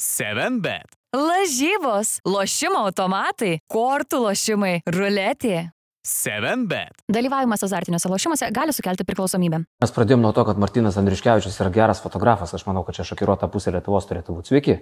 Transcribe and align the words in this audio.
7bet. 0.00 0.96
Lažybos, 1.14 2.18
lošimo 2.26 2.80
automatai, 2.88 3.60
kortų 3.70 4.24
lošimai, 4.24 4.80
ruletė. 4.90 5.70
7bet. 6.04 6.98
Dalyvavimas 7.08 7.62
azartiniuose 7.64 8.10
lošimuose 8.10 8.48
gali 8.52 8.74
sukelti 8.76 9.06
priklausomybę. 9.08 9.60
Mes 9.80 9.92
pradėjome 9.94 10.26
nuo 10.26 10.32
to, 10.36 10.42
kad 10.44 10.58
Martinas 10.60 10.98
Andriškevičius 11.00 11.60
yra 11.62 11.70
geras 11.72 12.02
fotografas. 12.04 12.52
Aš 12.58 12.66
manau, 12.66 12.82
kad 12.84 12.98
čia 12.98 13.06
šokiruota 13.08 13.48
pusė 13.52 13.72
Lietuvos 13.72 14.10
turėtų 14.10 14.36
būti. 14.36 14.52
Sveiki. 14.52 14.74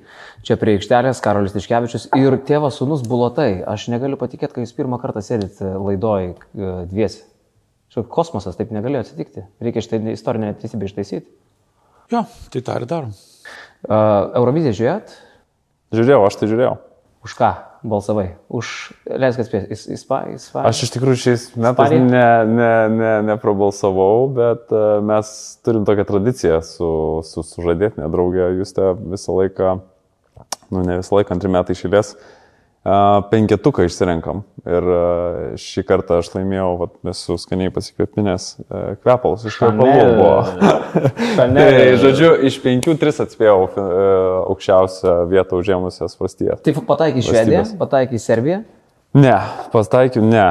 Čia 0.49 0.57
prie 0.59 0.75
aikštelės 0.79 1.21
Karolis 1.23 1.55
Tiškevičius 1.55 2.09
ir 2.19 2.39
tėvas 2.49 2.81
sunus 2.81 3.05
Bulotai. 3.07 3.61
Aš 3.63 3.87
negaliu 3.93 4.19
patikėti, 4.19 4.57
kad 4.57 4.65
jūs 4.65 4.75
pirmą 4.75 4.99
kartą 5.03 5.23
sėdit 5.23 5.61
laidoj 5.61 6.33
e, 6.33 6.73
dviesi. 6.91 7.23
Šiaip 7.93 8.09
kosmosas 8.11 8.59
taip 8.59 8.73
negalėjo 8.75 9.05
atsitikti. 9.05 9.45
Reikia 9.63 9.85
šitą 9.85 10.03
istorinę 10.17 10.51
neteisybę 10.55 10.91
ištaisyti. 10.91 11.29
Jo, 12.11 12.25
tai 12.51 12.65
tą 12.67 12.81
ir 12.81 12.89
darom. 12.89 13.15
Uh, 13.83 14.31
Euroviziją 14.39 14.77
žiūrėjot? 14.79 15.15
Žiūrėjau, 15.93 16.25
aš 16.29 16.41
tai 16.41 16.49
žiūrėjau. 16.51 16.75
Už 17.23 17.37
ką 17.39 17.51
balsavai? 17.87 18.35
Už, 18.51 18.93
leisk 19.07 19.43
atspėti, 19.43 19.75
Ispaniją? 19.95 20.39
Ispa... 20.39 20.65
Aš 20.67 20.85
iš 20.87 20.93
tikrųjų 20.95 21.21
šiais 21.23 21.45
metais 21.55 21.93
Ispanija? 21.93 22.05
ne, 22.07 22.27
ne, 22.51 22.73
ne, 22.95 23.13
neprabalsavau, 23.31 24.27
bet 24.35 24.73
e, 24.75 24.83
mes 25.07 25.33
turim 25.67 25.87
tokią 25.89 26.07
tradiciją 26.09 26.61
su, 26.67 26.91
su 27.27 27.45
sužadėtinė 27.47 28.11
draugė. 28.13 28.49
Jūs 28.61 28.75
te 28.75 28.93
visą 29.15 29.37
laiką, 29.39 29.75
nu 30.75 30.85
ne 30.87 30.99
visą 31.03 31.19
laiką, 31.19 31.37
antrį 31.37 31.53
metą 31.59 31.77
išėlės, 31.77 32.15
penketuką 32.83 33.87
išsirenkam. 33.87 34.43
Ir 34.67 34.89
šį 35.59 35.85
kartą 35.87 36.19
aš 36.23 36.33
laimėjau, 36.35 36.69
vat, 36.81 36.93
esu 37.13 37.37
skaniai 37.39 37.71
pasikvėpinės 37.75 38.47
e, 38.63 38.83
kvepalus 39.03 39.47
iš 39.47 39.57
kvepalų 39.59 40.05
buvo. 40.19 40.35
Tai, 41.39 41.79
žodžiu, 42.03 42.35
iš 42.47 42.59
penkių 42.63 42.95
tris 42.99 43.19
atspėjau 43.23 43.57
aukščiausią 44.51 45.17
vietą 45.31 45.59
užėmusias 45.63 46.15
valstijas. 46.19 46.63
Taip 46.67 46.79
pataikai 46.87 47.23
Švediją, 47.23 47.63
Valstybės. 47.63 47.75
pataikai 47.83 48.23
Serbiją. 48.23 48.63
Ne, 49.13 49.35
pataikiau, 49.69 50.25
ne. 50.25 50.47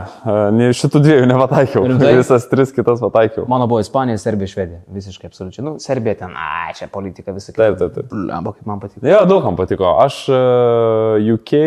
Ne 0.54 0.68
šitų 0.78 1.00
dviejų 1.02 1.30
nepataikiau. 1.32 1.82
Rimtai? 1.90 2.12
Visas 2.20 2.46
tris 2.52 2.70
kitas 2.76 3.02
pataikiau. 3.02 3.48
Mano 3.50 3.66
buvo 3.72 3.80
Ispanija, 3.82 4.20
Serbija, 4.22 4.52
Švedija. 4.52 4.84
Visiškai 4.94 5.32
absoliučiai. 5.32 5.66
Nu, 5.66 5.74
Serbija 5.82 6.20
ten, 6.20 6.36
ai, 6.38 6.76
čia 6.78 6.86
politika 6.94 7.34
visą 7.34 7.56
Taip, 7.58 7.80
taip, 7.80 7.96
taip. 7.96 8.14
Lemba, 8.14 8.54
kaip 8.54 8.70
man 8.70 8.84
patiko. 8.84 9.02
Jo, 9.10 9.24
daugam 9.30 9.58
patiko. 9.58 9.96
Aš 10.04 10.28
UK, 11.34 11.58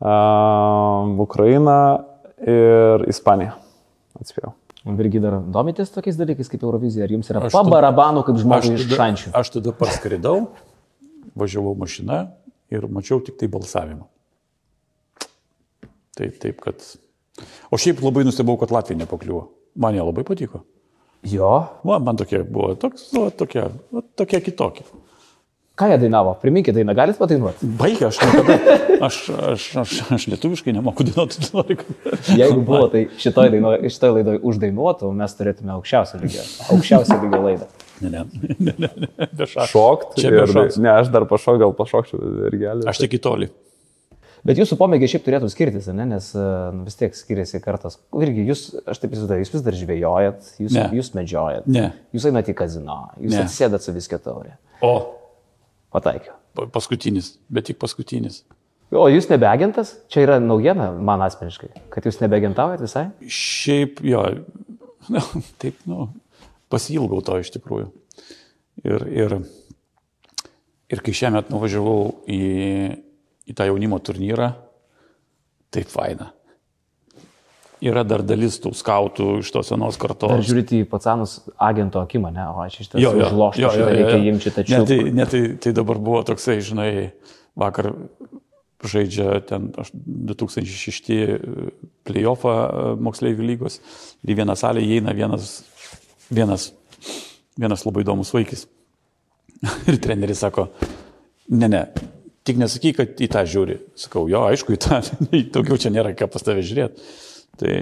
Ukraina 0.00 1.76
ir 2.40 3.04
Ispanija 3.10 3.56
atspėjau. 4.20 4.54
Virgi 4.96 5.20
dar 5.20 5.36
domitės 5.44 5.92
tokiais 5.92 6.16
dalykais 6.16 6.48
kaip 6.48 6.62
Eurovizija? 6.64 7.04
Ar 7.04 7.12
jums 7.12 7.28
yra 7.28 7.42
Aš 7.44 7.52
pabarabanų 7.52 8.22
kaip 8.24 8.38
žmogui 8.40 8.78
iš 8.78 8.86
šančių? 8.88 9.32
aš 9.36 9.52
tada 9.58 9.74
parskridau, 9.76 10.48
važiavau 11.36 11.74
mašina 11.76 12.22
ir 12.72 12.86
mačiau 12.88 13.20
tik 13.20 13.36
tai 13.36 13.50
balsavimą. 13.52 14.08
Taip, 16.16 16.40
taip, 16.40 16.64
kad. 16.64 16.80
O 17.72 17.76
šiaip 17.80 18.00
labai 18.04 18.24
nustebau, 18.24 18.56
kad 18.60 18.72
Latvija 18.72 18.98
nepakliuvo. 19.02 19.46
Man 19.80 19.96
jie 19.96 20.04
labai 20.04 20.24
patiko. 20.26 20.64
Jo. 21.28 21.52
Va, 21.84 22.00
man 22.00 22.16
tokie 22.16 22.40
buvo, 22.48 22.72
toks, 22.80 23.10
va, 23.12 23.28
tokie, 23.36 23.66
va, 23.92 24.02
tokie 24.16 24.40
kitokie. 24.44 24.84
Ką 25.80 25.88
jie 25.88 25.96
dainavo? 26.02 26.34
Priminkite 26.42 26.76
dainą, 26.76 26.92
galit 26.98 27.16
padainuoti? 27.20 27.68
Baigė, 27.80 28.10
aš 28.10 28.18
niekada, 28.20 28.56
aš, 29.06 29.18
aš, 29.54 29.68
aš, 29.80 29.94
aš 30.18 30.26
lietuviškai 30.34 30.74
nemoku 30.76 31.06
dainuoti. 31.08 31.78
Jeigu 32.36 32.60
buvo, 32.66 32.82
tai 32.92 33.06
šitoj, 33.22 33.48
daino, 33.54 33.72
šitoj 33.88 34.12
laidoj 34.18 34.40
uždainuotų, 34.50 35.12
mes 35.22 35.36
turėtume 35.38 35.72
aukščiausio 35.78 36.20
lygio. 36.20 36.44
Aukščiausio 36.76 37.16
lygio 37.24 37.40
laidą. 37.46 37.70
Ne, 38.00 38.10
ne, 38.12 38.22
ne, 38.60 38.74
ne, 38.84 38.92
ne, 39.06 39.26
be 39.36 39.48
šakų. 39.48 39.66
Šokt. 39.72 40.14
Čia 40.20 40.30
be 40.32 40.44
ir- 40.44 40.52
šansų. 40.54 40.84
Ne, 40.84 40.92
aš 41.00 41.10
dar 41.16 41.24
pašok, 41.28 41.58
gal 41.64 41.74
pašokčiau 41.76 42.20
ir 42.50 42.56
gelį. 42.62 42.86
Aš 42.92 43.00
tik 43.06 43.16
į 43.16 43.20
tolį. 43.26 43.48
Bet 44.48 44.56
jūsų 44.56 44.76
pomėgiai 44.80 45.10
šiaip 45.12 45.24
turėtų 45.26 45.50
skirtis, 45.52 45.88
ne? 45.92 46.06
nes 46.08 46.30
e, 46.32 46.44
nu, 46.72 46.86
vis 46.86 46.94
tiek 46.96 47.12
skiriasi 47.16 47.58
kartas. 47.60 47.98
Irgi 48.24 48.46
jūs, 48.48 48.62
aš 48.88 49.02
taip 49.02 49.12
įsivaizduoju, 49.12 49.44
jūs 49.44 49.50
vis 49.52 49.64
dar 49.66 49.76
žvėjojat, 49.76 50.46
jūs, 50.64 50.76
Ne. 50.78 50.84
jūs 50.96 51.10
medžiojat, 51.18 51.66
Ne. 51.68 51.90
jūs 52.16 52.24
einate 52.30 52.54
į 52.54 52.56
kazino, 52.56 52.96
jūs 53.20 53.34
Ne. 53.36 53.42
atsisėdat 53.44 53.84
su 53.84 53.92
viskio 53.92 54.16
taurė. 54.24 54.54
O, 54.80 54.94
Pataikiau. 55.92 56.34
pa- 56.54 56.66
paskutinis, 56.70 57.36
bet 57.50 57.68
tik 57.70 57.78
paskutinis. 57.82 58.42
O 58.90 59.04
jūs 59.06 59.28
nebeagentas? 59.30 59.92
Čia 60.10 60.24
yra 60.24 60.38
naujiena 60.42 60.88
man 60.98 61.22
asmeniškai, 61.22 61.68
kad 61.94 62.06
jūs 62.06 62.18
nebeagentaujat 62.22 62.82
visai? 62.82 63.04
Šiaip, 63.22 64.00
jo, 64.02 64.24
nu, 65.14 65.22
taip, 65.62 65.78
nu, 65.86 66.08
pasilgau 66.72 67.20
to 67.22 67.38
iš 67.38 67.52
tikrųjų. 67.54 67.90
Ir, 68.86 69.04
ir, 69.12 69.36
ir 70.90 71.02
kai 71.06 71.14
šiemet 71.14 71.52
nuvažiavau 71.52 72.24
į, 72.26 72.40
į 73.46 73.54
tą 73.58 73.66
jaunimo 73.68 73.98
turnyrą, 74.02 74.50
taip 75.70 75.90
faina. 75.92 76.32
Yra 77.80 78.02
dar 78.04 78.20
dalis 78.26 78.58
tų 78.60 78.74
skautų 78.76 79.38
iš 79.40 79.50
tos 79.54 79.70
senos 79.72 79.96
Ar 79.96 80.00
kartos. 80.02 80.42
žiūrite 80.44 80.76
į 80.76 80.88
pacanus 80.90 81.38
agento 81.56 82.02
akimą, 82.04 82.28
ne? 82.34 82.44
O 82.52 82.60
aš 82.60 82.80
iš 82.82 82.90
tiesų 82.92 83.04
jo, 83.06 83.12
užloštų, 83.24 83.62
jo, 83.62 83.70
jo, 83.72 83.86
jo, 83.86 83.86
reikia 83.96 84.18
imti 84.28 84.50
Ne, 84.50 84.54
tačiau. 84.58 84.84
tai, 84.90 84.98
ne, 85.16 85.26
tai, 85.26 85.40
tai 85.64 85.72
dabar 85.72 85.96
buvo 85.96 86.20
toksai, 86.28 86.58
žinai, 86.60 86.90
vakar 87.56 87.88
žaidžia 88.84 89.40
ten 89.48 89.70
aš- 89.80 89.92
2006 89.94 91.40
playoffą 92.04 92.52
e, 92.52 92.84
moksleivių 93.00 93.48
lygos. 93.54 93.80
Į 94.28 94.36
vieną 94.42 94.56
salę 94.60 94.84
įeina 94.84 95.16
vienas, 95.16 95.62
vienas, 96.32 96.70
vienas 97.60 97.84
labai 97.88 98.04
įdomus 98.04 98.32
vaikis. 98.36 98.66
Ir 99.88 99.96
treneris 100.00 100.40
sako, 100.44 100.68
ne, 101.48 101.68
ne, 101.68 101.82
tik 102.44 102.60
nesakyk, 102.60 102.96
kad 103.00 103.20
į 103.20 103.28
tą 103.32 103.44
žiūri. 103.48 103.80
Sakau, 103.96 104.26
jo, 104.32 104.44
aišku, 104.48 104.76
į 104.76 104.80
tą, 104.84 105.00
daugiau 105.56 105.80
čia 105.80 105.92
nėra 105.92 106.12
ką 106.16 106.28
pas 106.32 106.44
tave 106.44 106.60
žiūrėti. 106.64 107.08
Tai 107.60 107.76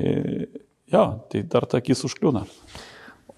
jo, 0.93 1.07
tai 1.31 1.43
dar 1.47 1.67
ta 1.71 1.81
akis 1.83 2.05
užkliūna. 2.09 2.45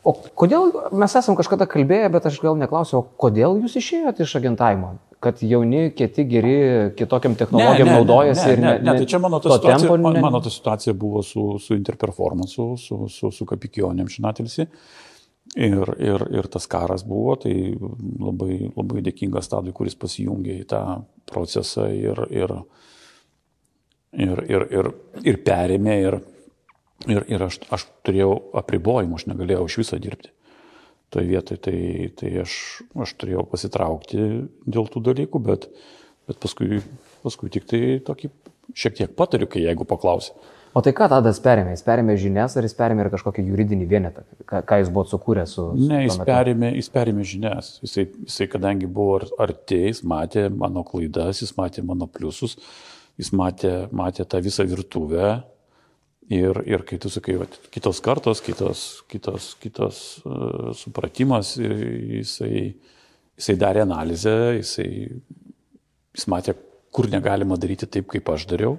O 0.01 0.15
kodėl 0.17 0.71
mes 0.97 1.13
esam 1.19 1.37
kažkada 1.37 1.67
kalbėję, 1.69 2.09
bet 2.15 2.27
aš 2.31 2.39
gal 2.41 2.57
neklausiau, 2.57 3.03
kodėl 3.21 3.59
jūs 3.61 3.77
išėjote 3.77 4.25
iš 4.25 4.39
agentavimo? 4.39 4.95
Kad 5.21 5.43
jauni, 5.45 5.91
kieti, 5.93 6.25
geri, 6.25 6.55
kitokiam 6.97 7.35
technologijom 7.37 7.91
naudojasi 7.93 8.47
ne, 8.47 8.55
ir 8.55 8.63
ne, 8.63 8.73
ne, 8.87 8.95
tai 8.97 9.09
čia 9.11 9.21
mano 9.21 9.37
ta 9.45 9.53
situacija, 9.53 9.91
tempo 9.91 9.99
ne- 10.01 10.23
mano 10.25 10.41
ta 10.41 10.49
situacija 10.49 10.95
buvo 10.97 11.21
su, 11.21 11.45
su 11.61 11.77
interperformansu, 11.77 12.71
su, 12.81 13.01
su, 13.13 13.29
su 13.37 13.49
kapikionėm 13.51 14.09
šinatilsi. 14.09 14.67
Ir, 15.61 15.93
ir, 15.99 16.25
ir 16.39 16.47
tas 16.53 16.65
karas 16.71 17.03
buvo, 17.05 17.35
tai 17.43 17.53
labai, 17.75 18.71
labai 18.71 19.05
dėkingas 19.05 19.51
tadui, 19.51 19.75
kuris 19.77 19.99
pasijungė 19.99 20.57
į 20.63 20.67
tą 20.71 20.83
procesą 21.29 21.89
ir, 21.93 22.21
ir, 22.31 22.55
ir, 24.15 24.45
ir, 24.49 24.67
ir, 24.79 24.91
ir 25.27 25.41
perėmė. 25.45 25.97
Ir, 26.07 26.21
ir, 27.09 27.25
ir 27.31 27.47
aš, 27.47 27.61
aš 27.73 27.87
turėjau 28.07 28.35
apribojimų, 28.61 29.21
aš 29.21 29.27
negalėjau 29.31 29.67
iš 29.71 29.79
viso 29.83 29.99
dirbti. 30.03 30.33
Toje 31.11 31.27
vietoje 31.27 31.59
tai, 31.65 31.79
tai 32.19 32.31
aš, 32.45 32.53
aš 33.03 33.17
turėjau 33.19 33.43
pasitraukti 33.51 34.21
dėl 34.67 34.87
tų 34.93 35.03
dalykų, 35.09 35.43
bet, 35.43 35.67
bet 36.31 36.39
paskui, 36.43 36.83
paskui 37.25 37.51
tik 37.51 37.67
tai 37.71 37.99
tokį 38.07 38.31
šiek 38.79 38.99
tiek 39.01 39.15
patariu, 39.19 39.49
kai 39.51 39.65
jeigu 39.65 39.87
paklausia. 39.89 40.37
O 40.71 40.79
tai 40.87 40.93
ką 40.95 41.09
Tadas 41.11 41.41
perėmė? 41.43 41.73
Jis 41.75 41.83
perėmė 41.83 42.15
žinias 42.21 42.55
ar 42.55 42.63
jis 42.63 42.77
perėmė 42.79 43.03
ir 43.03 43.09
kažkokį 43.11 43.43
juridinį 43.43 43.87
vienetą? 43.91 44.23
Ką, 44.47 44.61
ką 44.63 44.77
jūs 44.79 44.93
buvote 44.95 45.11
sukūrę 45.11 45.43
su... 45.51 45.65
su 45.75 45.89
Ne, 45.91 46.05
jis 46.05 46.19
perėmė, 46.29 46.71
jis 46.79 46.91
perėmė 46.95 47.25
žinias. 47.27 47.73
Jisai, 47.83 48.05
jisai, 48.29 48.47
kadangi 48.53 48.87
buvo 48.87 49.17
ar- 49.19 49.27
arti, 49.49 49.81
jis 49.89 50.05
matė 50.07 50.45
mano 50.55 50.85
klaidas, 50.87 51.43
jis 51.43 51.51
matė 51.59 51.83
mano 51.83 52.07
pliusus, 52.07 52.55
jis 53.19 53.33
matė, 53.35 53.73
matė 53.91 54.29
tą 54.31 54.39
visą 54.47 54.69
virtuvę. 54.71 55.41
Ir, 56.31 56.61
ir 56.63 56.85
kai 56.87 56.99
tu 57.03 57.11
sakai, 57.11 57.35
vat, 57.41 57.57
kitos 57.75 57.99
kartos, 58.05 58.39
kitos, 58.47 58.81
kitos, 59.11 59.49
kitos 59.59 59.97
uh, 60.23 60.71
supratimas, 60.79 61.57
ir 61.59 61.75
jisai, 62.21 62.69
jisai 63.35 63.57
darė 63.59 63.83
analizę, 63.83 64.37
jisai, 64.61 64.87
jis 66.15 66.29
matė, 66.31 66.55
kur 66.95 67.11
negalima 67.11 67.59
daryti 67.59 67.89
taip, 67.91 68.07
kaip 68.15 68.31
aš 68.31 68.47
dariau. 68.53 68.77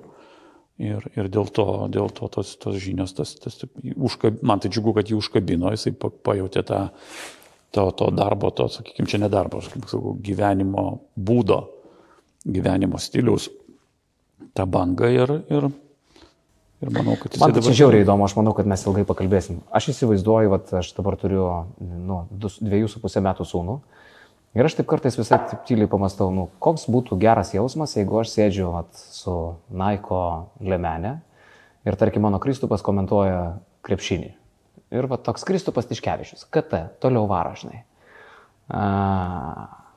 Ir, 0.82 1.04
ir 1.14 1.28
dėl 1.30 1.52
to, 1.54 1.66
dėl 1.92 2.08
to 2.16 2.32
tos, 2.32 2.56
tos 2.58 2.80
žinios, 2.82 3.12
tas, 3.14 3.36
tas, 3.38 3.60
užkab, 3.92 4.40
man 4.48 4.64
tai 4.64 4.72
džiugu, 4.72 4.96
kad 4.96 5.12
jį 5.12 5.20
užkabino, 5.20 5.70
jisai 5.76 5.92
pa- 5.94 6.10
pajutė 6.10 6.64
tą, 6.66 6.80
to, 7.76 7.84
to 8.00 8.08
darbo, 8.16 8.50
to, 8.56 8.66
sakykime, 8.72 9.12
čia 9.12 9.20
ne 9.22 9.30
darbo, 9.30 9.60
aš 9.60 9.70
kaip 9.76 9.86
sakau, 9.92 10.16
gyvenimo 10.24 10.86
būdo, 11.20 11.60
gyvenimo 12.48 12.98
stiliaus, 12.98 13.52
tą 14.58 14.66
bangą 14.72 15.12
ir, 15.14 15.36
ir, 15.54 15.70
ir 16.82 16.92
manau, 16.94 17.16
kad 17.20 17.34
jisai 17.34 17.46
Man 17.46 17.56
tai 17.56 17.64
čia 17.66 17.78
žiauriai 17.84 18.06
įdomu, 18.06 18.26
aš 18.26 18.36
manau, 18.38 18.54
kad 18.58 18.70
mes 18.70 18.84
ilgai 18.86 19.06
pakalbėsim. 19.08 19.62
Aš 19.74 19.92
įsivaizduoju, 19.94 20.52
kad 20.56 20.74
aš 20.82 20.92
dabar 20.98 21.18
turiu 21.22 21.46
nu, 21.80 22.24
dviejų 22.32 22.90
su 22.92 23.02
pusę 23.04 23.24
metų 23.24 23.48
sūnų. 23.48 23.80
Ir 24.58 24.68
aš 24.68 24.76
taip 24.80 24.90
kartais 24.92 25.16
visai 25.16 25.40
taip 25.48 25.64
tyliai 25.68 25.88
pamastau, 25.88 26.28
nu, 26.36 26.50
koks 26.60 26.90
būtų 26.92 27.16
geras 27.22 27.54
jausmas, 27.56 27.96
jeigu 27.96 28.20
aš 28.20 28.34
sėdžiu 28.34 28.74
vat, 28.74 28.90
su 29.16 29.36
Naiko 29.72 30.24
lemenė 30.60 31.22
ir 31.88 31.98
tarkim 32.00 32.26
mano 32.28 32.42
Kristupas 32.44 32.84
komentuoja 32.84 33.62
krepšinį. 33.88 34.34
Ir 34.92 35.08
va 35.08 35.22
toks 35.24 35.48
Kristupas 35.48 35.88
Tiškevičius, 35.88 36.44
KT, 36.52 36.84
toliau 37.00 37.30
varažnai. 37.32 37.86
A, 38.76 38.84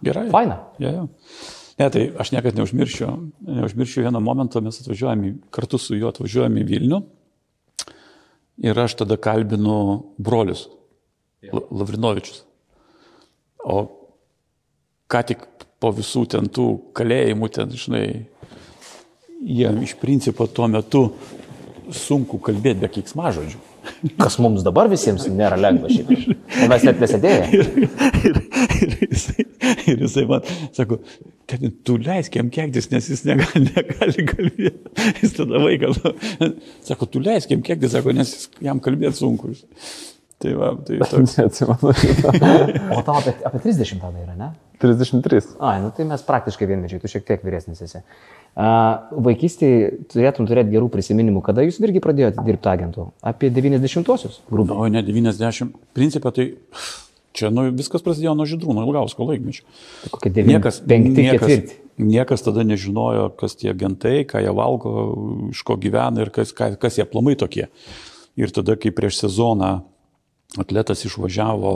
Gerai. 0.04 0.28
Faina. 0.30 0.60
Ja, 0.78 0.92
ja. 1.00 1.06
Ne, 1.78 1.88
tai 1.90 2.04
aš 2.22 2.30
niekada 2.30 2.60
neužmiršiu, 2.60 3.08
neužmiršiu 3.50 4.04
vieną 4.04 4.20
momentą, 4.22 4.62
mes 4.62 4.78
atvažiuojame, 4.78 5.32
kartu 5.50 5.78
su 5.82 5.96
juo 5.98 6.12
atvažiuojame 6.12 6.62
į 6.62 6.68
Vilnių 6.68 7.00
ir 8.62 8.78
aš 8.78 8.94
tada 9.00 9.18
kalbinu 9.18 10.14
brolius, 10.22 10.68
La- 11.50 11.66
Lavrinovičius. 11.74 12.44
O 13.64 13.80
ką 15.10 15.24
tik 15.26 15.42
po 15.82 15.90
visų 15.92 16.24
ten 16.30 16.46
tų 16.48 16.68
kalėjimų, 16.96 17.50
ten, 17.52 17.74
žinai, 17.74 18.06
jiem 19.44 19.82
iš 19.84 19.96
principo 20.00 20.46
tuo 20.46 20.70
metu 20.70 21.02
sunku 21.92 22.38
kalbėti 22.40 22.80
be 22.80 22.88
keiksmažodžių. 22.94 23.73
Kas 24.20 24.38
mums 24.42 24.64
dabar 24.66 24.88
visiems 24.92 25.26
nėra 25.30 25.58
lengva 25.60 25.90
šiaip. 25.92 26.10
O 26.64 26.68
mes 26.70 26.86
net 26.86 27.02
nesėdėjome. 27.02 27.48
ir, 28.28 28.40
ir, 28.80 28.96
jisai, 29.10 29.46
ir 29.90 30.04
jisai 30.06 30.24
man 30.30 30.46
sako, 30.76 31.00
"Tėti, 31.50 31.70
tu 31.86 31.98
leisk 32.00 32.38
jam 32.38 32.50
keiktis, 32.54 32.90
nes 32.92 33.10
jis 33.12 33.24
negali, 33.28 33.64
negali 33.68 34.26
kalbėti. 34.30 34.94
Jis 35.22 35.36
tada 35.36 35.60
vaikas, 35.62 36.00
sako, 36.88 37.08
tu 37.12 37.22
leisk 37.24 37.52
jam 37.52 37.62
keiktis, 37.64 37.92
sako, 37.96 38.14
nes 38.16 38.34
jam 38.64 38.80
kalbėti 38.84 39.20
sunku. 39.20 39.54
Tai 40.42 40.52
va, 40.58 40.74
tai 40.86 41.00
toks. 41.10 41.38
Neatsimenu 41.38 41.94
šitą. 42.00 42.34
O 42.96 43.02
tau 43.06 43.18
apie, 43.20 43.36
apie 43.48 43.60
30 43.68 44.00
tada 44.02 44.24
yra, 44.24 44.36
ne? 44.38 44.52
33. 44.82 45.54
Ai, 45.62 45.80
nu 45.82 45.92
tai 45.94 46.06
mes 46.08 46.24
praktiškai 46.26 46.66
vienmečiai, 46.70 47.02
tu 47.02 47.10
šiek 47.10 47.26
tiek 47.28 47.44
vyresnis 47.46 47.82
esi. 47.84 48.02
Uh, 48.54 49.08
vaikystėje 49.24 50.06
turėtum 50.12 50.46
turėti 50.46 50.74
gerų 50.74 50.88
prisiminimų, 50.92 51.40
kada 51.46 51.64
jūs 51.66 51.80
irgi 51.82 52.02
pradėjote 52.02 52.44
dirbti 52.46 52.70
agentų? 52.70 53.08
Apie 53.26 53.50
90-osius, 53.54 54.44
grubiai. 54.50 54.76
O 54.78 54.90
ne 54.90 55.02
90. 55.02 55.72
Principė 55.96 56.30
tai 56.34 56.46
čia 57.34 57.50
nu, 57.50 57.66
viskas 57.74 58.04
prasidėjo 58.06 58.36
nuo 58.38 58.46
žydrūno 58.46 58.84
ilgausko 58.86 59.26
laikmečio. 59.26 59.66
Kokie 60.14 60.30
95, 60.30 61.18
niekas, 61.18 61.48
4. 61.50 61.78
niekas 61.98 62.46
tada 62.46 62.62
nežinojo, 62.66 63.32
kas 63.40 63.58
tie 63.58 63.72
agentai, 63.74 64.20
ką 64.30 64.42
jie 64.44 64.54
valgo, 64.54 64.92
iš 65.50 65.64
ko 65.66 65.78
gyvena 65.80 66.22
ir 66.22 66.30
kas, 66.34 66.54
kas 66.54 67.00
jie 67.00 67.06
plamai 67.10 67.34
tokie. 67.40 67.66
Ir 68.38 68.54
tada, 68.54 68.78
kai 68.78 68.94
prieš 68.94 69.24
sezoną 69.24 69.80
atletas 70.62 71.02
išvažiavo, 71.06 71.74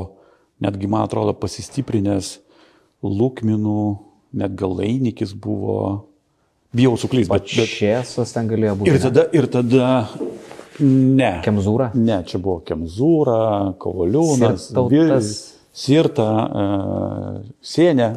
netgi, 0.63 0.91
man 0.91 1.07
atrodo, 1.07 1.35
pasistiprinęs 1.39 2.37
lūkminų, 3.05 3.83
net 4.39 4.55
galainikis 4.59 5.35
buvo, 5.39 5.79
bijau 6.75 6.97
suklysti, 7.01 7.33
bet, 7.33 7.53
bet... 7.59 7.71
Šėsas 7.71 8.35
ten 8.35 8.51
galėjo 8.51 8.79
būti. 8.81 8.93
Ir 8.93 9.03
tada, 9.03 9.25
ir 9.39 9.49
tada, 9.53 9.91
ne. 10.83 11.31
Kemzūra? 11.45 11.93
Ne, 11.99 12.21
čia 12.29 12.41
buvo 12.43 12.61
Kemzūra, 12.67 13.39
Kovaliūnas, 13.81 14.69
Sirtautas. 14.71 15.33
Sirta, 15.79 16.29
uh, 16.29 17.41
Sienė. 17.63 18.13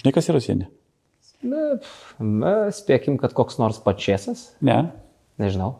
Žinai, 0.00 0.12
kas 0.16 0.28
yra 0.28 0.42
Sienė? 0.44 0.68
Na, 1.44 1.64
na, 2.20 2.52
spėkim, 2.72 3.16
kad 3.20 3.34
koks 3.36 3.58
nors 3.60 3.80
pačiasas, 3.84 4.50
Ne, 4.64 4.78
nežinau. 5.40 5.74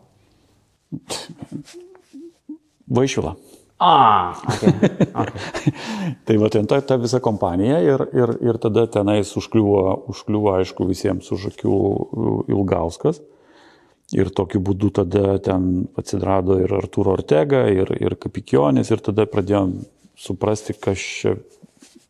Vaišvila. 2.85 3.33
A, 3.85 4.33
okay, 4.49 4.71
okay. 5.13 5.73
Tai 6.25 6.37
va 6.41 6.49
ten 6.49 6.65
ta, 6.69 6.79
ta 6.81 6.97
visa 7.01 7.19
kompanija 7.21 7.77
ir, 7.85 8.03
ir, 8.17 8.35
ir 8.49 8.59
tada 8.61 8.87
tenais 8.89 9.29
užkliuvo, 9.37 9.83
užkliuvo, 10.13 10.55
aišku, 10.57 10.87
visiems 10.89 11.29
už 11.35 11.51
akių 11.51 11.79
Ilgauskas. 12.49 13.21
Ir 14.15 14.29
tokiu 14.33 14.61
būdu 14.61 14.91
tada 15.01 15.37
ten 15.41 15.85
atsirado 15.97 16.57
ir 16.61 16.73
Arturo 16.77 17.15
Ortega, 17.17 17.63
ir, 17.73 17.89
ir 17.97 18.17
Kapikionis, 18.21 18.91
ir 18.93 19.01
tada 19.05 19.25
pradėjom 19.29 19.79
suprasti, 20.17 20.75
kas 20.77 21.01
čia, 21.01 21.37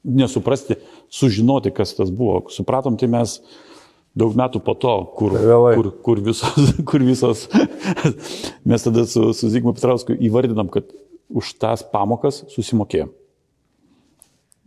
nesuprasti, 0.05 0.79
sužinoti, 1.09 1.71
kas 1.75 1.95
tas 1.97 2.11
buvo. 2.11 2.45
Supratom, 2.53 2.97
tai 2.99 3.09
mes 3.11 3.39
daug 4.15 4.35
metų 4.37 4.61
po 4.63 4.75
to, 4.79 4.93
kur, 5.17 5.35
kur, 5.75 5.89
kur, 6.05 6.21
visos, 6.23 6.71
kur 6.89 7.03
visos, 7.03 7.47
mes 8.63 8.85
tada 8.85 9.07
su, 9.09 9.31
su 9.35 9.51
Zygmu 9.51 9.75
Petrausku 9.75 10.15
įvardinam, 10.15 10.71
kad 10.71 10.91
už 11.29 11.55
tas 11.61 11.83
pamokas 11.83 12.43
susimokėjom. 12.53 13.11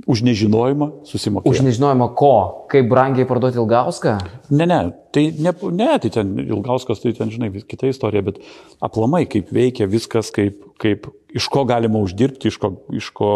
Už 0.07 0.23
nežinojimą 0.23 1.03
susimokėjom. 1.09 1.51
Už 1.51 1.63
nežinojimą 1.67 2.07
ko, 2.15 2.35
kaip 2.71 2.87
brangiai 2.91 3.27
parduoti 3.27 3.59
Ilgauską? 3.59 4.15
Ne, 4.55 4.67
ne, 4.71 4.79
tai 5.15 5.29
ne, 5.39 5.53
ne, 5.73 5.91
tai 6.03 6.11
ten 6.15 6.35
Ilgauskas, 6.45 7.01
tai 7.05 7.13
ten, 7.17 7.31
žinai, 7.33 7.49
vis- 7.55 7.65
kita 7.69 7.89
istorija, 7.91 8.23
bet 8.31 8.43
aplamai, 8.85 9.25
kaip 9.31 9.53
veikia 9.55 9.89
viskas, 9.91 10.31
kaip, 10.35 10.61
kaip 10.79 11.09
iš 11.37 11.45
ko 11.53 11.61
galima 11.69 12.01
uždirbti, 12.01 12.49
iš 12.49 12.57
ko, 12.57 12.71
iš 12.97 13.11
ko, 13.13 13.27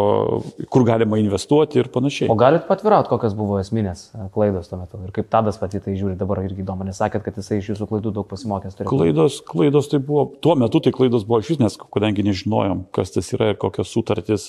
kur 0.73 0.85
galima 0.89 1.19
investuoti 1.21 1.77
ir 1.83 1.91
panašiai. 1.93 2.31
O 2.33 2.37
galit 2.41 2.65
patvirauti, 2.65 3.11
kokios 3.13 3.35
buvo 3.37 3.59
esminės 3.61 4.07
e, 4.17 4.29
klaidos 4.33 4.71
tuo 4.71 4.79
metu? 4.81 5.01
Ir 5.05 5.13
kaip 5.13 5.29
Tadas 5.33 5.59
pati 5.61 5.81
tai 5.85 5.93
žiūri 5.99 6.17
dabar 6.17 6.41
irgi 6.45 6.65
įdomu, 6.65 6.87
nes 6.89 6.97
sakėt, 7.03 7.21
kad 7.27 7.37
jisai 7.37 7.59
iš 7.61 7.69
jūsų 7.75 7.89
klaidų 7.91 8.15
daug 8.17 8.29
pasimokęs 8.31 8.79
turi. 8.79 8.89
Klaidos, 8.89 9.41
klaidos 9.45 9.91
tai 9.93 10.01
buvo, 10.01 10.25
tuo 10.41 10.55
metu 10.57 10.81
tai 10.81 10.95
klaidos 10.97 11.27
buvo 11.29 11.43
iš 11.45 11.53
vis, 11.53 11.61
nes 11.61 11.77
kadangi 11.83 12.25
nežinojom, 12.31 12.87
kas 12.97 13.13
tas 13.13 13.29
yra 13.37 13.51
ir 13.53 13.61
kokios 13.61 13.93
sutartys, 13.93 14.49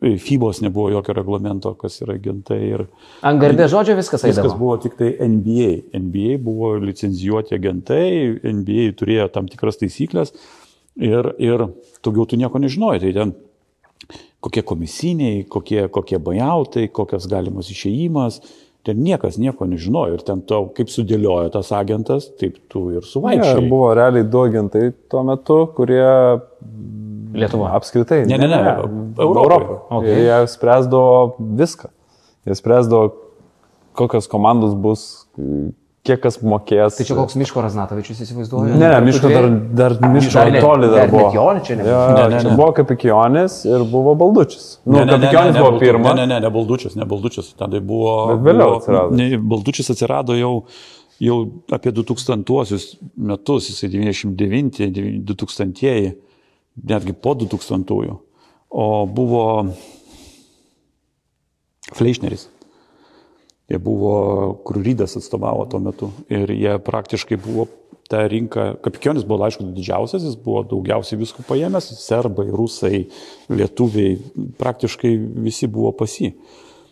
e, 0.00 0.14
FIBOS 0.16 0.62
nebuvo 0.64 0.88
jokio 0.96 1.18
reglamento, 1.20 1.74
kas 1.76 2.00
yra 2.00 2.16
agentai 2.16 2.62
ir 2.70 2.86
Ant 3.20 3.44
garbė 3.44 3.68
žodžio 3.68 3.98
viskas 4.00 4.24
viskas 4.24 4.40
eidavo. 4.40 4.56
buvo 4.62 4.80
tik 4.80 4.96
tai 4.96 5.12
NBA. 5.20 5.70
NBA 6.00 6.40
buvo 6.40 6.49
licenzijuoti 6.84 7.56
agentai, 7.56 8.06
NBA 8.56 8.90
turėjo 9.00 9.28
tam 9.34 9.48
tikras 9.50 9.80
taisyklės 9.80 10.34
ir, 11.00 11.32
ir 11.42 11.66
daugiau 12.04 12.26
tu 12.28 12.38
nieko 12.40 12.60
nežinojai. 12.62 13.02
Tai 13.04 13.12
ten 13.18 13.34
kokie 14.40 14.62
komisiniai, 14.66 15.44
kokie, 15.52 15.84
kokie 15.92 16.18
bajautai, 16.22 16.88
kokios 16.88 17.28
galimos 17.30 17.70
išėjimas. 17.72 18.40
Ten 18.88 19.02
niekas 19.04 19.36
nieko 19.36 19.66
nežinojo 19.68 20.14
ir 20.16 20.22
ten 20.24 20.40
tau 20.48 20.70
kaip 20.72 20.88
sudėliojo 20.88 21.50
tas 21.52 21.68
agentas, 21.76 22.30
taip 22.40 22.56
tu 22.72 22.86
ir 22.94 23.02
Ja, 23.02 23.08
suvaikščiai. 23.10 23.66
buvo 23.68 23.90
realiai 23.98 24.24
du 24.24 24.40
agentai 24.40 24.86
tuo 25.12 25.20
metu, 25.28 25.58
kurie 25.76 26.40
Lietuva. 27.36 27.74
apskritai. 27.76 28.22
Ne, 28.26 28.38
ne, 28.40 28.48
ne, 28.48 28.60
Europoje. 29.20 29.42
Europoje. 29.44 29.78
Okay. 29.98 30.22
Jie 30.24 30.38
spręsdavo 30.48 31.36
viską. 31.60 31.90
Jie 32.48 32.54
spręsdavo, 32.56 33.12
kokios 34.00 34.28
komandos 34.32 34.72
bus, 34.74 35.28
kiek 36.10 36.20
kas 36.24 36.38
mokės. 36.42 36.96
Tai 36.98 37.06
čia 37.06 37.16
koks 37.18 37.36
Miško 37.40 37.62
Raznatovičius 37.64 38.20
įsivaizduoja? 38.26 38.74
Ne, 38.74 38.88
ne, 38.90 39.00
Miško 39.06 39.30
dar, 39.30 39.46
dar 39.80 39.94
Miško 40.12 40.34
Dar 40.34 40.50
ne- 40.52 40.60
toli 40.64 40.88
dar 40.90 40.96
dar 41.04 41.10
buvo. 41.14 41.30
Jo, 41.34 41.46
Ne, 41.54 42.28
ne, 42.34 42.40
čia 42.40 42.50
ne. 42.50 42.56
buvo 42.58 42.70
Kapikionis 42.76 43.60
ir 43.70 43.84
buvo 43.92 44.14
Baldučis. 44.18 44.64
Nu, 44.84 44.98
Ne, 44.98 45.04
ne, 45.04 45.18
ne, 45.18 45.30
ne, 45.32 45.52
ne, 45.52 45.60
buvo 45.60 45.78
pirmas. 45.78 46.14
Ne, 46.16 46.26
ne, 46.26 46.34
ne, 46.34 46.40
ne 46.46 46.50
Baldučius, 46.50 46.96
ne 46.98 47.04
Baldučius. 47.06 47.52
Tada 47.58 47.80
buvo. 47.80 48.36
Bet 48.36 48.42
vėliau 48.50 48.72
buvo- 48.72 48.80
atsirado. 48.82 49.16
Ne, 49.16 49.38
Baldučius 49.38 49.90
atsirado 49.94 50.34
jau, 50.38 50.64
jau 51.20 51.38
apie 51.72 51.92
2000 51.92 52.96
metus, 53.16 53.70
jisai 53.70 53.88
99, 53.90 55.22
2000, 55.24 56.14
netgi 56.90 57.12
po 57.12 57.34
2000. 57.34 58.18
O 58.70 59.06
buvo 59.06 59.44
Fleišneris. 61.94 62.48
Jie 63.70 63.78
buvo, 63.78 64.14
kur 64.66 64.80
Rydas 64.82 65.14
atstovavo 65.20 65.66
tuo 65.70 65.78
metu. 65.82 66.10
Ir 66.32 66.50
jie 66.50 66.74
praktiškai 66.82 67.38
buvo 67.38 67.68
ta 68.10 68.24
rinka, 68.26 68.74
Kapikionis 68.82 69.22
buvo 69.22 69.44
aišku 69.46 69.68
didžiausias, 69.76 70.24
jis 70.26 70.34
buvo 70.34 70.64
daugiausiai 70.66 71.20
visko 71.20 71.44
paėmęs, 71.46 71.92
serbai, 72.02 72.48
rusai, 72.50 73.04
lietuviai, 73.54 74.16
praktiškai 74.58 75.12
visi 75.46 75.70
buvo 75.70 75.92
pasi. 75.94 76.32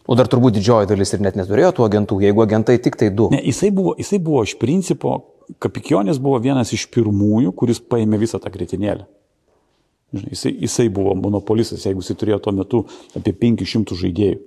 O 0.08 0.14
dar 0.16 0.30
turbūt 0.30 0.54
didžioji 0.56 0.88
dalis 0.92 1.10
ir 1.12 1.24
net 1.24 1.34
neturėjo 1.36 1.72
tų 1.74 1.88
agentų, 1.88 2.20
jeigu 2.22 2.44
agentai 2.44 2.78
tik 2.84 2.94
tai 3.00 3.10
du. 3.10 3.26
Ne, 3.34 3.42
jisai 3.50 3.72
buvo, 3.74 3.96
jisai 3.98 4.22
buvo 4.22 4.44
iš 4.46 4.54
principo, 4.62 5.18
Kapikionis 5.58 6.20
buvo 6.22 6.38
vienas 6.44 6.70
iš 6.76 6.86
pirmųjų, 6.94 7.50
kuris 7.56 7.80
paėmė 7.80 8.20
visą 8.20 8.38
tą 8.38 8.52
grėtinėlę. 8.54 9.08
Žinai, 10.14 10.30
Jisai, 10.32 10.54
jisai 10.62 10.86
buvo 10.88 11.12
monopolistas, 11.18 11.82
jeigu 11.84 12.00
jisai 12.00 12.16
turėjo 12.20 12.38
tuo 12.44 12.52
metu 12.56 12.78
apie 13.18 13.34
500 13.36 13.96
žaidėjų. 13.98 14.38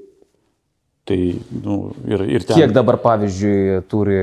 Tai, 1.10 1.18
nu, 1.64 1.76
ir, 2.06 2.22
ir 2.38 2.44
ten. 2.46 2.60
Kiek 2.60 2.74
dabar, 2.76 3.00
pavyzdžiui, 3.02 3.80
turi 3.90 4.20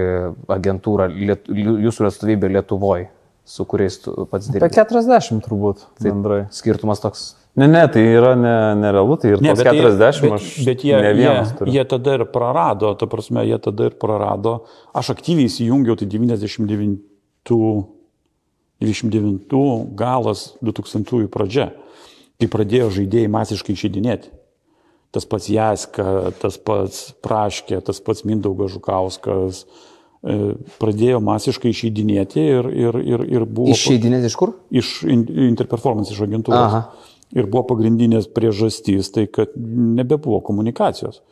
agentūra 0.55 1.09
Liet... 1.11 1.49
jūsų 1.51 2.07
atstovybė 2.07 2.53
Lietuvoje, 2.55 3.09
su 3.49 3.67
kuriais 3.67 3.97
tu 4.05 4.15
pats 4.31 4.47
Apie 4.47 4.61
dirbi? 4.61 4.77
40 4.79 5.43
turbūt. 5.49 5.83
Bendrai. 6.05 6.45
Skirtumas 6.55 7.03
toks. 7.03 7.25
Ne, 7.59 7.67
ne, 7.67 7.83
tai 7.91 8.05
yra 8.15 8.37
ne- 8.39 8.77
nerealu, 8.79 9.17
tai 9.19 9.33
ir 9.35 9.41
Ne, 9.43 9.51
tos 9.51 9.65
bet, 9.65 9.73
40 9.73 9.99
jie, 9.99 10.07
aš 10.07 10.21
bet, 10.23 10.47
bet 10.69 10.85
jie, 10.87 10.95
ne 11.03 11.13
vienas 11.19 11.49
jie, 11.51 11.57
turiu. 11.59 11.73
jie 11.75 11.85
tada 11.91 12.15
ir 12.15 12.25
prarado, 12.31 12.93
ta 12.95 13.09
prasme, 13.11 13.43
jie 13.49 13.59
tada 13.59 13.89
ir 13.91 13.97
prarado. 13.99 14.53
Aš 14.95 15.11
aktyviai 15.17 15.51
įsijungiau, 15.51 15.99
tai 15.99 16.07
99, 16.07 17.01
99 18.79 19.97
galas 19.99 20.53
2000 20.63 21.27
pradžia, 21.35 21.73
kai 22.39 22.47
pradėjo 22.47 22.93
žaidėjai 23.01 23.31
masiškai 23.35 23.75
išeidinėti. 23.75 24.31
Tas 25.15 25.25
pats 25.25 25.49
Jaska, 25.49 26.33
tas 26.41 26.59
pats 26.61 27.13
Praškė, 27.25 27.81
tas 27.85 28.01
pats 28.05 28.27
Mindaugas 28.29 28.75
Žukauskas 28.75 29.63
e, 29.65 30.53
pradėjo 30.83 31.23
masiškai 31.25 31.73
išeidinėti 31.73 32.43
ir, 32.45 32.69
ir, 32.69 32.99
ir, 33.15 33.25
ir 33.39 33.47
buvo... 33.47 33.73
Išeidinės 33.73 34.27
iš 34.29 34.37
kur? 34.37 34.53
iš 34.69 34.91
in- 35.09 35.25
Interperformance, 35.49 36.13
iš 36.13 36.21
agentūros. 36.27 36.61
Aha. 36.61 37.15
Ir 37.37 37.49
buvo 37.49 37.65
pagrindinės 37.73 38.29
priežastys, 38.33 39.11
tai 39.13 39.27
kad 39.33 39.53
nebebuvo 39.57 40.41
komunikacijos. 40.45 41.23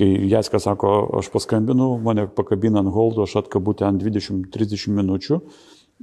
Kai 0.00 0.08
Jaskas 0.28 0.64
sako, 0.64 0.90
aš 1.20 1.28
paskambinu, 1.32 1.94
mane 2.00 2.26
pakabina 2.32 2.80
ant 2.80 2.92
holdo, 2.92 3.24
aš 3.28 3.36
atkabu 3.42 3.76
ten 3.76 4.00
20-30 4.00 4.96
minučių 4.96 5.40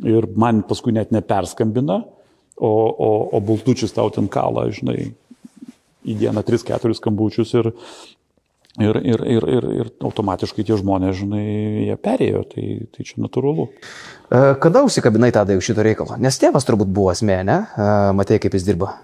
ir 0.05 0.27
man 0.37 0.61
paskui 0.69 0.93
net 0.93 1.09
neperskambina, 1.13 2.03
o, 2.57 2.69
o, 2.69 3.09
o 3.33 3.41
bultučius 3.41 3.93
tau 3.93 4.09
ten 4.13 4.29
kalą, 4.29 4.67
žinai, 4.73 5.11
į 6.07 6.15
dieną 6.21 6.43
3-4 6.47 6.95
skambučius 6.97 7.51
ir, 7.59 7.71
ir, 8.79 8.99
ir, 9.01 9.25
ir, 9.35 9.47
ir, 9.57 9.67
ir 9.81 9.89
automatiškai 10.07 10.65
tie 10.67 10.77
žmonės, 10.79 11.17
žinai, 11.19 11.43
jie 11.89 11.97
perėjo, 11.99 12.45
tai, 12.53 12.67
tai 12.93 13.07
čia 13.07 13.19
natūralu. 13.25 13.67
E, 13.67 14.41
Kada 14.63 14.85
užsikabinai 14.87 15.33
tada 15.35 15.57
jau 15.57 15.65
šito 15.67 15.85
reikalo? 15.85 16.19
Nes 16.21 16.39
tėvas 16.41 16.67
turbūt 16.67 16.91
buvo 16.93 17.11
asmenė, 17.13 17.43
ne? 17.47 17.59
E, 17.75 17.91
Matai, 18.17 18.39
kaip 18.43 18.55
jis 18.57 18.67
dirba. 18.67 18.95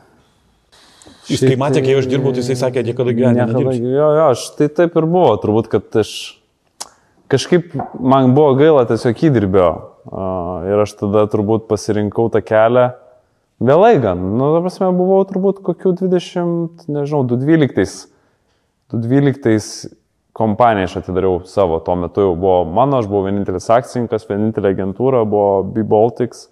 Jis 1.30 1.44
kai 1.46 1.56
matė, 1.60 1.80
kai 1.86 1.96
aš 1.96 2.08
dirbau, 2.12 2.34
tai 2.36 2.44
jisai 2.44 2.58
sakė, 2.60 2.84
niekada 2.84 3.14
gyvenime 3.16 3.76
jo, 3.80 4.08
jo, 4.18 4.24
aš 4.26 4.50
tai 4.58 4.68
taip 4.68 4.98
ir 5.00 5.06
buvo, 5.08 5.30
turbūt, 5.40 5.70
kad 5.72 6.02
aš 6.02 6.12
kažkaip 7.32 7.72
man 8.00 8.34
buvo 8.36 8.58
gaila 8.60 8.84
tiesiog 8.90 9.24
įdirbio 9.30 9.70
a, 9.70 10.26
ir 10.68 10.84
aš 10.84 10.98
tada 11.00 11.24
turbūt 11.32 11.70
pasirinkau 11.70 12.28
tą 12.34 12.44
kelią 12.44 12.90
vėlai 13.64 13.98
gan. 14.04 14.22
Nu, 14.38 14.52
ta 14.56 14.62
prasme, 14.66 14.92
buvau 14.98 15.24
turbūt 15.30 15.64
kokių 15.66 15.96
20, 16.04 16.88
nežinau, 16.92 17.24
2012. 17.32 18.10
2012 18.94 19.94
kompaniją 20.34 20.90
aš 20.90 20.98
atidariau 21.02 21.42
savo, 21.46 21.80
tuo 21.86 21.96
metu 21.98 22.26
jau 22.26 22.34
buvo 22.38 22.64
mano, 22.66 23.00
aš 23.02 23.10
buvau 23.10 23.28
vienintelis 23.28 23.70
akcininkas, 23.74 24.26
vienintelė 24.30 24.74
agentūra 24.74 25.24
buvo 25.30 25.62
B-Baltics. 25.76 26.48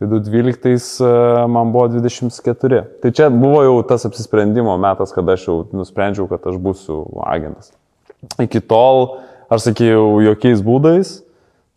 Tai 0.00 0.08
2012 0.08 1.04
e, 1.04 1.10
man 1.52 1.72
buvo 1.74 1.86
24. 1.92 2.80
Tai 3.02 3.12
čia 3.14 3.28
buvo 3.30 3.60
jau 3.62 3.74
tas 3.86 4.06
apsisprendimo 4.08 4.74
metas, 4.80 5.12
kada 5.14 5.36
aš 5.36 5.44
jau 5.48 5.58
nusprendžiau, 5.76 6.26
kad 6.30 6.48
aš 6.48 6.56
būsiu 6.62 7.04
agentas. 7.28 7.70
Iki 8.40 8.64
tol 8.64 9.18
aš 9.52 9.68
sakiau 9.68 10.16
jokiais 10.24 10.64
būdais. 10.64 11.20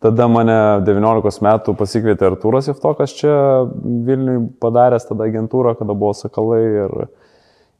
Tada 0.06 0.28
mane 0.30 0.56
19 0.86 1.42
metų 1.42 1.74
pasikvietė 1.78 2.30
Artūras 2.30 2.70
Jeftokas 2.70 3.14
čia 3.18 3.34
Vilniui 4.06 4.44
padaręs 4.62 5.08
tada 5.08 5.26
agentūrą, 5.26 5.74
kada 5.80 5.96
buvo 5.98 6.12
Sakalai 6.14 6.62
ir, 6.84 6.96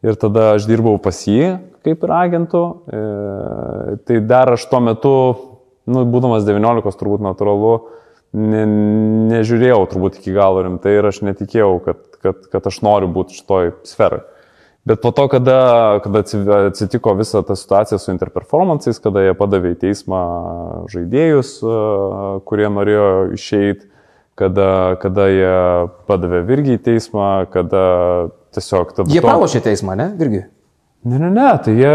ir 0.02 0.18
tada 0.18 0.54
aš 0.56 0.66
dirbau 0.66 0.96
pas 1.02 1.20
jį 1.22 1.54
kaip 1.86 2.02
ir 2.02 2.14
agentų. 2.18 2.62
E, 2.90 3.02
tai 4.08 4.20
dar 4.26 4.54
aš 4.56 4.66
tuo 4.70 4.82
metu, 4.82 5.14
nu, 5.86 6.02
būdamas 6.10 6.46
19 6.46 6.98
turbūt 6.98 7.22
natūralu, 7.24 7.74
ne, 8.34 8.64
nežiūrėjau 9.30 9.82
turbūt 9.92 10.20
iki 10.20 10.34
galo 10.36 10.64
rimtai 10.66 10.96
ir 10.98 11.10
aš 11.12 11.22
netikėjau, 11.28 11.76
kad, 11.84 12.02
kad, 12.24 12.48
kad 12.52 12.66
aš 12.72 12.80
noriu 12.86 13.10
būti 13.14 13.38
šitoj 13.38 13.76
sferai. 13.86 14.24
Bet 14.86 15.00
po 15.02 15.10
to, 15.10 15.24
kada, 15.28 15.98
kada 16.04 16.20
atsitiko 16.68 17.14
visa 17.18 17.40
ta 17.42 17.56
situacija 17.58 17.98
su 17.98 18.12
interperformances, 18.12 19.00
kada 19.02 19.24
jie 19.24 19.32
padavė 19.34 19.72
į 19.74 19.78
teismą 19.82 20.20
žaidėjus, 20.92 21.48
e, 21.66 21.78
kurie 22.46 22.68
norėjo 22.70 23.08
išeiti, 23.34 23.88
kada, 24.38 24.94
kada 25.02 25.24
jie 25.32 25.56
padavė 26.06 26.42
virgį 26.46 26.76
į 26.78 26.82
teismą, 26.86 27.30
kada 27.50 27.80
tiesiog... 28.54 28.92
tada 28.94 29.10
Jie 29.10 29.22
to- 29.24 29.26
pralošė 29.26 29.62
teismą, 29.64 29.96
ne, 29.98 30.06
irgi? 30.22 30.44
Ne, 31.06 31.18
ne, 31.22 31.30
ne, 31.34 31.46
tai 31.62 31.74
jie, 31.78 31.90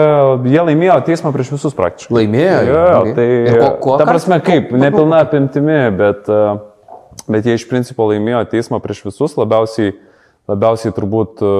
jie 0.51 0.61
laimėjo 0.67 0.97
teismą 1.07 1.31
prieš 1.35 1.49
visus 1.55 1.73
praktiškai. 1.75 2.13
Laimėjo, 2.15 2.59
Jo, 2.67 2.81
okei. 3.01 3.13
tai 3.17 3.27
Ir 3.53 3.57
kuo- 3.59 3.71
kuo 3.85 3.95
ta 3.99 4.03
kas- 4.05 4.11
prasme 4.11 4.37
kaip, 4.43 4.71
nepilna 4.83 5.21
apimtimi, 5.25 5.79
bet, 5.99 6.27
e, 6.27 6.41
bet 7.31 7.47
jie 7.47 7.55
iš 7.59 7.65
principo 7.71 8.07
laimėjo 8.11 8.43
teismą 8.51 8.79
prieš 8.83 9.01
visus, 9.07 9.35
labiausiai, 9.39 9.95
labiausiai 10.51 10.91
turbūt 10.95 11.39
e, 11.43 11.53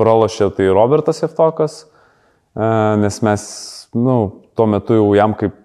pralošė 0.00 0.50
tai 0.56 0.70
Robertas 0.72 1.22
Jeftokas, 1.22 1.84
e, 1.84 2.66
nes 3.02 3.20
mes, 3.24 3.46
nu, 3.96 4.18
tuo 4.56 4.66
metu 4.70 4.98
jau 4.98 5.14
jam 5.16 5.36
kaip 5.38 5.56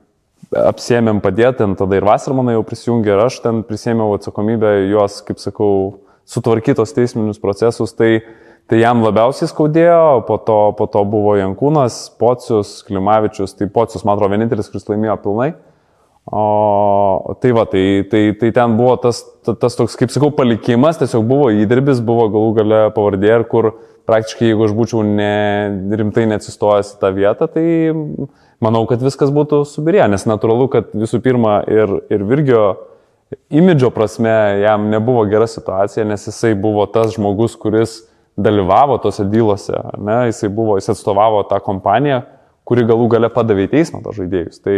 apsėmėm 0.52 1.22
padėti, 1.24 1.66
tada 1.80 1.98
ir 1.98 2.06
Vasarmanai 2.08 2.58
jau 2.58 2.64
prisijungė 2.68 3.14
ir 3.14 3.26
aš 3.26 3.40
ten 3.46 3.62
prisėmiau 3.68 4.18
atsakomybę 4.18 4.74
juos, 4.92 5.22
kaip 5.28 5.40
sakau, 5.40 6.02
sutvarkytos 6.28 6.94
teisminius 6.96 7.40
procesus, 7.42 7.94
tai, 7.96 8.22
tai 8.70 8.82
jam 8.82 9.04
labiausiai 9.06 9.50
skaudėjo, 9.52 10.24
po 10.28 10.38
to, 10.44 10.60
po 10.78 10.88
to 10.92 11.04
buvo 11.08 11.38
Jankūnas, 11.40 12.04
Pocius, 12.20 12.80
Klimavičius, 12.88 13.56
tai 13.58 13.70
Pocius, 13.72 14.06
man 14.06 14.18
atrodo, 14.18 14.36
vienintelis, 14.36 14.72
kuris 14.72 14.88
laimėjo 14.92 15.18
pilnai. 15.24 15.52
O, 16.32 17.34
tai 17.42 17.50
va, 17.58 17.64
tai, 17.66 18.04
tai, 18.12 18.28
tai 18.38 18.52
ten 18.54 18.76
buvo 18.78 18.94
tas, 19.02 19.24
ta- 19.44 19.56
tas 19.58 19.76
toks, 19.76 19.96
kaip 19.98 20.12
sakau, 20.14 20.30
palikimas, 20.38 21.00
tiesiog 21.00 21.26
buvo 21.28 21.50
įdirbis, 21.64 22.04
buvo 22.06 22.28
galų 22.32 22.52
gale 22.60 22.82
pavardė, 22.94 23.40
kur 23.50 23.72
praktiškai, 24.10 24.51
jeigu 24.51 24.65
aš 24.67 24.75
būčiau 24.77 25.03
ne, 25.05 25.34
rimtai 26.00 26.27
neatsistojęs 26.31 26.96
į 26.96 27.01
tą 27.01 27.12
vietą, 27.15 27.48
tai 27.51 27.65
manau, 28.63 28.86
kad 28.89 29.03
viskas 29.03 29.34
būtų 29.34 29.63
subirė, 29.70 30.05
nes 30.12 30.27
natūralu, 30.29 30.70
kad 30.74 30.96
visų 30.98 31.22
pirma 31.24 31.60
ir, 31.70 32.00
ir 32.13 32.25
Virgio 32.29 32.63
imidžio 33.53 33.91
prasme 33.96 34.34
jam 34.62 34.89
nebuvo 34.91 35.25
gera 35.29 35.48
situacija, 35.48 36.05
nes 36.08 36.27
jisai 36.27 36.53
buvo 36.60 36.86
tas 36.91 37.15
žmogus, 37.15 37.55
kuris 37.60 38.01
dalyvavo 38.41 38.98
tose 39.03 39.25
dylose, 39.27 39.77
ne, 40.00 40.25
jisai 40.31 40.50
buvo, 40.53 40.77
jis 40.79 40.91
atstovavo 40.93 41.43
tą 41.50 41.60
kompaniją, 41.63 42.22
kuri 42.67 42.86
galų 42.88 43.08
gale 43.12 43.29
padavė 43.34 43.67
į 43.67 43.72
teismą 43.75 44.01
tos 44.05 44.17
žaidėjus. 44.20 44.62
Tai, 44.63 44.75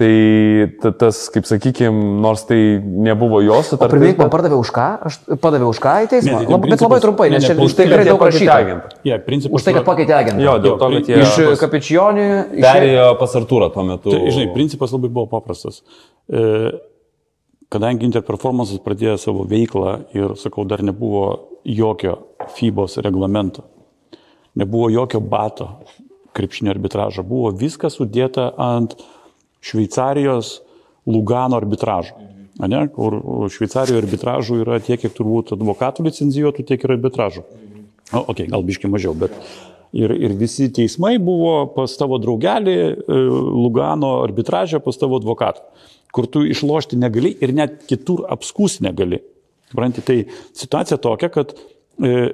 tai 0.00 0.12
ta- 0.80 0.92
tas, 0.96 1.18
kaip 1.32 1.44
sakykime, 1.44 1.92
nors 2.24 2.46
tai 2.48 2.80
nebuvo 2.80 3.42
jo 3.44 3.58
O 3.58 3.62
sutartis. 3.62 3.92
primink, 3.92 4.16
man 4.22 4.30
pardavė 4.32 4.56
už 4.56 4.70
ką? 4.72 4.86
Aš 5.04 5.18
padavė 5.42 5.66
už 5.68 5.80
ką 5.84 5.92
į 6.04 6.08
teismą? 6.14 6.38
Ne, 6.40 6.48
Lab, 6.48 6.64
bet 6.64 6.80
labai 6.80 7.00
trumpai, 7.04 7.26
ne, 7.28 7.36
nes 7.36 7.44
ne, 7.44 7.50
čia 7.54 7.64
už 7.66 7.74
tai 7.76 7.86
jie 7.90 8.04
daug 8.08 8.22
rašyta. 8.24 8.56
principas 9.26 9.60
Už 9.60 9.66
tai, 9.66 9.74
kad 9.76 9.84
pakeitė 9.84 10.14
agentą. 10.16 10.40
Jo, 10.40 10.54
dėl 10.64 10.78
to, 10.80 10.88
kad 10.96 11.10
jie 11.12 11.20
Iš 11.20 11.60
kapečionį. 11.60 12.26
perėjo 12.64 13.18
pas 13.20 13.36
Artūrą 13.36 13.68
tuo 13.74 13.84
metu. 13.84 14.10
Tai, 14.14 14.20
žinai, 14.32 14.48
principas 14.54 14.92
labai 14.96 15.10
buvo 15.12 15.26
paprastas. 15.28 15.82
E, 16.32 16.72
kadangi 17.70 18.08
Interperformances 18.08 18.80
pradėjo 18.80 19.18
savo 19.20 19.44
veiklą 19.44 19.98
ir, 20.16 20.34
sakau, 20.40 20.64
dar 20.64 20.80
nebuvo 20.82 21.60
jokio 21.64 22.16
FIBOS 22.56 22.96
reglamento, 23.04 23.62
nebuvo 24.56 24.88
jokio 24.90 25.20
bato 25.20 25.68
krepšinio 26.32 26.70
arbitražo, 26.72 27.22
buvo 27.26 27.50
viskas 27.52 27.98
sudėta 27.98 28.54
ant 28.56 28.94
Šveicarijos 29.60 30.58
Lugano 31.06 31.56
arbitražo. 31.60 32.16
Ane, 32.60 32.82
kur 32.92 33.16
Šveicarijoje 33.52 34.02
arbitražų 34.02 34.60
yra 34.64 34.78
tiek, 34.84 35.00
kiek 35.00 35.14
turbūt 35.16 35.54
advokatų 35.56 36.04
licencijuotų, 36.10 36.66
tiek 36.68 36.84
ir 36.84 36.94
arbitražų. 36.96 37.44
O, 38.10 38.24
ok, 38.32 38.42
gal 38.50 38.64
biški 38.66 38.90
mažiau, 38.90 39.14
bet 39.16 39.32
ir, 39.96 40.12
ir 40.12 40.34
visi 40.38 40.68
teismai 40.74 41.14
buvo 41.22 41.54
pas 41.72 41.94
tavo 41.96 42.18
draugelį 42.20 42.76
e, 42.76 42.92
Lugano 43.30 44.18
arbitražę, 44.26 44.82
pas 44.84 44.98
tavo 45.00 45.20
advokatą, 45.22 45.64
kur 46.12 46.28
tu 46.28 46.44
išlošti 46.44 46.98
negali 47.00 47.32
ir 47.40 47.54
net 47.56 47.84
kitur 47.88 48.26
apskūs 48.34 48.80
negali. 48.84 49.22
Supranti, 49.70 50.02
tai 50.02 50.18
situacija 50.58 50.98
tokia, 51.00 51.30
kad 51.32 51.54
e, 51.54 52.32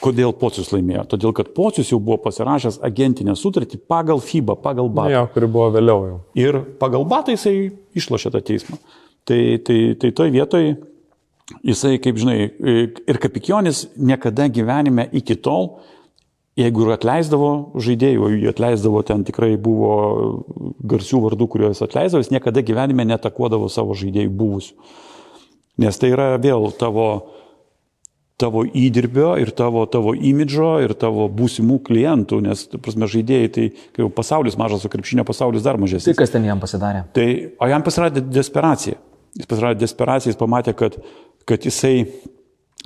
kodėl 0.00 0.32
Pocius 0.36 0.72
laimėjo? 0.74 1.04
Todėl, 1.14 1.34
kad 1.36 1.52
Pocius 1.56 1.92
jau 1.92 2.00
buvo 2.02 2.18
pasirašęs 2.24 2.80
agentinę 2.86 3.36
sutartį 3.38 3.80
pagal 3.90 4.22
FIBA, 4.24 4.56
pagal 4.60 4.90
BAT. 4.92 5.12
Jo, 5.12 5.24
kuri 5.34 5.50
buvo 5.50 5.70
vėliau 5.76 6.06
jau. 6.08 6.18
Ir 6.38 6.60
pagal 6.80 7.06
batą 7.08 7.36
jisai 7.36 7.70
išlošė 7.98 8.32
tą 8.34 8.42
teismą. 8.50 8.80
Tai, 9.28 9.40
tai, 9.66 9.78
tai 10.00 10.10
toj 10.16 10.32
vietoj 10.34 10.70
jisai, 11.66 11.98
kaip 12.02 12.18
žinai, 12.20 12.38
ir 13.06 13.20
Kapikionis 13.20 13.86
niekada 13.98 14.48
gyvenime 14.52 15.06
iki 15.16 15.36
tol, 15.36 15.74
jeigu 16.58 16.84
ir 16.84 16.94
atleisdavo 16.94 17.50
žaidėjų, 17.80 18.30
jį 18.36 18.50
atleisdavo 18.52 19.02
ten 19.06 19.24
tikrai 19.26 19.54
buvo 19.60 19.92
garsių 20.90 21.22
vardų, 21.26 21.48
kuriuos 21.50 21.82
atleisdavo, 21.84 22.22
jis 22.24 22.32
niekada 22.34 22.64
gyvenime 22.66 23.06
netakuodavo 23.08 23.70
savo 23.72 23.96
žaidėjų 23.98 24.32
buvusių. 24.40 24.74
Nes 25.80 25.96
tai 25.96 26.10
yra 26.12 26.34
vėl 26.42 26.68
tavo 26.76 27.06
tavo 28.40 28.62
įdirbio 28.64 29.34
ir 29.40 29.52
tavo, 29.56 29.84
tavo 29.90 30.14
imidžo 30.14 30.72
ir 30.84 30.94
tavo 30.98 31.26
būsimų 31.32 31.80
klientų, 31.86 32.40
nes, 32.46 32.64
prasme, 32.80 33.08
žaidėjai, 33.10 33.50
tai 33.54 33.66
kai 33.92 34.04
jau 34.04 34.10
pasaulis 34.14 34.56
mažas, 34.60 34.86
o 34.86 34.92
krepšinio 34.92 35.26
pasaulis 35.28 35.64
dar 35.66 35.76
Tai 35.78 35.84
mažesnis. 35.84 36.18
kas 36.18 36.32
ten 36.32 36.46
jam 36.48 36.62
pasidarė? 36.62 37.04
Tai, 37.16 37.28
o 37.60 37.70
jam 37.70 37.84
pasirodė 37.86 38.24
desperacija. 38.28 38.98
Jis 39.38 39.50
pasirodė 39.50 39.84
desperacija, 39.84 40.32
jis 40.32 40.40
pamatė, 40.40 40.74
kad, 40.78 40.96
kad, 41.48 41.66
jisai, 41.68 42.06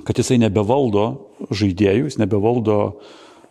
kad 0.05 0.19
jisai 0.19 0.37
nebevaldo 0.43 1.07
žaidėjų, 1.49 2.09
jis 2.09 2.19
nebevaldo, 2.21 2.79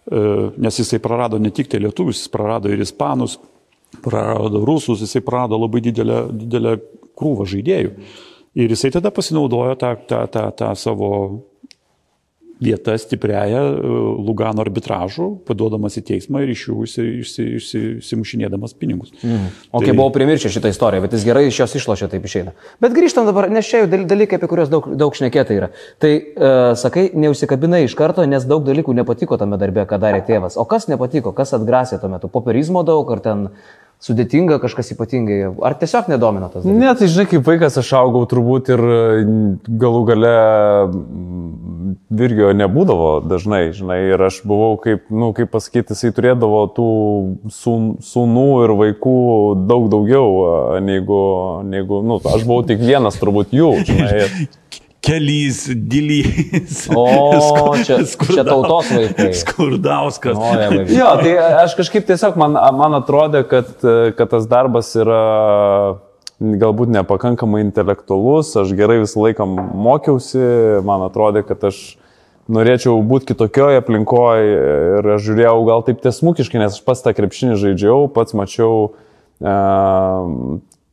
e, 0.05 0.27
nes 0.67 0.83
jisai 0.83 1.01
prarado 1.03 1.41
ne 1.43 1.51
tik 1.55 1.73
tai 1.73 1.81
lietuvius, 1.83 2.21
jis 2.23 2.33
prarado 2.33 2.71
ir 2.71 2.85
ispanus, 2.85 3.39
prarado 4.05 4.63
rusus, 4.67 5.03
jisai 5.03 5.25
prarado 5.25 5.59
labai 5.59 5.83
didelę, 5.89 6.21
didelę 6.45 6.77
krūvą 7.19 7.49
žaidėjų. 7.49 7.97
Ir 8.55 8.71
jisai 8.71 8.93
tada 8.95 9.11
pasinaudojo 9.11 9.75
tą, 9.81 9.97
tą, 10.07 10.23
tą, 10.31 10.47
tą 10.55 10.71
savo 10.79 11.11
vieta 12.65 12.97
stipriaja 12.99 13.61
e, 13.61 13.93
Lugano 14.25 14.65
arbitražu, 14.65 15.29
paduodamas 15.49 15.99
į 16.01 16.05
teismą 16.11 16.43
ir 16.45 16.53
iš 16.55 16.67
jų 16.69 16.87
išsi, 16.87 17.05
išsi, 17.25 17.47
išsi, 17.61 17.83
išsimušinėdamas 18.01 18.77
pinigus. 18.81 19.13
Mhm. 19.21 19.53
O 19.75 19.83
kai 19.85 19.95
buvau 19.95 20.13
primiršę 20.15 20.53
šitą 20.55 20.73
istoriją, 20.73 21.05
bet 21.05 21.17
jis 21.17 21.27
gerai 21.29 21.47
iš 21.51 21.61
jos 21.63 21.77
išlošė, 21.81 22.11
taip 22.15 22.27
išeina. 22.29 22.55
Bet 22.83 22.97
grįžtam 22.97 23.29
dabar, 23.29 23.51
nes 23.53 23.69
čia 23.69 23.85
jau 23.85 23.91
dal- 23.93 24.09
dalykai, 24.11 24.41
apie 24.41 24.51
kuriuos 24.51 24.73
daug, 24.73 24.89
daug 24.99 25.17
šnekėta 25.17 25.57
yra. 25.57 25.71
Tai, 26.03 26.13
uh, 26.17 26.73
sakai, 26.81 27.09
neusikabinai 27.15 27.85
iš 27.87 27.97
karto, 27.99 28.25
nes 28.29 28.47
daug 28.49 28.65
dalykų 28.67 28.97
nepatiko 29.01 29.39
tame 29.41 29.59
darbe, 29.61 29.87
ką 29.89 30.01
darė 30.03 30.25
tėvas. 30.27 30.59
O 30.61 30.67
kas 30.69 30.89
nepatiko, 30.91 31.35
kas 31.37 31.55
atgrasė 31.57 32.01
tuo 32.03 32.13
metu? 32.13 32.31
Popierizmo 32.33 32.85
daug, 32.87 33.11
ar 33.15 33.23
ten 33.25 33.49
sudėtinga 34.05 34.59
kažkas 34.63 34.93
ypatingai, 34.95 35.39
ar 35.65 35.77
tiesiog 35.81 36.11
nedomino 36.13 36.51
tas 36.53 36.65
dalykas? 36.65 36.81
Ne, 36.83 36.91
tai 37.01 37.09
žinai, 37.09 37.27
kaip 37.31 37.47
vaikas 37.49 37.79
aš 37.81 37.93
augau 37.97 38.25
turbūt 38.29 38.69
ir 38.75 38.83
mm, 38.85 39.77
galų 39.81 40.03
gale 40.11 40.33
mm, 40.91 41.95
Virgio 42.15 42.51
nebūdavo 42.57 43.09
dažnai, 43.27 43.63
žinai, 43.77 43.99
ir 44.13 44.25
aš 44.29 44.43
buvau, 44.47 44.75
kaip, 44.83 45.07
nu, 45.11 45.31
kaip 45.37 45.51
pasakyti, 45.55 45.95
jisai 45.97 46.13
turėdavo 46.17 46.65
tų 46.77 46.89
sūn, 47.55 47.89
sūnų 48.05 48.47
ir 48.67 48.75
vaikų 48.83 49.17
daug 49.71 49.89
daugiau 49.93 50.29
negu, 50.85 51.23
negu, 51.71 52.03
nu, 52.07 52.21
aš 52.21 52.45
buvau 52.47 52.63
tik 52.69 52.83
vienas 52.85 53.19
turbūt 53.21 53.55
jų, 53.57 53.73
žinai. 53.89 54.13
ir- 54.27 54.37
Kelys, 55.05 55.67
Dilys. 55.75 56.85
O, 56.97 57.05
čia- 57.87 58.01
čia 58.07 58.45
tautos 58.47 58.89
vaikai. 58.95 59.29
Skurdauskas. 59.37 60.39
O, 60.39 60.53
jie 60.57 60.71
vaikai. 60.73 60.97
Jo, 60.97 61.11
tai 61.21 61.35
aš 61.65 61.77
kažkaip 61.79 62.07
tiesiog 62.09 62.39
man, 62.41 62.57
man 62.79 62.97
atrodė, 63.01 63.45
kad, 63.51 63.75
kad 64.17 64.33
tas 64.33 64.49
darbas 64.51 64.95
yra 64.97 65.21
galbūt 66.41 66.91
nepakankamai 66.97 67.61
intelektualus, 67.65 68.51
aš 68.59 68.73
gerai 68.77 68.99
visą 69.05 69.23
laiką 69.23 69.47
mokiausi, 69.49 70.41
man 70.85 71.05
atrodė, 71.07 71.45
kad 71.47 71.63
aš 71.71 71.79
norėčiau 72.53 72.99
būti 73.09 73.31
kitokioje 73.31 73.79
aplinkoje 73.81 74.49
ir 74.99 75.07
aš 75.15 75.23
žiūrėjau 75.29 75.61
gal 75.69 75.85
taip 75.87 76.03
tiesmukiškai, 76.05 76.61
nes 76.61 76.75
aš 76.77 76.83
pats 76.85 77.05
tą 77.07 77.15
krepšinį 77.17 77.55
žaidžiau, 77.63 78.09
pats 78.13 78.35
mačiau, 78.37 78.91
e, 79.41 79.55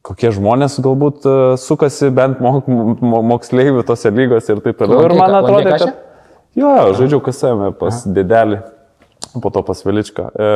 kokie 0.06 0.32
žmonės 0.34 0.80
galbūt 0.82 1.26
e, 1.26 1.34
sukasi 1.62 2.10
bent 2.14 2.42
mok, 2.44 2.68
mo, 2.68 3.22
moksleivių 3.34 3.84
tose 3.88 4.12
lygose 4.14 4.56
ir 4.56 4.64
taip 4.66 4.80
toliau. 4.82 5.06
Ir 5.08 5.18
man 5.18 5.36
lankei 5.38 5.76
kad... 5.76 6.00
Jo, 6.58 6.72
jo, 6.76 6.96
žaidžiau 6.98 7.22
kasame 7.24 7.70
pas 7.80 8.02
dėdelį, 8.04 8.58
po 9.40 9.52
to 9.54 9.62
pas 9.64 9.84
Veličką. 9.86 10.26
E, 10.36 10.50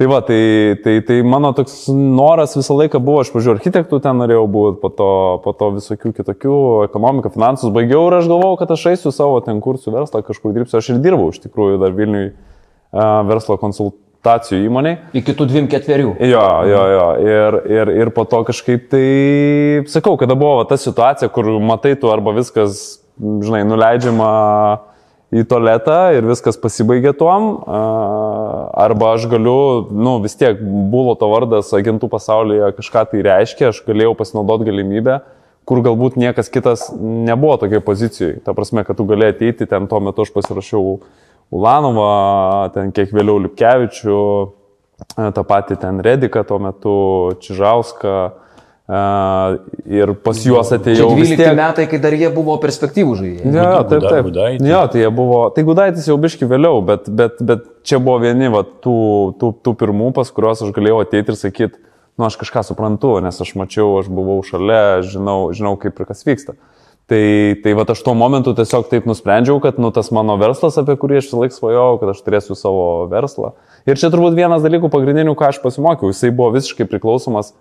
tai 0.00 0.08
va, 0.10 0.18
tai, 0.26 0.40
tai, 0.82 0.96
tai 1.06 1.20
mano 1.22 1.52
toks 1.54 1.84
noras 1.92 2.56
visą 2.58 2.74
laiką 2.80 2.98
buvo, 3.04 3.20
aš 3.22 3.30
pažiūrėjau, 3.34 3.60
architektų 3.60 4.00
ten 4.02 4.18
norėjau 4.18 4.46
būti, 4.50 4.80
po 4.82 4.90
to, 4.98 5.10
po 5.44 5.52
to 5.58 5.68
visokių 5.76 6.14
kitokių, 6.16 6.56
ekonomiką, 6.88 7.30
finansus 7.36 7.74
baigiau 7.76 8.08
ir 8.08 8.18
aš 8.18 8.30
galvojau, 8.32 8.56
kad 8.64 8.72
aš 8.74 8.88
eisiu 8.94 9.12
savo 9.14 9.38
ten 9.46 9.60
kursų 9.62 9.94
verslą, 9.94 10.24
kažkur 10.26 10.56
dirbsiu. 10.56 10.80
Aš 10.80 10.94
ir 10.94 11.04
dirbau 11.04 11.28
iš 11.30 11.38
tikrųjų 11.44 11.78
dar 11.84 11.94
Vilniui 11.94 12.32
e, 12.32 12.34
verslo 13.30 13.60
konsultacijų 14.22 14.68
įmoniai. 14.68 14.98
Iki 15.12 15.34
tų 15.34 15.46
dviem 15.50 15.68
ketverių. 15.68 16.14
Jo, 16.20 16.46
jo, 16.66 16.82
jo. 16.92 17.06
Ir, 17.26 17.56
ir, 17.70 17.92
ir 18.02 18.10
po 18.14 18.24
to 18.24 18.44
kažkaip 18.44 18.88
tai, 18.90 19.84
sakau, 19.88 20.16
kada 20.16 20.34
buvo 20.34 20.64
ta 20.64 20.76
situacija, 20.76 21.28
kur 21.28 21.44
matai 21.60 21.96
tu 21.96 22.10
arba 22.10 22.32
viskas, 22.32 23.00
žinai, 23.18 23.64
nuleidžiama 23.66 24.30
į 25.32 25.44
tualetą 25.48 26.12
ir 26.14 26.26
viskas 26.28 26.56
pasibaigia 26.60 27.12
tuom, 27.16 27.64
arba 27.66 29.14
aš 29.16 29.26
galiu, 29.32 29.88
nu 29.90 30.20
vis 30.22 30.36
tiek 30.36 30.60
buvo 30.60 31.14
to 31.16 31.28
vardas 31.28 31.72
agentų 31.72 32.08
pasaulyje 32.12 32.74
kažką 32.76 33.06
tai 33.10 33.22
reiškia, 33.24 33.70
aš 33.72 33.82
galėjau 33.86 34.14
pasinaudoti 34.18 34.68
galimybę, 34.68 35.22
kur 35.64 35.80
galbūt 35.82 36.18
niekas 36.20 36.52
kitas 36.52 36.90
nebuvo 37.00 37.56
tokioje 37.56 37.82
pozicijoje. 37.86 38.40
Ta 38.44 38.52
prasme, 38.54 38.84
kad 38.84 38.98
tu 38.98 39.06
galėjai 39.08 39.34
ateiti, 39.34 39.66
ten 39.70 39.88
tuo 39.88 40.02
metu 40.04 40.26
aš 40.26 40.34
pasirašiau 40.34 40.98
Ulanovą, 41.52 42.70
ten 42.74 42.92
kiek 42.96 43.12
vėliau 43.12 43.38
Lipkevičių, 43.46 44.20
E, 45.18 45.32
tą 45.34 45.42
patį 45.42 45.76
ten 45.82 45.98
Rediką 45.98 46.44
tuo 46.46 46.60
metu, 46.62 46.92
Čižauską. 47.42 48.30
e, 48.88 49.58
Ir 49.98 50.12
pas 50.14 50.38
juos 50.46 50.70
vis 50.70 50.98
12 50.98 51.36
tiek- 51.36 51.56
metai, 51.56 51.86
kai 51.90 51.98
dar 51.98 52.12
jie 52.12 52.28
buvo 52.34 52.54
perspektyvų 52.62 53.16
žaidėjai. 53.18 53.52
Jo, 53.54 53.64
jo, 53.72 53.82
taip, 53.90 54.02
taip. 54.06 54.24
Gudaitį. 54.28 54.68
Jo, 54.68 54.86
tai 54.92 55.00
jie 55.02 55.10
buvo. 55.10 55.40
Tai 55.54 55.64
Gudaitis 55.64 56.06
jau 56.06 56.16
biški 56.18 56.46
vėliau, 56.46 56.84
bet, 56.86 57.08
bet, 57.08 57.42
bet 57.42 57.64
čia 57.82 57.98
buvo 57.98 58.20
vieni 58.22 58.48
va, 58.52 58.62
tų, 58.62 59.34
tų, 59.40 59.52
tų 59.64 59.74
pirmų, 59.82 60.12
pas 60.14 60.30
kuriuos 60.30 60.62
aš 60.62 60.70
galėjau 60.76 61.00
ateiti 61.02 61.34
ir 61.34 61.38
sakyti, 61.40 61.74
nu 62.18 62.24
aš 62.28 62.36
kažką 62.38 62.62
suprantu, 62.70 63.20
nes 63.22 63.40
aš 63.40 63.54
mačiau, 63.58 63.98
aš 63.98 64.06
buvau 64.06 64.38
šalia, 64.46 65.02
žinau, 65.02 65.50
žinau 65.52 65.74
kaip 65.80 65.98
ir 65.98 66.06
kas 66.06 66.22
vyksta. 66.22 66.54
Tai, 67.10 67.24
tai 67.64 67.72
va 67.76 67.84
aš 67.92 68.00
tuo 68.06 68.14
momentu 68.16 68.54
tiesiog 68.56 68.86
taip 68.88 69.08
nusprendžiau, 69.10 69.58
kad 69.60 69.80
nu, 69.82 69.90
tas 69.92 70.08
mano 70.14 70.36
verslas, 70.40 70.78
apie 70.80 70.94
kurį 70.96 71.18
aš 71.18 71.26
visą 71.28 71.40
laiką 71.42 71.56
svajojau, 71.56 71.98
kad 72.00 72.12
aš 72.14 72.22
turėsiu 72.24 72.56
savo 72.56 72.86
verslą. 73.10 73.52
Ir 73.90 73.98
čia 74.00 74.08
turbūt 74.12 74.38
vienas 74.38 74.62
dalykų 74.64 74.88
pagrindinių, 74.92 75.34
ką 75.36 75.50
aš 75.50 75.58
pasimokiau, 75.64 76.12
jisai 76.14 76.30
buvo 76.30 76.52
visiškai 76.54 76.86
priklausomas 76.88 77.52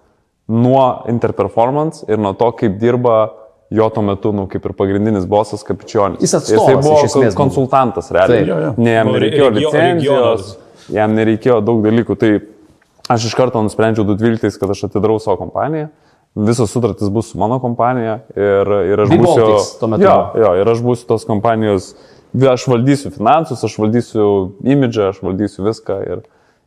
nuo 0.52 1.04
interperformance 1.10 2.06
ir 2.08 2.22
nuo 2.22 2.36
to, 2.38 2.52
kaip 2.60 2.78
dirba 2.80 3.18
jo 3.72 3.90
tuo 3.90 4.04
metu, 4.04 4.34
nu, 4.36 4.46
kaip 4.52 4.66
ir 4.68 4.76
pagrindinis 4.76 5.26
bosas 5.30 5.64
Kapičionis. 5.64 6.20
Jis 6.22 6.36
atstovas 6.42 6.68
Jisai 6.68 6.82
buvo 6.84 6.98
iš 7.00 7.08
esmės 7.08 7.38
konsultantas, 7.40 8.12
realiai. 8.12 8.44
Taip. 8.44 8.50
Jo, 8.52 8.58
jo. 8.66 8.72
Ne, 8.78 8.96
jam 8.98 9.12
nereikėjo 9.16 9.52
licenzijos, 9.56 10.50
jam 10.92 11.16
nereikėjo 11.16 11.60
daug 11.64 11.80
dalykų. 11.86 12.18
Tai 12.20 12.32
aš 13.16 13.30
iš 13.30 13.38
karto 13.40 13.64
nusprendžiau 13.64 14.04
2012, 14.10 14.60
kad 14.60 14.76
aš 14.76 14.84
atidarau 14.90 15.18
savo 15.24 15.40
kompaniją. 15.46 15.88
Visos 16.36 16.72
sutartys 16.72 17.10
bus 17.12 17.32
su 17.32 17.38
mano 17.38 17.60
kompanija 17.60 18.22
ir, 18.36 18.70
ir 18.88 19.02
aš 19.04 19.10
būsiu... 19.20 19.48
Jo, 20.00 20.14
jo, 20.40 20.52
ir 20.62 20.70
aš 20.72 20.80
būsiu 20.86 21.10
tos 21.10 21.26
kompanijos, 21.28 21.90
aš 22.54 22.68
valdysiu 22.72 23.12
finansus, 23.12 23.64
aš 23.68 23.76
valdysiu 23.82 24.28
imidžą, 24.64 25.10
aš 25.12 25.20
valdysiu 25.26 25.66
viską 25.66 25.98
ir, 26.08 26.22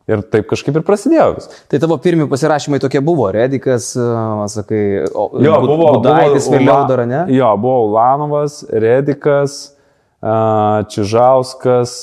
ir 0.05 0.21
taip 0.29 0.45
kažkaip 0.51 0.77
ir 0.77 0.85
prasidėjo 0.85 1.31
viskas. 1.39 1.63
Tai 1.71 1.81
tavo 1.81 1.97
pirmie 2.03 2.29
pasirašymai 2.29 2.77
tokie 2.83 3.01
buvo, 3.01 3.31
Redikas, 3.33 3.89
a, 3.97 4.45
sakai, 4.53 4.83
o, 5.09 5.31
Jo, 5.41 5.57
buvo. 5.65 5.95
Budaitis 5.97 6.45
vėliau 6.53 6.85
dar, 6.91 7.01
ne? 7.09 7.25
Jo, 7.33 7.55
buvo 7.57 7.87
Ulanovas, 7.89 8.61
Redikas, 8.69 9.73
a, 10.21 10.85
Čižauskas, 10.93 11.97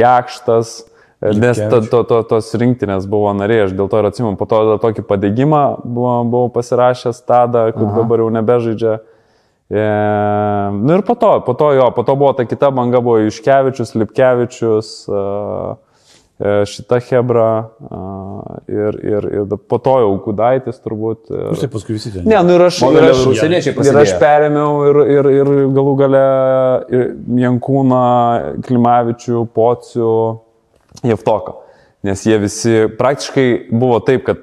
Jakštas. 0.00 0.78
Nes 1.20 1.58
to, 1.70 1.82
to, 1.84 2.00
to, 2.08 2.22
tos 2.24 2.48
rinktinės 2.56 3.04
buvo 3.10 3.34
nariai, 3.36 3.66
aš 3.66 3.74
dėl 3.76 3.90
to 3.92 3.98
ir 4.00 4.08
atsimenu, 4.08 4.38
po 4.40 4.46
to 4.48 4.78
tokį 4.80 5.04
padėgymą 5.04 5.64
buvau, 5.84 6.22
buvau 6.24 6.52
pasirašęs 6.54 7.20
tada, 7.28 7.66
kur 7.76 7.92
dabar 7.92 8.24
jau 8.24 8.30
nebežaidžia. 8.32 8.94
E, 9.68 9.84
nu 10.80 10.96
ir 10.96 11.04
po 11.04 11.18
to, 11.20 11.34
po 11.44 11.52
to 11.60 11.74
jo, 11.76 11.90
po 11.92 12.06
to 12.08 12.16
buvo 12.16 12.32
ta 12.32 12.48
kita 12.48 12.72
banga, 12.72 13.04
buvo 13.04 13.20
Iškevičius, 13.28 13.92
Lipkevičius, 14.00 14.96
a, 15.12 15.76
e, 16.40 16.58
šita 16.72 17.02
Hebra 17.10 17.52
a, 17.68 18.02
ir, 18.64 18.98
ir, 19.04 19.30
ir 19.44 19.56
po 19.60 19.76
to 19.76 20.00
jau 20.00 20.10
Gudaitis 20.24 20.80
turbūt. 20.80 21.28
Ir, 21.28 21.46
Jūs 21.52 21.66
tai 21.68 21.74
paskui 21.76 22.00
visi 22.00 22.16
ten. 22.16 22.24
Ne, 22.24 22.40
nu 22.48 22.56
ir 22.56 22.64
aš, 22.64 22.80
ir 22.88 23.12
aš, 23.12 23.74
ir 23.76 24.04
aš 24.08 24.16
perėmiau 24.24 24.86
ir, 24.88 25.06
ir, 25.20 25.34
ir 25.44 25.56
galų 25.76 25.98
gale 26.00 26.28
Jankūną, 27.44 28.06
Klimavičių, 28.64 29.50
Pocių, 29.52 30.14
Jeftoką. 31.06 31.56
Nes 32.06 32.22
jie 32.24 32.38
visi 32.40 32.74
praktiškai 32.98 33.46
buvo 33.70 33.98
taip, 34.04 34.24
kad, 34.24 34.40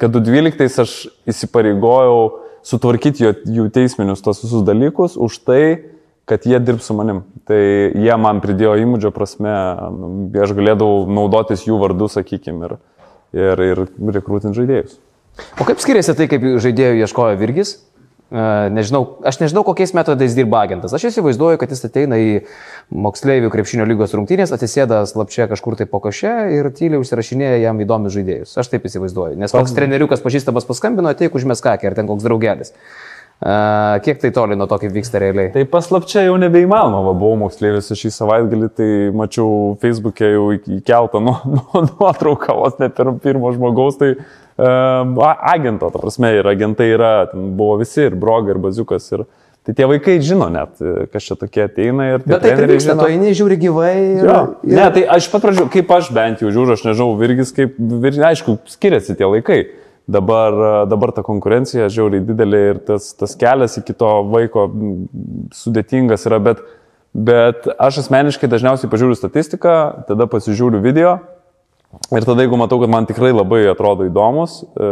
kad 0.00 0.12
2012 0.12 0.82
aš 0.84 0.94
įsipareigojau 1.30 2.20
sutvarkyti 2.66 3.24
jo, 3.24 3.32
jų 3.48 3.68
teisminius 3.72 4.22
tos 4.24 4.42
visus 4.44 4.64
dalykus 4.66 5.16
už 5.16 5.40
tai, 5.48 5.62
kad 6.28 6.44
jie 6.46 6.60
dirbs 6.62 6.90
su 6.90 6.94
manim. 6.94 7.24
Tai 7.48 7.58
jie 7.58 8.16
man 8.20 8.42
pridėjo 8.44 8.76
įmūdžio 8.84 9.10
prasme, 9.16 9.54
aš 10.44 10.54
galėdavau 10.56 11.06
naudotis 11.10 11.64
jų 11.66 11.80
vardu, 11.80 12.10
sakykime, 12.12 12.68
ir, 12.68 12.76
ir, 13.34 13.64
ir 13.64 14.18
rekrūtinti 14.20 14.60
žaidėjus. 14.60 14.98
O 15.60 15.66
kaip 15.66 15.80
skiriasi 15.80 16.14
tai, 16.18 16.28
kaip 16.30 16.44
žaidėjų 16.62 17.00
ieškojo 17.06 17.38
Virgis? 17.40 17.78
Nežinau, 18.30 19.18
aš 19.26 19.40
nežinau, 19.40 19.64
kokiais 19.66 19.90
metodais 19.90 20.36
dirba 20.38 20.60
agentas. 20.62 20.92
Aš 20.94 21.08
įsivaizduoju, 21.08 21.58
kad 21.58 21.72
jis 21.74 21.82
ateina 21.88 22.14
į 22.14 22.28
moksleivių 22.94 23.50
krepšinio 23.50 23.86
lygos 23.90 24.14
rungtynės, 24.14 24.52
atsisėda 24.54 25.02
slapčia 25.10 25.48
kažkur 25.50 25.74
tai 25.80 25.88
po 25.90 25.98
koše 26.04 26.30
ir 26.54 26.70
tyliai 26.70 27.02
užsirašinėja 27.02 27.58
jam 27.64 27.82
įdomius 27.82 28.14
žaidėjus. 28.14 28.52
Aš 28.62 28.70
taip 28.70 28.86
įsivaizduoju. 28.86 29.38
Nes 29.40 29.54
koks 29.54 29.74
treneriukas 29.74 30.22
pažįstamas 30.22 30.68
paskambino, 30.68 31.10
ateik 31.10 31.34
užmes 31.34 31.64
kakį 31.64 31.90
ar 31.90 31.98
ten 31.98 32.10
koks 32.10 32.28
draugelis. 32.28 32.70
E, 32.70 33.54
Kiek 34.04 34.22
tai 34.22 34.30
toli 34.36 34.54
nuo 34.54 34.68
to, 34.70 34.78
kaip 34.78 34.94
vyksta 34.94 35.18
realiai? 35.22 35.50
Tai 35.54 35.64
paslapčia 35.72 36.22
jau 36.28 36.36
nebeįmanoma, 36.38 37.00
va, 37.08 37.16
buvau 37.18 37.38
moksleivis 37.48 37.90
šį 37.98 38.12
savaitgalį, 38.14 38.70
tai 38.78 38.90
mačiau 39.16 39.74
Facebook'e 39.82 40.30
jau 40.36 40.46
įkeltą 40.54 41.22
nu, 41.24 41.34
nu, 41.56 41.64
nuotrauką, 41.96 42.54
vos 42.62 42.78
ne 42.78 42.92
pirmo 42.94 43.50
žmogaus, 43.56 43.98
tai 43.98 44.12
agento, 44.60 45.90
ta 45.90 45.98
prasme, 45.98 46.32
ir 46.38 46.48
agentai 46.50 46.90
yra, 46.94 47.12
buvo 47.34 47.78
visi, 47.80 48.02
ir 48.08 48.16
brogai, 48.18 48.54
ir 48.54 48.62
baziukas, 48.62 49.06
ir 49.14 49.26
tai 49.66 49.74
tie 49.76 49.86
vaikai 49.88 50.16
žino 50.24 50.48
net, 50.52 50.80
e, 50.80 51.06
kas 51.12 51.28
čia 51.28 51.36
tokie 51.38 51.66
ateina 51.66 52.08
ir 52.14 52.24
tie 52.24 52.32
Bet 52.32 52.42
tai 52.42 52.54
treneriai 52.54 52.78
vyksta, 52.78 52.96
to 52.98 53.10
eini 53.12 53.34
žiūri 53.36 53.60
gyvai. 53.60 53.92
Ir, 53.98 54.24
Jo. 54.24 54.38
ir... 54.64 54.74
Ne, 54.78 54.88
tai 54.96 55.04
aš 55.18 55.28
pat 55.32 55.44
pradžiu, 55.46 55.68
kaip 55.72 55.94
aš 55.96 56.10
bent 56.16 56.42
jau 56.44 56.52
žiūriu, 56.52 56.74
aš 56.78 56.86
nežinau, 56.88 57.14
Virgis 57.20 57.54
kaip, 57.56 57.76
vir, 57.76 58.18
aišku, 58.32 58.58
skiriasi 58.72 59.18
tie 59.18 59.28
laikai. 59.28 59.62
Dabar, 60.10 60.56
dabar 60.90 61.12
ta 61.14 61.22
konkurencija 61.22 61.86
žiauriai 61.92 62.24
didelė 62.26 62.60
ir 62.72 62.78
tas, 62.82 63.12
tas 63.14 63.36
kelias 63.38 63.76
iki 63.78 63.94
to 63.94 64.08
vaiko 64.32 64.64
sudėtingas 65.54 66.24
yra, 66.26 66.40
bet 66.42 66.64
Bet 67.10 67.66
aš 67.74 68.04
asmeniškai 68.04 68.46
dažniausiai 68.50 68.90
pažiūriu 68.90 69.16
statistiką, 69.18 69.72
tada 70.06 70.28
pasižiūriu 70.30 70.78
video 70.84 71.16
ir 72.12 72.26
tada 72.26 72.44
jeigu 72.44 72.58
matau, 72.60 72.80
kad 72.82 72.92
man 72.92 73.08
tikrai 73.08 73.32
labai 73.34 73.62
atrodo 73.70 74.06
įdomus, 74.08 74.60
e, 74.74 74.90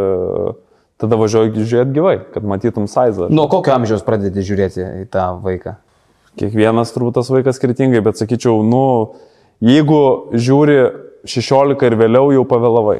tada 0.99 1.19
važiuoju 1.19 1.63
žiūrėti 1.63 1.95
gyvai, 1.95 2.15
kad 2.33 2.47
matytum 2.47 2.87
sizą. 2.91 3.29
Nuo 3.31 3.47
kokio 3.51 3.75
amžiaus 3.75 4.03
pradedi 4.07 4.43
žiūrėti 4.45 4.83
į 5.03 5.05
tą 5.13 5.29
vaiką? 5.43 5.77
Kiekvienas 6.39 6.91
turbūt 6.95 7.17
tas 7.19 7.29
vaikas 7.31 7.57
skirtingai, 7.59 8.01
bet 8.05 8.19
sakyčiau, 8.19 8.61
nu, 8.63 8.83
jeigu 9.63 10.01
žiūri 10.35 10.81
16 11.27 11.87
ir 11.87 11.97
vėliau 11.99 12.33
jau 12.35 12.45
pavėlavai. 12.47 12.99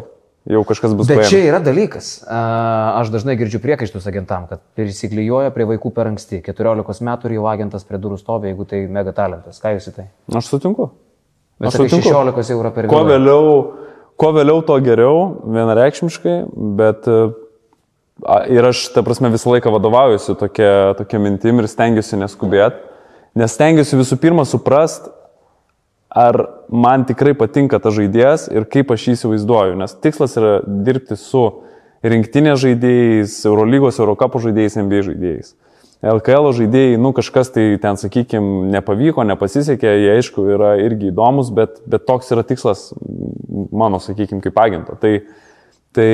Jau 0.50 0.64
kažkas 0.66 0.96
bus 0.98 1.06
Bet 1.06 1.20
paėmę. 1.20 1.30
čia 1.30 1.40
yra 1.46 1.60
dalykas. 1.62 2.24
Aš 2.26 3.12
dažnai 3.14 3.36
girdžiu 3.38 3.60
priekaištus 3.62 4.08
agentam, 4.10 4.48
kad 4.50 4.64
prisiklijuoja 4.80 5.52
prie 5.54 5.68
vaikų 5.70 5.92
per 5.94 6.10
anksti. 6.10 6.40
14 6.42 7.04
metų 7.06 7.30
ir 7.30 7.36
jau 7.36 7.46
agentas 7.52 7.86
prie 7.86 8.00
durų 8.02 8.18
stovi, 8.18 8.50
jeigu 8.50 8.66
tai 8.66 8.80
mega 8.90 9.14
talentas. 9.14 9.60
Ką 9.62 9.76
jūs 9.76 9.92
į 9.92 9.96
tai? 10.00 10.08
Aš 10.34 10.50
sutinku. 10.50 10.90
Bet 11.60 11.74
Aš 11.74 11.78
sutinku. 11.82 12.08
16 12.08 12.54
jau 12.54 12.60
yra 12.62 12.72
per 12.72 12.88
Kuo 12.88 13.04
vėlai. 13.04 13.18
vėliau, 13.18 13.54
kuo 14.20 14.32
vėliau, 14.36 14.64
to 14.68 14.78
geriau, 14.84 15.22
vienareikšmiškai, 15.44 16.36
bet 16.80 17.08
e, 17.12 17.20
ir 18.56 18.68
aš, 18.72 18.86
ta 18.96 19.04
prasme, 19.04 19.32
visą 19.34 19.52
laiką 19.54 19.74
vadovaujuosi 19.76 20.38
tokia, 20.40 20.74
tokia 21.00 21.22
mintim 21.24 21.60
ir 21.60 21.68
stengiuosi 21.72 22.20
neskubėti, 22.20 22.80
nes 23.40 23.56
stengiuosi 23.56 24.00
visų 24.00 24.20
pirma 24.24 24.48
suprast, 24.48 25.12
ar 26.10 26.40
man 26.72 27.04
tikrai 27.06 27.36
patinka 27.38 27.78
tas 27.80 27.94
žaidėjas 27.94 28.48
ir 28.56 28.66
kaip 28.72 28.92
aš 28.96 29.10
jį 29.10 29.18
įsivaizduoju, 29.20 29.76
nes 29.78 29.94
tikslas 30.02 30.40
yra 30.40 30.56
dirbti 30.66 31.20
su 31.20 31.44
rinktinės 32.02 32.64
žaidėjais, 32.64 33.36
Eurolygos, 33.46 34.00
Eurocapo 34.02 34.40
žaidėjais, 34.42 34.80
NBA 34.80 35.04
žaidėjais. 35.12 35.54
LKL 36.00 36.54
žaidėjai, 36.56 36.96
nu 37.02 37.10
kažkas 37.12 37.50
tai 37.52 37.66
ten, 37.84 37.98
sakykime, 38.00 38.70
nepavyko, 38.72 39.26
nepasisekė, 39.28 39.90
jie 40.00 40.14
aišku 40.16 40.46
yra 40.56 40.78
irgi 40.80 41.10
įdomus, 41.12 41.50
bet, 41.52 41.82
bet 41.92 42.06
toks 42.08 42.32
yra 42.32 42.46
tikslas 42.48 42.86
mano, 43.76 44.00
sakykime, 44.00 44.40
kaip 44.46 44.62
agento. 44.64 44.96
Tai, 45.02 45.18
tai 45.92 46.08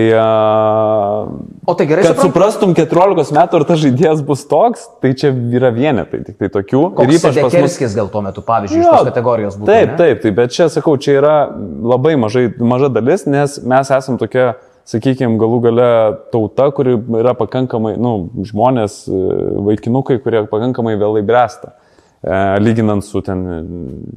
O 1.69 1.74
tai 1.78 1.86
gerai, 1.86 2.04
kad 2.08 2.17
suprastum 2.24 2.74
14 2.78 3.34
metų, 3.36 3.60
ar 3.62 3.65
tas 3.69 3.82
žaidėjas 3.84 4.21
bus 4.26 4.41
toks, 4.50 4.88
tai 5.06 5.13
čia 5.17 5.30
yra 5.54 5.69
vienetai, 5.76 6.24
tik 6.32 6.38
tai 6.41 6.50
tokių. 6.54 6.82
Koks 6.98 7.21
pas 7.21 7.36
mus- 7.38 7.54
Sedekerskis 7.54 7.95
gal 7.98 8.10
tuo 8.13 8.21
metu, 8.26 8.41
pavyzdžiui, 8.45 8.82
iš 8.82 8.86
Jo, 8.89 8.93
tos 8.98 9.10
kategorijos 9.12 9.58
būtų. 9.60 9.69
Taip, 9.69 9.89
ne? 9.93 9.98
taip, 10.02 10.21
taip, 10.26 10.36
bet 10.41 10.56
čia, 10.56 10.69
sakau, 10.74 10.98
čia 10.98 11.19
yra 11.21 11.36
labai 11.54 12.15
mažai, 12.17 12.48
maža 12.58 12.89
dalis, 12.89 13.26
nes 13.30 13.60
mes 13.62 13.91
esam 14.02 14.17
tokia, 14.21 14.56
sakykime, 14.89 15.38
galų 15.41 15.62
gale 15.65 15.88
tauta, 16.34 16.69
kuri 16.76 16.95
yra 17.19 17.34
pakankamai, 17.38 17.95
nu, 18.02 18.30
žmonės, 18.45 19.02
e, 19.10 19.21
vaikinukai, 19.69 20.19
kurie 20.24 20.45
pakankamai 20.52 20.95
vėlai 21.02 21.24
bręsta. 21.26 21.74
E, 22.21 22.38
lyginant 22.62 23.06
su 23.06 23.21
ten, 23.26 23.43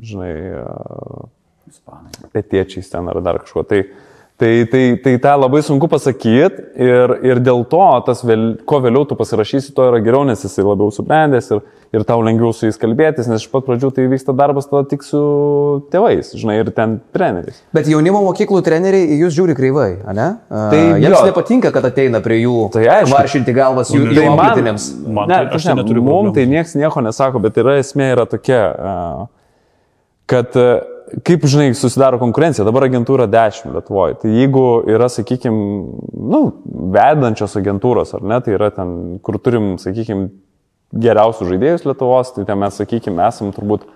žinai, 0.04 0.32
e, 0.60 0.64
petiečiais 2.34 2.88
ten 2.92 3.08
ar 3.08 3.22
dar 3.24 3.40
kažkuo. 3.44 3.64
Tai, 3.68 3.82
tai, 4.38 4.52
tai, 4.70 4.82
tai 5.02 5.16
tą 5.18 5.32
labai 5.42 5.60
sunku 5.66 5.88
pasakyti 5.90 6.62
ir, 6.78 7.12
ir 7.26 7.40
dėl 7.42 7.64
to, 7.70 7.80
tas 8.06 8.20
vėl, 8.22 8.52
kuo 8.68 8.78
vėliau 8.84 9.02
tu 9.10 9.16
pasirašysi, 9.18 9.72
to 9.74 9.88
yra 9.90 9.98
geriau, 10.04 10.22
nes 10.28 10.44
jisai 10.46 10.62
labiau 10.62 10.92
subrendęs 10.94 11.48
ir, 11.56 11.62
ir 11.98 12.04
tau 12.06 12.20
lengviau 12.22 12.52
su 12.54 12.68
jais 12.68 12.78
kalbėtis, 12.78 13.26
nes 13.26 13.42
iš 13.42 13.48
pat 13.50 13.66
pradžių 13.66 13.90
tai 13.96 14.04
vyksta 14.12 14.34
darbas 14.38 14.68
tada 14.70 14.84
tik 14.90 15.02
su 15.02 15.18
tėvais, 15.90 16.30
žinai, 16.38 16.58
ir 16.62 16.70
ten 16.76 16.98
treneriais. 17.16 17.58
Bet 17.74 17.90
jaunimo 17.90 18.20
mokyklų 18.28 18.60
treneriai 18.66 19.18
jūs 19.24 19.34
žiūri 19.40 19.56
kreivai, 19.58 19.88
ne? 20.14 20.28
A, 20.50 20.62
Tai 20.70 20.82
jiems 21.02 21.16
jo. 21.18 21.24
nepatinka, 21.32 21.72
kad 21.74 21.88
ateina 21.90 22.20
prie 22.22 22.38
jų 22.44 22.68
Tai 22.76 22.84
aišku. 22.84 23.14
varšinti 23.16 23.56
galvas 23.56 23.90
jų, 23.90 24.04
Tai 24.12 24.22
jų 24.22 24.36
man-. 24.38 24.78
Man 25.18 25.28
ne, 25.32 25.40
tai- 25.48 25.58
aš 25.58 25.66
ne, 25.72 25.74
neturiu 25.82 26.04
Mums 26.04 26.30
problemų. 26.30 26.34
tai 26.38 26.46
niekas 26.54 26.76
nieko 26.78 27.02
nesako, 27.08 27.42
bet 27.42 27.58
yra 27.58 27.78
esmė 27.82 28.12
yra 28.14 28.28
tokia, 28.30 28.62
a, 28.70 28.94
kad 30.30 30.54
a, 30.56 30.68
kaip, 31.26 31.44
žinai, 31.48 31.70
susidaro 31.76 32.18
konkurencija. 32.20 32.66
Dabar 32.66 32.88
agentūra 32.88 33.28
10 33.30 33.72
Lietuvoje. 33.74 34.18
Tai 34.22 34.32
jeigu 34.32 34.64
yra, 34.90 35.08
sakykime, 35.12 35.62
nu, 36.34 36.40
vedančios 36.94 37.56
agentūros, 37.60 38.14
ar 38.18 38.26
ne, 38.26 38.40
tai 38.44 38.56
yra 38.56 38.70
ten, 38.74 38.92
kur 39.24 39.40
turim, 39.42 39.76
sakykime, 39.82 40.28
geriausius 40.96 41.50
žaidėjus 41.52 41.86
Lietuvos, 41.88 42.32
tai 42.36 42.46
ten 42.48 42.60
mes, 42.60 42.76
sakykime, 42.80 43.20
esam 43.28 43.52
turbūt 43.56 43.86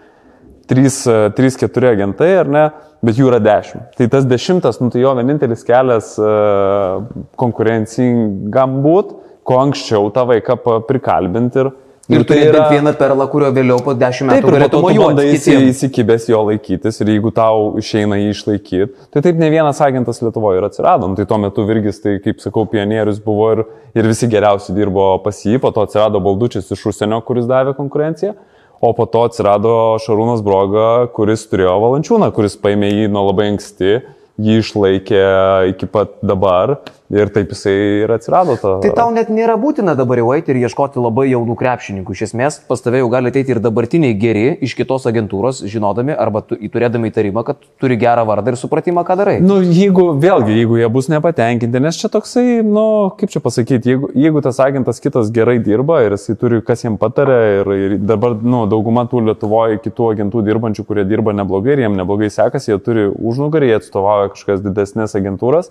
3-4 0.72 1.92
agentai, 1.92 2.30
ar 2.42 2.50
ne, 2.50 2.64
bet 3.04 3.18
jų 3.18 3.30
yra 3.32 3.40
10. 3.42 3.92
Tai 3.98 4.08
tas 4.12 4.26
dešimtas, 4.28 4.80
nu 4.82 4.92
tai 4.92 5.02
jo 5.02 5.12
vienintelis 5.18 5.64
kelias 5.68 6.14
uh, 6.20 7.02
konkurencingam 7.40 8.80
būt, 8.84 9.16
kuo 9.48 9.58
anksčiau 9.58 10.12
tą 10.14 10.26
vaiką 10.30 10.58
prikalbinti 10.86 11.64
ir, 11.64 11.72
Ir 12.10 12.24
tai 12.26 12.40
yra 12.48 12.64
vieną 12.66 12.92
perlą, 12.98 13.28
kurio 13.30 13.52
vėliau 13.54 13.78
po 13.84 13.92
dešimt 13.94 14.32
Taip, 14.32 14.42
metų 14.42 14.48
ir 14.48 14.50
po 14.50 14.56
galėtų 14.56 14.78
mojuoti 14.82 15.26
kitiem. 15.36 15.66
įsikibęs 15.70 16.24
jo 16.32 16.40
laikytis 16.48 16.98
ir 16.98 17.12
jeigu 17.12 17.30
tau 17.34 17.68
išeina 17.78 18.18
jį 18.18 18.32
išlaikyti, 18.34 18.88
tai 19.14 19.22
taip 19.22 19.38
ne 19.38 19.50
vienas 19.52 19.78
agentas 19.86 20.18
Lietuvoje 20.18 20.58
ir 20.58 20.66
atsirado. 20.66 21.06
Nu, 21.06 21.14
tai 21.14 21.28
tuo 21.30 21.38
metu 21.38 21.62
Virgis, 21.68 22.00
tai 22.02 22.16
kaip 22.24 22.42
sakau, 22.42 22.66
pionierius 22.66 23.20
buvo 23.22 23.52
ir, 23.54 23.62
ir 23.94 24.08
visi 24.10 24.26
geriausi 24.26 24.74
dirbo 24.74 25.12
pas 25.22 25.38
jį, 25.46 25.60
po 25.62 25.70
to 25.70 25.84
atsirado 25.86 26.18
Baldučius 26.24 26.74
iš 26.74 26.82
užsienio, 26.90 27.20
kuris 27.22 27.46
davė 27.46 27.76
konkurenciją, 27.78 28.34
o 28.82 28.90
po 28.98 29.06
to 29.06 29.22
atsirado 29.28 29.76
Šarūnas 30.02 30.42
Broga, 30.42 31.06
kuris 31.14 31.46
turėjo 31.46 31.78
valančiūną, 31.86 32.32
kuris 32.34 32.58
paėmė 32.58 32.90
jį 32.90 33.12
nuo 33.14 33.28
labai 33.30 33.52
anksti, 33.52 34.00
jį 34.42 34.58
išlaikė 34.58 35.22
iki 35.70 35.86
pat 35.86 36.18
dabar 36.18 36.80
ir 37.12 37.28
taip 37.32 37.52
jisai 37.52 37.74
ir 38.02 38.12
atsirado. 38.14 38.56
Ta... 38.60 38.76
Tai 38.82 38.92
tau 38.96 39.10
net 39.14 39.28
nėra 39.32 39.58
būtina 39.60 39.94
dabar 39.98 40.20
jau 40.22 40.30
eiti 40.34 40.54
ir 40.54 40.62
ieškoti 40.64 41.00
labai 41.02 41.28
jaunų 41.30 41.56
krepšininkų. 41.60 42.16
Iš 42.16 42.24
esmės, 42.30 42.58
pas 42.68 42.80
tave 42.80 43.02
jau 43.02 43.10
gali 43.12 43.32
ateiti 43.32 43.52
ir 43.52 43.60
dabartiniai 43.62 44.16
geri 44.18 44.46
iš 44.64 44.74
kitos 44.78 45.04
agentūros, 45.10 45.60
žinodami 45.68 46.16
arba 46.16 46.42
tu, 46.46 46.56
turėdami 46.56 47.12
įtarimą, 47.12 47.44
kad 47.46 47.60
turi 47.82 47.98
gerą 48.00 48.24
vardą 48.28 48.54
ir 48.54 48.60
supratimą, 48.60 49.04
ką 49.08 49.18
darai. 49.20 49.36
Nu, 49.44 49.60
jeigu, 49.60 50.08
vėlgi, 50.22 50.56
jeigu 50.62 50.80
jie 50.80 50.88
bus 50.92 51.10
nepatenkinti, 51.12 51.84
nes 51.84 52.00
čia 52.00 52.08
toksai, 52.12 52.46
nu, 52.64 52.86
kaip 53.20 53.34
čia 53.34 53.44
pasakyti, 53.44 53.92
jeigu, 53.92 54.12
jeigu 54.16 54.44
tas 54.44 54.60
agentas 54.64 55.02
kitas 55.04 55.30
gerai 55.34 55.58
dirba 55.62 56.00
ir 56.06 56.16
jisai 56.16 56.38
turi, 56.40 56.62
kas 56.64 56.86
jam 56.86 56.96
patarė 57.00 57.40
ir, 57.60 57.72
ir 57.76 57.96
dabar, 58.00 58.38
nu, 58.40 58.64
dauguma 58.70 59.04
tų 59.10 59.26
Lietuvoje 59.28 59.78
kitų 59.84 60.12
agentų 60.14 60.42
dirbančių, 60.48 60.84
kurie 60.88 61.04
dirba 61.08 61.34
neblogai 61.36 61.76
ir 61.76 61.84
jiem 61.84 61.96
neblogai 62.00 62.32
sekasi, 62.32 62.72
jie 62.72 62.80
turi 62.82 63.08
užnugarį, 63.12 63.70
jie 63.70 63.80
atstovauja 63.82 64.32
kažkokias 64.32 64.64
didesnės 64.64 65.16
agentūras. 65.18 65.70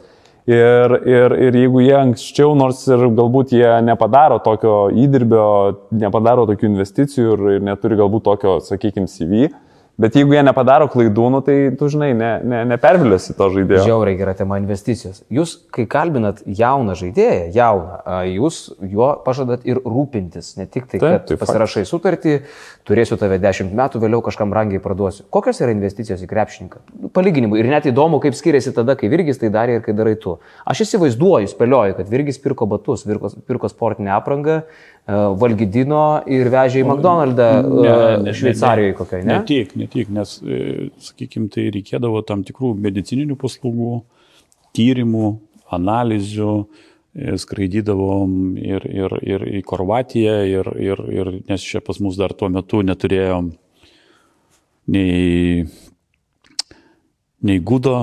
Ir, 0.49 0.93
ir, 1.05 1.33
ir 1.37 1.55
jeigu 1.59 1.83
jie 1.85 1.93
anksčiau, 1.99 2.55
nors 2.57 2.79
ir 2.89 3.03
galbūt 3.13 3.51
jie 3.53 3.67
nepadaro 3.85 4.39
tokio 4.41 4.87
įdirbio, 4.89 5.43
nepadaro 5.93 6.47
tokių 6.49 6.65
investicijų 6.71 7.35
ir, 7.35 7.43
ir 7.59 7.67
neturi 7.67 7.99
galbūt 7.99 8.25
tokio, 8.25 8.55
sakykime, 8.65 9.05
CV, 9.11 9.51
bet 10.01 10.15
jeigu 10.17 10.33
jie 10.35 10.41
nepadaro 10.45 10.87
klaidų, 10.91 11.27
nu, 11.33 11.41
tai 11.45 11.55
tu 11.77 11.89
žinai, 11.91 12.11
ne, 12.17 12.31
ne, 12.43 12.61
nepervilėsi 12.73 13.35
to 13.37 13.47
žaidėjo. 13.53 13.83
Žiauriai 13.85 14.17
gera 14.19 14.33
tema 14.37 14.57
investicijos. 14.61 15.21
Jūs, 15.33 15.55
kai 15.73 15.85
kalbinat 15.89 16.41
jauną 16.45 16.95
žaidėją, 16.99 17.51
jauną, 17.55 17.99
jūs 18.31 18.59
juo 18.91 19.11
pažadat 19.25 19.65
ir 19.69 19.81
rūpintis. 19.85 20.55
Ne 20.59 20.67
tik 20.67 20.87
tai, 20.89 20.99
Taip, 20.99 21.07
kad 21.07 21.27
tai 21.29 21.39
pasirašai 21.41 21.85
sutartį, 21.89 22.37
turėsiu 22.87 23.17
tave 23.21 23.37
10 23.41 23.73
metų, 23.77 24.01
vėliau 24.01 24.23
kažkam 24.25 24.53
brangiai 24.53 24.81
parduosiu. 24.83 25.27
Kokios 25.33 25.61
yra 25.61 25.75
investicijos 25.75 26.23
į 26.25 26.29
krepšininką? 26.31 26.81
Palyginimui. 27.15 27.61
Ir 27.61 27.69
net 27.71 27.89
įdomu, 27.91 28.21
kaip 28.23 28.37
skiriasi 28.37 28.73
tada, 28.75 28.97
kai 28.99 29.11
Virgis 29.11 29.41
tai 29.41 29.51
darė 29.53 29.79
ir 29.79 29.85
kai 29.85 29.95
darai 29.97 30.17
tu. 30.19 30.37
Aš 30.65 30.85
įsivaizduoju, 30.87 31.51
spėlioju, 31.53 31.99
kad 31.99 32.09
Virgis 32.11 32.41
pirko 32.41 32.67
batus, 32.69 33.05
pirko, 33.07 33.33
pirko 33.47 33.69
sportinę 33.71 34.15
aprangą, 34.17 34.61
valgydino 35.09 36.21
ir 36.29 36.49
vežė 36.53 36.83
į 36.83 36.85
McDonald'ą 36.85 37.47
e, 38.27 38.33
Šveicarijoje 38.37 38.95
kokioje, 38.99 39.25
ne? 39.25 39.39
Ne 39.39 39.47
tik, 39.47 39.73
ne 39.79 39.87
tik, 39.91 40.11
nes, 40.13 40.37
sakykime, 41.07 41.49
tai 41.51 41.69
reikėdavo 41.73 42.21
tam 42.27 42.45
tikrų 42.47 42.75
medicininių 42.79 43.37
paslaugų, 43.41 43.95
tyrimų, 44.77 45.33
analizių, 45.73 46.53
e, 47.15 47.35
skraidydavom 47.41 48.37
ir, 48.61 48.85
ir, 48.87 49.17
ir 49.25 49.47
į 49.59 49.63
Korvatiją, 49.67 50.37
ir, 50.47 50.71
ir, 50.79 51.03
ir, 51.11 51.33
nes 51.49 51.65
čia 51.65 51.81
pas 51.83 51.99
mus 52.03 52.19
dar 52.19 52.35
tuo 52.37 52.51
metu 52.53 52.83
neturėjom 52.85 53.51
nei, 54.91 55.65
nei 57.41 57.59
gudo, 57.59 57.97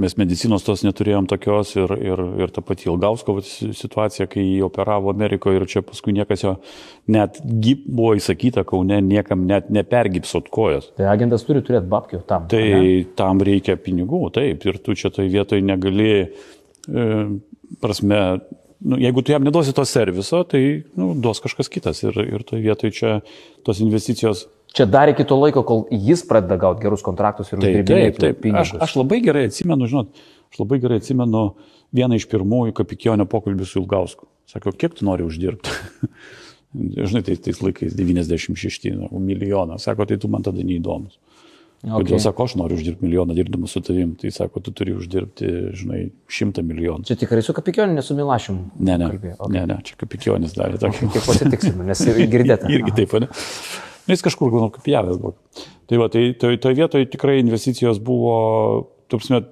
mes 0.00 0.16
medicinos 0.18 0.64
tos 0.66 0.82
neturėjom 0.86 1.28
tokios 1.30 1.74
ir, 1.76 1.92
ir, 2.02 2.22
ir 2.42 2.52
ta 2.54 2.62
pati 2.66 2.88
Ilgausko 2.90 3.36
situacija, 3.44 4.26
kai 4.30 4.42
jį 4.42 4.64
operavo 4.66 5.12
Amerikoje 5.12 5.60
ir 5.60 5.66
čia 5.70 5.84
paskui 5.86 6.14
niekas 6.16 6.42
jo 6.44 6.54
net 7.10 7.38
gyp, 7.44 7.84
buvo 7.86 8.14
įsakyta, 8.18 8.64
kaune 8.68 8.98
niekam 9.04 9.46
net 9.48 9.70
nepergipsot 9.74 10.50
kojas. 10.54 10.90
Tai 10.98 11.08
agentas 11.12 11.46
turi 11.46 11.62
turėti 11.64 11.90
babkių 11.92 12.24
tam. 12.28 12.48
Tai 12.50 12.64
ane? 12.64 13.04
tam 13.18 13.42
reikia 13.46 13.78
pinigų, 13.80 14.26
taip, 14.34 14.66
ir 14.66 14.80
tu 14.82 14.96
čia 14.98 15.12
toj 15.14 15.30
vietoj 15.30 15.62
negali, 15.64 16.10
e, 16.24 17.06
prasme, 17.82 18.20
nu, 18.84 18.98
jeigu 19.00 19.22
tu 19.22 19.34
jam 19.34 19.46
neduosi 19.46 19.76
to 19.76 19.86
serviso, 19.88 20.42
tai 20.48 20.64
nu, 20.98 21.12
duos 21.14 21.42
kažkas 21.44 21.70
kitas 21.72 22.02
ir, 22.06 22.18
ir 22.24 22.46
toj 22.46 22.64
vietoj 22.66 22.94
čia 22.94 23.14
tos 23.66 23.82
investicijos. 23.84 24.48
Čia 24.74 24.86
dar 24.90 25.10
iki 25.12 25.22
to 25.28 25.36
laiko, 25.38 25.62
kol 25.66 25.84
jis 25.90 26.24
pradeda 26.26 26.58
gauti 26.58 26.82
gerus 26.82 27.04
kontraktus 27.06 27.52
ir 27.52 27.60
Taip, 27.60 27.66
taip, 27.66 27.84
uždirbinėti 27.84 28.22
taip. 28.24 28.46
Aš, 28.58 28.72
aš 28.82 28.96
labai 28.98 29.20
gerai 29.22 29.44
atsimenu, 29.46 29.86
žinot, 29.90 30.24
aš 30.50 30.62
labai 30.64 30.80
gerai 30.82 30.98
atsimenu 31.02 31.44
vieną 31.94 32.18
iš 32.18 32.26
pirmųjų 32.32 32.74
kapikionio 32.80 33.28
pokalbių 33.30 33.68
su 33.70 33.78
Ilgausku. 33.84 34.26
Sako, 34.50 34.74
kiek 34.74 34.96
tu 34.98 35.06
nori 35.06 35.26
uždirbti? 35.26 35.70
Žinai, 36.74 37.22
tai 37.22 37.36
tais 37.38 37.60
laikais 37.62 37.94
96 37.94 38.90
nu, 38.98 39.06
milijoną. 39.22 39.78
Sako, 39.78 40.08
tai 40.10 40.18
tu 40.18 40.26
man 40.28 40.42
tada 40.42 40.64
neįdomus. 40.66 41.20
Okay. 41.84 42.00
Kodėl 42.00 42.20
sako, 42.24 42.46
aš 42.48 42.54
noriu 42.56 42.78
uždirbti 42.80 43.04
milijoną 43.04 43.34
dirbdamas 43.36 43.74
su 43.76 43.82
tavim, 43.84 44.14
tai 44.16 44.30
sako, 44.32 44.62
tu 44.64 44.72
turi 44.72 44.94
uždirbti, 44.96 45.50
žinai, 45.76 46.00
šimtą 46.32 46.64
milijonų. 46.64 47.04
Čia 47.06 47.18
tikrai 47.20 47.42
su 47.44 47.52
Kapikioniu, 47.54 47.92
ne 47.94 48.02
su 48.02 48.16
Milašim. 48.16 48.62
Ne, 48.80 48.96
ne, 48.98 49.10
kalbėjo. 49.12 49.36
okay. 49.36 49.54
ne, 49.54 49.64
ne, 49.68 49.76
čia 49.84 49.98
kapikionis 50.00 50.56
darė 50.56 50.80
tokį. 50.80 51.10
Kiek 51.12 51.26
pasitiksime, 51.28 51.84
nes 51.90 52.06
ir 52.08 52.22
girdėte. 52.32 52.70
Irgi 52.74 52.94
taip, 52.96 53.12
ne? 53.20 53.28
Nu, 54.04 54.12
Jis 54.12 54.24
kažkur, 54.24 54.52
manau, 54.52 54.68
kopijavęs 54.74 55.20
buvo. 55.20 55.34
Tai 55.88 56.00
va, 56.00 56.08
tai 56.12 56.32
toje 56.36 56.60
to 56.60 56.72
vietoje 56.76 57.08
tikrai 57.08 57.38
investicijos 57.40 58.00
buvo, 58.04 58.34
tupsime, 59.12 59.42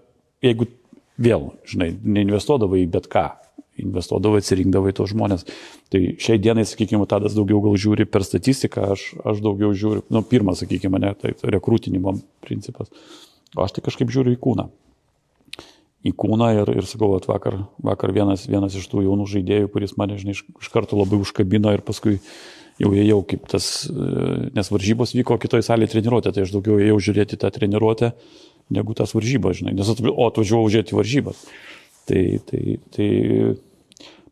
jeigu 0.44 0.68
vėl, 1.22 1.52
žinai, 1.68 1.92
neinvestuodavai 2.02 2.82
į 2.82 2.90
bet 2.92 3.08
ką, 3.12 3.26
investuodavai, 3.80 4.42
atsirinkdavai 4.42 4.92
tos 4.96 5.12
žmonės. 5.12 5.46
Tai 5.92 6.00
šiai 6.20 6.40
dienai, 6.42 6.64
sakykime, 6.68 7.06
tadas 7.08 7.36
daugiau 7.36 7.62
gal 7.64 7.76
žiūri 7.80 8.06
per 8.08 8.26
statistiką, 8.26 8.92
aš, 8.94 9.08
aš 9.24 9.42
daugiau 9.44 9.72
žiūriu, 9.76 10.04
nu, 10.12 10.24
pirmas, 10.28 10.62
sakykime, 10.62 11.00
ne, 11.02 11.12
tai 11.18 11.34
rekrūtinimo 11.56 12.16
principas. 12.44 12.92
O 13.56 13.64
aš 13.64 13.76
tai 13.76 13.84
kažkaip 13.88 14.12
žiūriu 14.12 14.36
į 14.36 14.40
kūną. 14.42 14.68
Į 16.02 16.12
kūną 16.18 16.48
ir, 16.56 16.72
ir 16.80 16.88
sakau, 16.90 17.12
at 17.16 17.28
vakar, 17.30 17.60
vakar 17.84 18.12
vienas, 18.14 18.48
vienas 18.50 18.74
iš 18.76 18.88
tų 18.90 19.04
jaunų 19.06 19.28
žaidėjų, 19.36 19.70
kuris 19.72 19.94
mane, 20.00 20.18
žinai, 20.18 20.34
iš, 20.34 20.42
iš 20.58 20.72
karto 20.72 20.98
labai 20.98 21.20
užkabino 21.22 21.72
ir 21.76 21.84
paskui 21.86 22.18
jau 22.80 22.92
ėjau 22.94 23.20
kaip 23.28 23.48
tas, 23.52 23.88
e, 23.90 24.50
nes 24.56 24.70
varžybos 24.72 25.12
vyko 25.18 25.36
kitoje 25.42 25.62
salėje 25.66 25.92
treniruotė, 25.96 26.32
tai 26.32 26.46
aš 26.46 26.54
daugiau 26.54 26.78
ėjau 26.80 27.00
žiūrėti 27.10 27.36
tą 27.42 27.50
treniruotę 27.52 28.12
negu 28.72 28.94
tas 28.96 29.12
varžybas, 29.12 29.58
žinai, 29.60 29.74
nes 29.76 29.88
atvažiavau, 29.92 30.70
žiūrėti 30.72 30.96
varžybas. 30.96 31.42
Tai, 32.08 32.22
tai, 32.48 32.78
tai, 32.94 33.08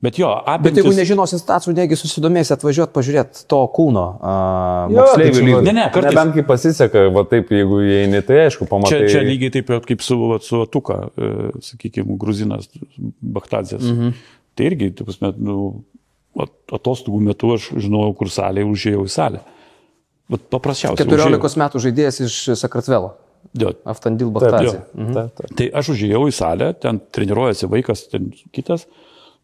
bet 0.01 0.17
jo, 0.19 0.31
Bet 0.33 0.49
apimtis... 0.55 0.81
jeigu 0.81 0.95
nežinosi 0.97 1.39
stacijų, 1.39 1.75
negi 1.77 1.99
susidomėsi 2.01 2.55
atvažiuoti 2.57 2.95
pažiūrėti 2.97 3.45
to 3.51 3.61
kūno. 3.77 4.07
Uh, 4.17 4.95
Jo, 4.97 5.05
tai 5.13 5.29
čia 5.37 5.45
va- 5.45 5.61
Ne, 5.67 5.75
ne, 5.77 5.85
kartais- 5.93 6.15
Nebent 6.17 6.35
kai 6.39 6.45
pasiseka, 6.49 7.05
va 7.15 7.27
taip, 7.29 7.53
jeigu 7.53 7.83
įeini, 7.85 8.23
tai 8.27 8.41
aišku, 8.47 8.67
pamatai. 8.71 9.03
Čia, 9.05 9.13
čia 9.21 9.23
lygiai 9.29 9.53
taip 9.59 9.69
pat 9.69 9.87
kaip 9.87 10.01
su, 10.03 10.17
vat, 10.33 10.43
su 10.47 10.63
Atuka, 10.65 11.11
e, 11.21 11.31
sakykime, 11.69 12.17
gruzinas 12.19 12.71
Baktazės. 13.23 13.85
Mhm. 13.85 14.15
Tai 14.57 14.67
irgi, 14.71 14.91
taip 14.97 15.07
prasme, 15.13 15.35
nu, 15.39 15.85
atostogų 16.39 17.21
metu 17.31 17.55
aš 17.57 17.71
žinojau, 17.75 18.15
kur 18.21 18.31
salė, 18.33 18.65
užėjau 18.69 19.07
į 19.07 19.13
salę. 19.13 19.43
Bet 20.31 20.47
paprasčiausiai. 20.53 21.09
14 21.11 21.59
metų 21.59 21.83
žaidėjas 21.83 22.21
iš 22.27 22.39
Sakartvelo. 22.61 23.17
Aftandil 23.89 24.31
Baktazė. 24.35 24.83
taip. 25.35 25.55
Tai 25.59 25.67
aš 25.81 25.95
užėjau 25.95 26.27
į 26.29 26.35
salę, 26.37 26.71
ten 26.79 27.01
treniruojasi 27.15 27.71
vaikas, 27.73 28.05
ten 28.13 28.31
kitas, 28.55 28.87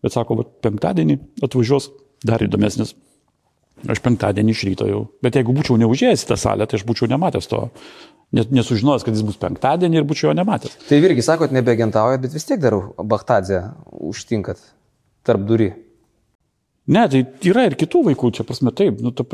bet 0.04 0.14
sako, 0.14 0.42
vat, 0.42 0.52
penktadienį 0.62 1.18
atvažiuos 1.46 1.90
dar 2.26 2.44
įdomesnis. 2.44 2.94
Aš 3.90 4.00
penktadienį 4.04 4.54
iš 4.54 4.62
ryto 4.68 4.86
jau. 4.88 5.00
Bet 5.24 5.36
jeigu 5.36 5.52
būčiau 5.56 5.76
neužėjęs 5.80 6.22
į 6.24 6.28
tą 6.30 6.38
salę, 6.40 6.68
tai 6.68 6.78
aš 6.78 6.86
būčiau 6.88 7.10
nematęs 7.12 7.50
to. 7.50 7.66
Net 8.36 8.52
nesužinojęs, 8.54 9.04
kad 9.06 9.16
jis 9.16 9.24
bus 9.26 9.36
penktadienį 9.42 10.00
ir 10.00 10.06
būčiau 10.08 10.30
jo 10.30 10.36
nematęs. 10.38 10.78
Tai 10.88 11.00
irgi 11.02 11.24
sakot, 11.24 11.52
nebeagentaujat, 11.54 12.22
bet 12.22 12.36
vis 12.36 12.46
tiek 12.48 12.62
dar 12.62 12.78
Baktazė 12.96 13.62
užtinkat 14.06 14.62
tarp 15.26 15.44
durį. 15.46 15.72
Ne, 16.86 17.02
tai 17.10 17.24
yra 17.50 17.64
ir 17.66 17.74
kitų 17.74 18.04
vaikų, 18.06 18.28
čia 18.36 18.44
prasme 18.46 18.70
taip. 18.70 19.00
Nu, 19.02 19.10
tap, 19.10 19.32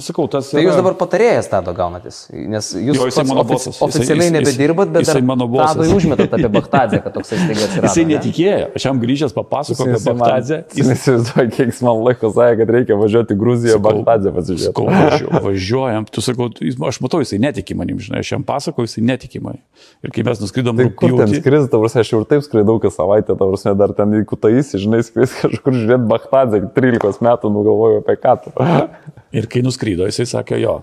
sakau, 0.00 0.24
tas... 0.32 0.46
Tai 0.54 0.62
yra... 0.62 0.70
jūs 0.70 0.78
dabar 0.80 0.94
patarėjas 0.96 1.50
tado 1.52 1.74
gaunatis, 1.76 2.22
nes 2.32 2.70
jūs 2.72 2.96
Jo, 2.96 3.08
mano 3.28 3.42
ofici- 3.42 3.52
bosas. 3.68 3.80
Oficialiai 3.84 4.30
jis- 4.30 4.36
nebedirbat, 4.38 4.88
bet 4.94 5.04
jisai 5.04 5.20
mano 5.28 5.44
bosas. 5.52 5.74
tadui 5.76 5.92
užmetat 5.98 6.32
apie 6.38 6.48
Baktazę, 6.54 7.02
kad 7.04 7.12
toksai 7.12 7.40
staiga 7.42 7.64
atsirado. 7.66 7.90
Jisai 7.90 8.06
ne? 8.06 8.14
netikėjo, 8.14 8.70
aš 8.78 8.86
jam 8.88 9.02
grįžęs 9.04 9.36
papasakojau 9.36 9.98
apie 9.98 10.14
Baktazę. 10.22 10.58
Jis 10.80 10.88
neįsivaizduoja, 10.94 11.52
kiek 11.58 11.74
man 11.84 12.00
laiko 12.08 12.32
sakė, 12.38 12.56
kad 12.62 12.72
reikia 12.78 12.98
važiuoti 13.02 13.36
į 13.36 13.40
Gruziją, 13.44 13.76
Bagdadę 13.84 14.32
pasižiūrėti. 14.38 14.70
Sakau, 14.70 14.88
važiuojam, 14.88 15.44
važiuojam, 15.50 16.08
tu 16.08 16.24
sakau, 16.24 16.48
aš 16.88 17.02
matau, 17.04 17.20
jisai 17.20 17.42
netiki 17.44 17.76
manim, 17.76 18.00
žinai, 18.00 18.24
aš 18.24 18.32
jam 18.32 18.48
pasakoju, 18.48 18.88
jisai 18.88 19.04
netiki 19.12 19.44
manim. 19.44 19.60
Ir 20.00 20.14
kai 20.14 20.24
mes 20.24 20.40
nuskridom 20.40 20.80
Tai 20.80 20.88
kur 20.96 21.18
ten 21.20 21.36
skris, 21.36 21.68
tavars, 21.72 21.96
aš 22.00 22.14
jau 22.14 22.22
ir 22.22 22.28
taip 22.32 22.44
skraidau 22.46 22.78
kas 22.82 22.96
savaitę, 22.96 23.36
tavars, 23.36 23.66
dar 23.76 23.92
ten 23.98 24.16
į 24.20 24.24
Kutaisį, 24.30 24.80
žinai, 24.86 25.02
skris 25.06 25.34
kažkur 25.42 25.74
žiūrėti 25.76 26.08
Bagdadę, 26.10 26.61
13 26.74 27.20
metų 27.26 27.50
nugalvoju 27.52 28.02
apie 28.04 28.16
ką 28.22 28.36
tu. 28.44 28.52
ir 29.38 29.46
kai 29.50 29.62
nuskrido, 29.66 30.06
jisai 30.10 30.26
sakė, 30.38 30.58
jo. 30.62 30.80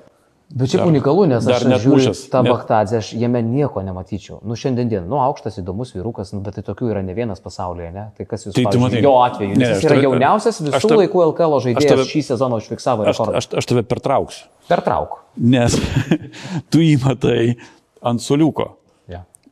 Bet 0.49 0.71
čia 0.71 0.79
Dar- 0.79 0.87
unikalu, 0.89 1.27
nes 1.29 1.45
aš 1.45 1.61
žiūriu 1.83 2.09
tą 2.33 2.39
net- 2.41 2.49
Baktazę, 2.49 2.97
aš 3.03 3.11
jame 3.13 3.37
nieko 3.45 3.83
nematyčiau. 3.85 4.39
Nu, 4.41 4.55
šiandien 4.57 4.89
dien, 4.89 5.03
nu, 5.05 5.19
aukštas, 5.21 5.59
įdomus 5.61 5.91
vyrukas, 5.93 6.31
nu, 6.33 6.39
bet 6.41 6.55
tai 6.57 6.63
tokių 6.65 6.89
yra 6.89 7.03
ne 7.05 7.13
vienas 7.13 7.37
pasaulyje, 7.43 7.91
ne? 7.93 8.07
Tai 8.17 8.25
kas 8.25 8.47
jūs 8.47 8.55
Tai 8.57 8.63
tu 8.63 8.71
pavyzdžiui, 8.71 8.81
matai- 8.87 9.03
jo 9.05 9.11
atveju, 9.27 9.49
nes 9.53 9.57
Ne, 9.61 9.69
jis 9.75 9.83
yra 9.85 9.93
tave- 9.93 10.05
jauniausias 10.07 10.57
visų 10.65 10.89
tave- 10.89 10.97
laikų 11.03 11.21
LKL 11.27 11.53
žaidėjas 11.67 11.91
tave- 11.93 12.07
šį 12.09 12.21
sezoną 12.31 12.57
užfiksavo 12.63 13.05
Aš, 13.05 13.13
rekordą. 13.13 13.35
aš, 13.37 13.47
aš 13.61 13.65
tave 13.69 13.83
pertrauksiu, 13.93 14.47
Pertrauk. 14.67 15.19
nes 15.37 15.77
tu 16.73 16.81
jį 16.81 16.97
matai 17.05 17.55
ant 18.01 18.19
soliuko. 18.19 18.71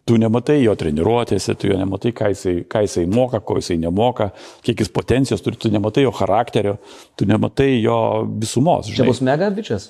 Tu 0.07 0.15
nematai 0.15 0.61
jo 0.61 0.71
treniruotėse, 0.79 1.57
tu 1.59 1.67
jo 1.67 1.77
nematai, 1.79 2.13
ką 2.15 2.29
jisai, 2.31 2.61
ką 2.71 2.85
jisai 2.85 3.03
moka, 3.11 3.41
ko 3.43 3.57
jisai 3.59 3.75
nemoka, 3.81 4.29
kiek 4.63 4.79
jis 4.79 4.91
potencijos 4.95 5.43
turi, 5.43 5.59
tu 5.59 5.71
nematai 5.73 6.05
jo 6.05 6.13
charakterio, 6.15 6.77
tu 7.19 7.27
nematai 7.27 7.73
jo 7.81 7.97
visumos. 8.39 8.87
Čia 8.87 9.01
žinai. 9.01 9.11
bus 9.11 9.21
mega 9.27 9.49
bičias. 9.51 9.89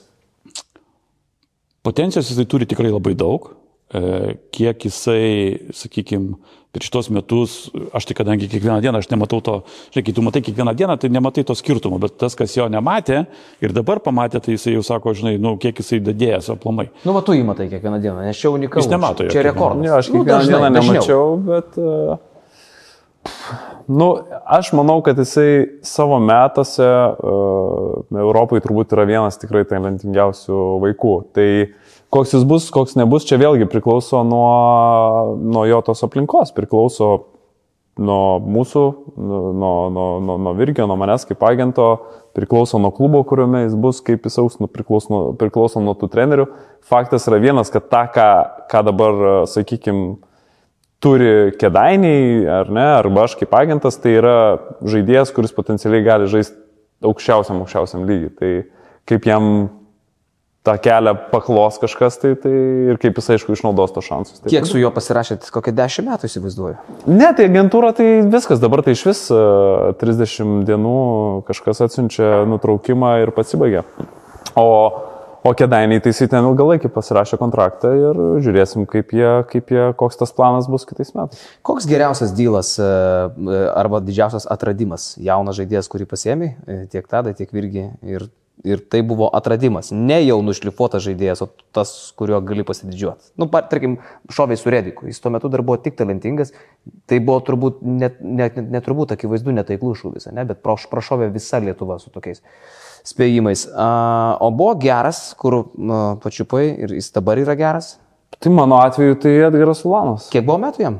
Potencijos 1.85 2.31
jisai 2.31 2.47
turi 2.49 2.65
tikrai 2.69 2.89
labai 2.89 3.13
daug. 3.17 3.51
E, 3.93 4.35
Kiek 4.51 4.83
jisai, 4.89 5.71
sakykime, 5.71 6.35
per 6.75 6.83
šitos 6.83 7.07
metus, 7.15 7.53
aš 7.95 8.05
tai 8.09 8.15
kadangi 8.19 8.49
kiekvieną 8.51 8.81
dieną, 8.83 8.99
aš 8.99 9.07
nematau 9.09 9.39
to, 9.41 9.53
žinai, 9.95 10.03
kai 10.05 10.13
tu 10.13 10.21
matai 10.25 10.41
kiekvieną 10.45 10.73
dieną, 10.77 10.97
tai 11.01 11.09
nematai 11.09 11.45
to 11.47 11.55
skirtumo, 11.57 11.97
bet 12.03 12.17
tas, 12.19 12.35
kas 12.37 12.53
jo 12.57 12.67
nematė 12.69 13.23
ir 13.63 13.73
dabar 13.73 14.01
pamatė, 14.03 14.41
tai 14.43 14.57
jisai 14.57 14.75
jau 14.75 14.83
sako, 14.85 15.15
žinai, 15.17 15.37
nu, 15.41 15.55
kiek 15.61 15.79
jisai 15.79 16.01
dadėjęs 16.03 16.51
aplamai. 16.53 16.89
Nu, 17.07 17.15
va, 17.15 17.23
tu 17.25 17.33
jį 17.37 17.47
matai 17.47 17.69
kiekvieną 17.71 18.01
dieną, 18.03 18.27
nes 18.27 18.37
čia 18.43 18.51
unikalu. 18.53 18.83
Jis 18.83 18.91
nemato 18.91 19.25
jo 19.25 19.31
Čia 19.33 19.45
rekordas. 19.47 19.81
Ne, 19.87 19.93
aš 19.95 20.11
Nu, 20.11 20.19
kiekvieną 20.19 20.37
dažnai, 20.43 20.53
dieną 20.53 20.73
dažniau. 20.75 20.93
nemačiau, 20.93 21.25
bet... 21.47 21.79
Uh, 21.79 22.17
nu, 23.87 24.11
aš 24.45 24.73
manau, 24.75 24.99
kad 25.01 25.17
jisai 25.23 25.79
savo 25.87 26.19
metuose 26.19 26.85
uh, 26.85 28.19
Europai 28.27 28.59
turbūt 28.63 28.93
yra 28.95 29.07
vienas 29.09 29.39
tikrai 29.41 29.63
talentingiausių 29.71 30.61
vaikų. 30.83 31.15
Tai 31.35 31.49
koks 32.13 32.35
jis 32.35 32.45
bus, 32.47 32.69
koks 32.73 32.95
nebus, 32.99 33.25
čia 33.27 33.39
vėlgi 33.41 33.67
priklauso 33.71 34.23
nuo, 34.27 35.37
nuo 35.37 35.65
jo 35.67 35.81
tos 35.85 36.05
aplinkos, 36.07 36.53
priklauso 36.55 37.09
nuo 37.97 38.37
mūsų, 38.43 38.83
nuo, 39.17 39.41
nuo, 39.89 40.05
nuo, 40.21 40.37
nuo, 40.37 40.53
Virgio, 40.57 40.85
nuo 40.89 40.97
manęs 40.99 41.25
kaip 41.27 41.41
agento, 41.47 41.87
priklauso 42.37 42.77
nuo 42.81 42.91
klubo, 42.93 43.23
kuriuome 43.27 43.63
jis 43.65 43.75
bus, 43.79 44.01
kaip 44.05 44.27
jis 44.27 44.37
auks, 44.43 44.59
nu, 44.61 44.69
priklauso, 44.69 45.23
priklauso 45.39 45.81
nuo 45.83 45.95
tų 45.97 46.11
trenerių. 46.13 46.45
Faktas 46.87 47.25
yra 47.29 47.41
vienas, 47.41 47.73
kad 47.73 47.89
tą, 47.89 48.03
ką, 48.13 48.27
ką 48.69 48.83
dabar, 48.91 49.23
sakykime, 49.49 50.19
turi 51.03 51.55
kedainiai, 51.57 52.45
ar 52.49 52.71
ne, 52.73 52.85
arba 52.99 53.25
aš 53.25 53.35
kaip 53.41 53.53
agentas, 53.57 53.99
tai 54.01 54.15
yra 54.17 54.37
žaidėjas, 54.85 55.33
kuris 55.33 55.53
potencialiai 55.57 56.05
gali 56.05 56.29
žaisti 56.29 56.57
aukščiausiam, 57.05 57.61
aukščiausiam 57.61 58.05
lygiui. 58.09 58.31
Tai 58.37 58.51
kaip 59.09 59.27
jam 59.29 59.51
tą 60.67 60.75
kelią 60.83 61.15
paklos 61.31 61.79
kažkas, 61.79 62.19
tai, 62.21 62.33
tai 62.39 62.53
ir 62.91 62.99
kaip 63.01 63.17
jis 63.19 63.31
aišku 63.37 63.55
išnaudos 63.55 63.93
to 63.95 64.03
šansus. 64.03 64.41
Tai 64.43 64.51
Kiek 64.51 64.67
su 64.67 64.79
juo 64.81 64.91
pasirašėt, 64.93 65.47
kokie 65.53 65.73
dešimt 65.75 66.11
metų 66.11 66.27
įsivaizduoju. 66.27 66.77
Ne, 67.07 67.31
tai 67.37 67.47
agentūra 67.47 67.93
tai 67.95 68.07
viskas, 68.27 68.61
dabar 68.63 68.83
tai 68.85 68.97
iš 68.97 69.05
vis 69.07 69.25
e, 69.31 69.41
30 70.01 70.65
dienų 70.67 70.97
kažkas 71.47 71.85
atsiunčia 71.87 72.41
nutraukimą 72.51 73.17
ir 73.23 73.31
pasibaigia. 73.35 73.85
O, 74.59 74.65
o 75.47 75.53
kėdainiai 75.55 76.03
tai 76.03 76.11
jisai 76.11 76.27
ten 76.33 76.47
ilgalaikį 76.49 76.91
pasirašė 76.91 77.39
kontraktą 77.39 77.93
ir 77.95 78.19
žiūrėsim, 78.43 78.87
kaip 78.91 79.13
jie, 79.15 79.29
kaip 79.51 79.71
jie, 79.71 79.85
koks 79.99 80.19
tas 80.19 80.35
planas 80.35 80.67
bus 80.71 80.87
kitais 80.89 81.13
metais. 81.15 81.45
Koks 81.67 81.87
geriausias 81.87 82.35
dylas 82.35 82.73
e, 82.75 82.89
e, 82.89 83.61
arba 83.71 84.03
didžiausias 84.03 84.49
atradimas? 84.51 85.13
Jaunas 85.21 85.59
žaidėjas, 85.61 85.87
kurį 85.93 86.09
pasėmė, 86.11 86.51
tiek 86.91 87.07
tada, 87.07 87.31
tiek 87.37 87.55
irgi. 87.55 87.87
Ir, 88.03 88.27
ir 88.65 88.81
tai 88.89 89.01
buvo 89.05 89.27
atradimas. 89.33 89.91
Ne 89.91 90.17
jau 90.25 90.39
nušlifuotas 90.45 91.03
žaidėjas, 91.05 91.43
o 91.45 91.49
tas, 91.75 91.91
kuriuo 92.17 92.39
gali 92.45 92.65
pasididžiuoti. 92.67 93.33
Nu, 93.37 93.47
par- 93.51 93.67
tarkim, 93.69 93.97
šoviai 94.33 94.57
su 94.57 94.71
Rediku. 94.73 95.07
Jis 95.09 95.21
tuo 95.21 95.31
metu 95.33 95.51
dar 95.53 95.61
buvo 95.61 95.77
tik 95.81 95.97
talentingas. 95.99 96.53
Tai 97.05 97.19
buvo 97.19 97.39
turbūt, 97.45 97.81
net, 97.81 98.21
net, 98.21 98.57
net, 98.57 98.71
net 98.77 98.85
turbūt 98.87 99.13
akivaizdu, 99.17 99.53
netaiklus 99.55 100.01
šūvis, 100.01 100.29
ne? 100.33 100.45
bet 100.47 100.63
praš- 100.65 100.89
prašovė 100.91 101.29
visa 101.33 101.59
Lietuva 101.63 101.99
su 102.01 102.09
tokiais 102.13 102.41
spėjimais. 103.07 103.67
A, 103.71 104.37
o 104.41 104.51
buvo 104.51 104.75
geras, 104.81 105.33
kur 105.39 105.59
a, 105.61 106.01
pačiupai 106.23 106.65
ir 106.75 106.97
jis 106.97 107.11
dabar 107.15 107.39
yra 107.39 107.55
geras. 107.59 107.95
Tai 108.39 108.51
mano 108.53 108.81
atveju 108.83 109.15
tai 109.21 109.37
Edgaras 109.47 109.85
Ulanovas. 109.87 110.27
Kiek 110.33 110.45
buvo 110.45 110.59
metų 110.61 110.83
jam? 110.83 110.99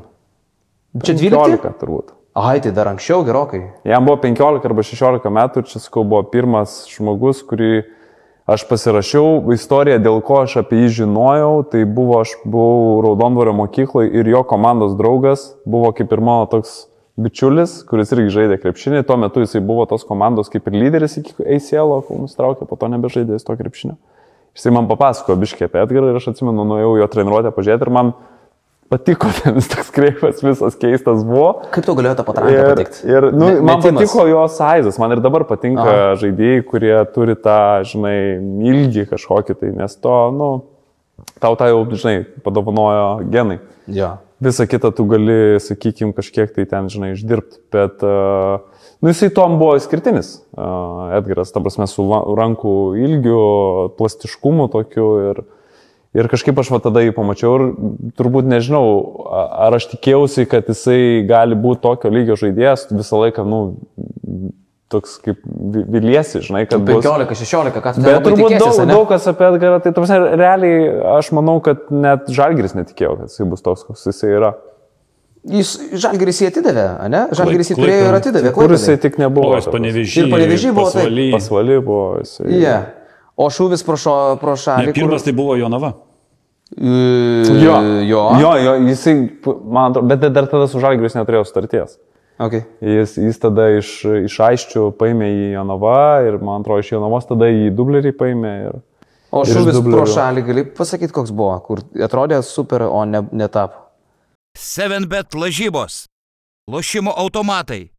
Čia 1.04 1.14
12? 1.14 1.58
15 1.60 1.82
turbūt. 1.82 2.14
Ai, 2.38 2.60
tai 2.62 2.70
dar 2.70 2.86
anksčiau 2.86 3.24
gerokai. 3.26 3.64
Jam 3.82 4.04
buvo 4.06 4.20
15 4.22 4.66
arba 4.68 4.82
16 4.86 5.30
metų 5.34 5.58
ir 5.58 5.64
čia, 5.66 5.80
sakau, 5.82 6.04
buvo 6.06 6.20
pirmas 6.30 6.84
žmogus, 6.86 7.40
kurį 7.42 7.80
aš 8.46 8.62
pasirašiau. 8.68 9.40
Istorija, 9.56 9.98
dėl 9.98 10.20
ko 10.22 10.44
aš 10.44 10.60
apie 10.60 10.84
jį 10.84 10.92
žinojau, 11.00 11.64
tai 11.72 11.82
buvo, 11.82 12.20
aš 12.22 12.36
buvau 12.44 13.00
Raudondvario 13.08 13.56
mokykloje 13.58 14.12
ir 14.20 14.30
jo 14.30 14.44
komandos 14.46 14.94
draugas 15.00 15.48
buvo 15.66 15.90
kaip 15.90 16.14
ir 16.14 16.22
mano 16.22 16.46
toks 16.52 16.84
bičiulis, 17.18 17.80
kuris 17.90 18.14
irgi 18.14 18.30
žaidė 18.36 18.60
krepšinį, 18.62 19.02
tuo 19.08 19.18
metu 19.18 19.42
jisai 19.42 19.64
buvo 19.64 19.88
tos 19.90 20.06
komandos 20.06 20.52
kaip 20.52 20.70
ir 20.70 20.78
lyderis 20.78 21.18
iki 21.18 21.34
ACL, 21.42 21.98
kol 22.06 22.22
nustraukė, 22.22 22.70
po 22.70 22.78
to 22.78 22.86
nebežaidė 22.94 23.34
jis 23.34 23.50
to 23.50 23.58
krepšinio. 23.58 23.98
Jisai 24.54 24.78
man 24.78 24.86
papasakojo 24.86 25.42
biškį 25.42 25.66
apie 25.66 25.82
Edgarą 25.82 26.12
ir 26.12 26.22
aš 26.22 26.30
atsimenu, 26.36 26.62
nuėjau 26.70 27.00
jo 27.02 27.10
treniruotę 27.10 27.50
pažiūrėti 27.58 27.88
ir 27.88 27.96
man 27.98 28.14
patiko 28.88 29.28
ten 29.42 29.58
vis 29.58 29.68
toks 29.70 29.90
kreipas, 29.94 30.42
visas 30.44 30.76
keistas 30.80 31.24
buvo. 31.28 31.50
Kaip 31.74 31.86
tau 31.88 31.96
galėjo 31.98 32.16
tą 32.20 32.24
patranką 32.28 32.54
Ir, 32.54 32.70
patikti? 32.72 33.02
ir 33.08 33.26
nu, 33.32 33.50
Me- 33.50 33.60
man 33.60 33.82
metimas. 33.82 34.00
patiko 34.02 34.26
jo 34.30 34.44
sizas, 34.52 34.98
man 35.02 35.16
ir 35.16 35.22
dabar 35.24 35.44
patinka 35.48 35.84
Aha. 35.84 36.14
Žaidėjai, 36.22 36.62
kurie 36.70 36.94
turi 37.14 37.36
tą, 37.36 37.58
žinai, 37.88 38.16
ilgį 38.72 39.08
kažkokį 39.12 39.58
tai, 39.60 39.74
nes 39.76 39.98
to, 40.00 40.16
nu, 40.36 40.48
tau 41.42 41.58
tą 41.60 41.68
jau, 41.72 41.82
žinai, 41.92 42.22
padovanojo 42.46 43.28
genai. 43.32 43.60
Jo. 43.88 44.16
Visą 44.38 44.68
kitą 44.70 44.92
tu 44.94 45.02
gali, 45.10 45.58
sakykime, 45.58 46.12
kažkiek 46.14 46.52
tai 46.54 46.62
ten, 46.70 46.86
žinai, 46.92 47.08
išdirbti, 47.16 47.58
bet, 47.74 48.04
uh, 48.06 48.60
nu, 49.02 49.10
jisai 49.10 49.32
tom 49.34 49.56
buvo 49.58 49.72
išskirtinis, 49.80 50.28
uh, 50.54 51.08
Edgaras, 51.18 51.50
ta 51.50 51.58
prasme, 51.64 51.88
su 51.90 52.04
rankų 52.38 52.74
ilgiu, 53.02 53.40
plastiškumu 53.98 54.68
tokiu 54.70 55.08
ir, 55.32 55.40
ir 56.16 56.28
kažkaip 56.32 56.58
aš 56.62 56.70
va 56.72 56.78
tada 56.84 57.02
jį 57.04 57.12
pamačiau 57.16 57.56
ir 57.58 57.66
turbūt 58.18 58.48
nežinau, 58.48 58.86
ar 59.28 59.76
aš 59.76 59.90
tikėjausi, 59.96 60.46
kad 60.48 60.68
jisai 60.70 61.24
gali 61.28 61.58
būti 61.58 61.82
tokio 61.84 62.12
lygio 62.12 62.38
žaidėjas, 62.40 62.86
visą 62.94 63.20
laiką, 63.24 63.44
nu, 63.48 63.60
toks 64.88 65.18
kaip 65.20 65.42
vi- 65.44 65.84
viliesi, 65.98 66.40
žinai, 66.40 66.62
kad 66.68 66.80
bus. 66.80 67.04
15-16, 67.04 67.82
ką 67.84 67.92
tu 67.92 68.00
ten 68.00 68.06
Bet 68.08 68.24
turbūt 68.24 68.54
tikėsies, 68.54 68.78
daug, 68.78 68.80
ane? 68.86 68.94
daug 68.96 69.08
kas 69.10 69.26
apie 69.28 69.44
Edgarą, 69.50 69.82
tai 69.84 69.92
tarsi, 69.92 70.16
realiai 70.40 70.88
aš 71.18 71.28
manau, 71.36 71.58
kad 71.60 71.90
net 71.92 72.30
Žalgiris 72.32 72.72
netikėjo, 72.78 73.18
kad 73.20 73.28
jisai 73.28 73.48
bus 73.52 73.60
toks, 73.66 73.84
koks 73.84 74.06
jisai 74.08 74.32
yra. 74.38 74.54
Jis 75.48 75.74
Žalgiris 75.92 76.40
jį 76.42 76.48
atidavė, 76.50 76.86
ne? 77.12 77.20
Žalgiris 77.36 77.70
jį 77.70 77.76
turėjo 77.78 78.08
ir 78.08 78.16
atidavė. 78.16 78.50
Kur 78.56 78.72
jisai 78.74 78.96
tik 79.00 79.20
nebuvo. 79.20 79.52
O, 79.52 79.60
jis 79.60 79.68
panevežys. 79.70 80.16
Ir 80.24 80.32
Panevėžy 80.32 80.72
buvo 80.74 80.88
taip. 80.92 81.12
Pasvaly 81.36 81.76
buvo 81.84 82.08
jisai. 82.22 82.48
Jie. 82.52 82.74
O 83.38 83.46
šūvis 83.54 83.84
pro, 83.86 83.96
šo, 84.00 84.14
pro 84.40 84.56
šalį. 84.58 84.90
Ne, 84.90 84.94
pirmas 84.96 85.26
tai 85.26 85.34
buvo 85.36 85.54
Jonava. 85.58 85.94
kur... 86.74 87.62
Jo, 87.62 87.76
jo. 88.04 88.22
jo, 88.42 88.50
jo, 88.64 88.74
jisai, 88.90 89.14
man 89.64 89.92
atrodo, 89.92 90.08
bet 90.10 90.26
dar 90.34 90.48
tada 90.50 90.66
su 90.68 90.82
Žalgiris 90.82 91.16
neturėjo 91.16 91.46
starties. 91.48 91.96
Okay. 92.38 92.66
Jis, 92.84 93.16
jis 93.18 93.40
tada 93.42 93.64
iš, 93.78 93.88
iš 94.28 94.36
Aiščių 94.46 94.92
paėmė 94.98 95.30
į 95.32 95.46
Jonavą 95.56 96.02
ir, 96.28 96.36
man 96.38 96.62
atrodo, 96.62 96.84
iš 96.84 96.92
Jonavos 96.92 97.26
tada 97.26 97.48
į 97.50 97.72
Dublerį 97.74 98.12
paėmė. 98.18 98.52
Ir, 98.68 98.78
O 99.34 99.42
šūvis 99.44 99.82
pro 99.84 100.06
šalį, 100.08 100.42
gali 100.46 100.64
pasakyti, 100.72 101.12
koks 101.12 101.32
buvo, 101.36 101.52
kur 101.66 101.82
atrodė 102.04 102.38
super, 102.46 102.86
o 102.88 103.02
ne, 103.04 103.20
netapo. 103.36 103.84
7bet 104.56 105.36
lažybos, 105.36 106.06
lošimo 106.70 107.12
automatai, 107.12 107.90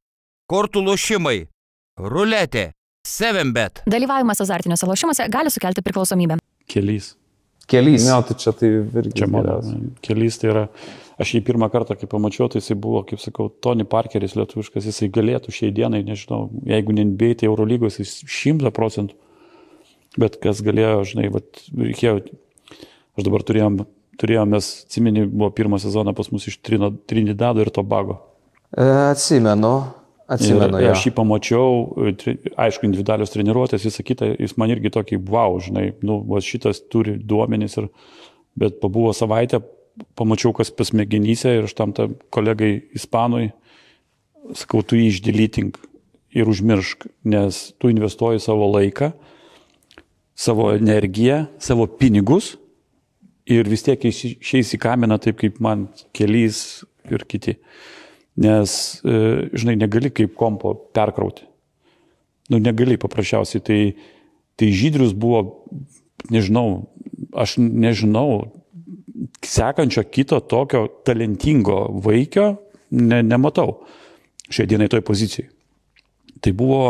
kortų 0.49 0.81
lošimai, 0.87 1.37
ruletė, 2.01 2.71
7bet. 3.09 3.83
Dalyvavimas 3.89 4.41
azartiniuose 4.45 4.87
lošimuose 4.89 5.27
gali 5.33 5.51
sukelti 5.53 5.81
priklausomybę. 5.85 6.37
Kelys. 6.69 7.15
Kelys. 7.69 8.05
Ne, 8.07 8.17
tai 8.25 8.35
čia 8.41 8.53
tai 8.57 8.69
irgi. 8.79 9.13
Čia 9.19 9.27
mano. 9.29 9.59
Kelys 10.05 10.37
tai 10.41 10.51
yra. 10.53 10.65
Aš 11.19 11.33
jį 11.35 11.41
pirmą 11.49 11.67
kartą, 11.73 11.97
kai 11.99 12.07
pamačiau, 12.07 12.47
tai 12.47 12.61
jisai 12.61 12.77
buvo, 12.79 13.01
kaip 13.03 13.19
sakau, 13.19 13.49
Tony 13.51 13.83
Parkeris 13.83 14.37
lietuviškas, 14.39 14.85
jisai 14.87 15.09
galėtų 15.11 15.51
šiai 15.51 15.73
dienai, 15.75 15.99
nežinau, 16.07 16.45
jeigu 16.69 16.95
nebeitai 16.95 17.49
Eurolygos, 17.49 17.97
jis 17.99 18.13
šimta 18.23 18.71
procentų. 18.71 19.17
Bet 20.19 20.37
kas 20.41 20.61
galėjo, 20.63 21.01
žinai, 21.11 21.27
vat, 21.33 21.59
reikėjo, 21.75 22.21
aš 23.19 23.27
dabar 23.27 23.43
turėjom, 23.45 23.81
turėjom 24.21 24.55
mes, 24.55 24.69
atsimeni, 24.87 25.25
buvo 25.27 25.51
pirmą 25.59 25.81
sezoną 25.83 26.15
pas 26.15 26.31
mus 26.31 26.47
iš 26.47 26.55
Trino- 26.63 26.93
Trinidado 27.11 27.61
ir 27.65 27.73
Tobago. 27.75 28.21
E, 28.71 28.87
atsimenu, 29.11 29.73
atsimenu. 30.29 30.79
ir 30.83 30.93
aš 30.93 31.07
jį 31.07 31.13
pamačiau, 31.17 31.81
e, 32.09 32.35
aišku, 32.65 32.87
individualios 32.87 33.33
treniruotės, 33.33 33.87
visą 33.87 34.05
kitą, 34.05 34.31
jis 34.39 34.55
man 34.61 34.73
irgi 34.75 34.93
tokį, 34.95 35.21
wow, 35.29 35.59
žinai, 35.63 35.89
nu, 36.05 36.21
va, 36.29 36.41
šitas 36.43 36.83
turi 36.91 37.17
duomenys, 37.19 37.79
ir, 37.81 37.89
bet 38.59 38.79
pabuvo 38.83 39.11
savaitę, 39.15 39.61
pamačiau, 40.19 40.53
kas 40.55 40.71
pasmegenyse 40.71 41.57
ir 41.57 41.67
aš 41.67 41.75
tam 41.75 41.95
tam 41.95 42.15
kolegai 42.31 42.77
ispanui 42.95 43.49
sakau, 44.57 44.81
tu 44.85 44.97
jį 44.97 45.09
išdėlytink 45.13 45.77
ir 46.37 46.49
užmiršk, 46.49 47.07
nes 47.29 47.59
tu 47.81 47.91
investuoji 47.91 48.41
savo 48.43 48.69
laiką, 48.73 49.11
savo 50.39 50.69
energiją, 50.75 51.43
savo 51.61 51.87
pinigus 51.99 52.53
ir 53.49 53.69
vis 53.69 53.83
tiek 53.85 54.03
išeis 54.05 54.75
į 54.75 54.81
kaminą 54.81 55.19
taip, 55.21 55.39
kaip 55.41 55.59
man 55.63 55.87
kelys 56.15 56.83
ir 57.09 57.25
kiti. 57.29 57.57
Nes, 58.39 58.71
e, 59.03 59.49
žinai, 59.51 59.75
negali 59.79 60.11
kaip 60.15 60.35
kompo 60.39 60.73
perkrauti. 60.95 61.43
Nu, 62.49 62.59
negali 62.63 62.97
paprasčiausiai. 63.01 63.63
Tai, 63.65 63.81
tai 64.59 64.69
žydrius 64.75 65.11
buvo, 65.17 65.67
nežinau, 66.31 66.89
aš 67.35 67.57
nežinau, 67.59 68.59
sekančio 69.43 70.03
kito 70.07 70.39
tokio 70.39 70.87
talentingo 71.05 71.87
vaikio 72.03 72.53
ne, 72.89 73.21
nematau 73.23 73.81
šiai 74.49 74.69
dienai 74.69 74.89
toj 74.89 75.03
pozicijai. 75.05 75.49
Tai 76.39 76.53
buvo, 76.55 76.83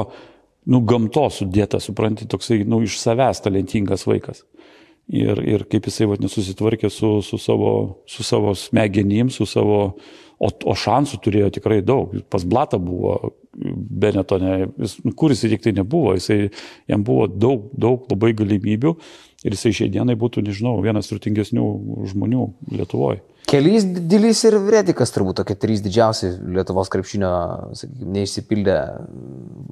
nu, 0.70 0.82
gamtos 0.86 1.42
sudėta, 1.42 1.82
supranti, 1.84 2.28
toksai, 2.30 2.62
nu, 2.68 2.82
iš 2.86 3.00
savęs 3.02 3.42
talentingas 3.44 4.06
vaikas. 4.08 4.46
Ir, 5.10 5.42
ir 5.42 5.66
kaip 5.70 5.90
jisai 5.90 6.06
vat, 6.12 6.22
nesusitvarkė 6.22 6.92
su, 6.94 7.16
su, 7.26 7.40
savo, 7.42 7.72
su 8.08 8.24
savo 8.24 8.54
smegenim, 8.56 9.32
su 9.34 9.48
savo, 9.50 9.98
o, 10.40 10.50
o 10.50 10.76
šansų 10.76 11.20
turėjo 11.24 11.52
tikrai 11.60 11.82
daug. 11.86 12.16
Pas 12.32 12.46
Blatą 12.48 12.80
buvo 12.82 13.36
Benetone, 13.60 14.70
jis, 14.80 15.00
nu, 15.04 15.14
kur 15.18 15.34
jisai 15.34 15.52
tik 15.56 15.66
tai 15.66 15.74
nebuvo, 15.76 16.14
jisai, 16.16 16.52
jam 16.88 17.04
buvo 17.04 17.28
daug, 17.28 17.68
daug 17.76 18.06
labai 18.12 18.32
galimybių 18.38 18.94
ir 19.44 19.56
jisai 19.56 19.74
šiai 19.76 19.92
dienai 19.92 20.16
būtų, 20.20 20.44
nežinau, 20.46 20.78
vienas 20.84 21.10
turtingesnių 21.12 21.66
žmonių 22.14 22.46
Lietuvoje. 22.76 23.24
Kelys, 23.50 23.86
Dilis 24.06 24.44
ir 24.46 24.60
Vredikas 24.62 25.10
turbūt 25.16 25.40
tokie 25.40 25.56
trys 25.58 25.82
didžiausi 25.82 26.30
Lietuvos 26.54 26.92
krepšinio, 26.94 27.32
sakykime, 27.80 28.12
neišsipildę 28.20 28.78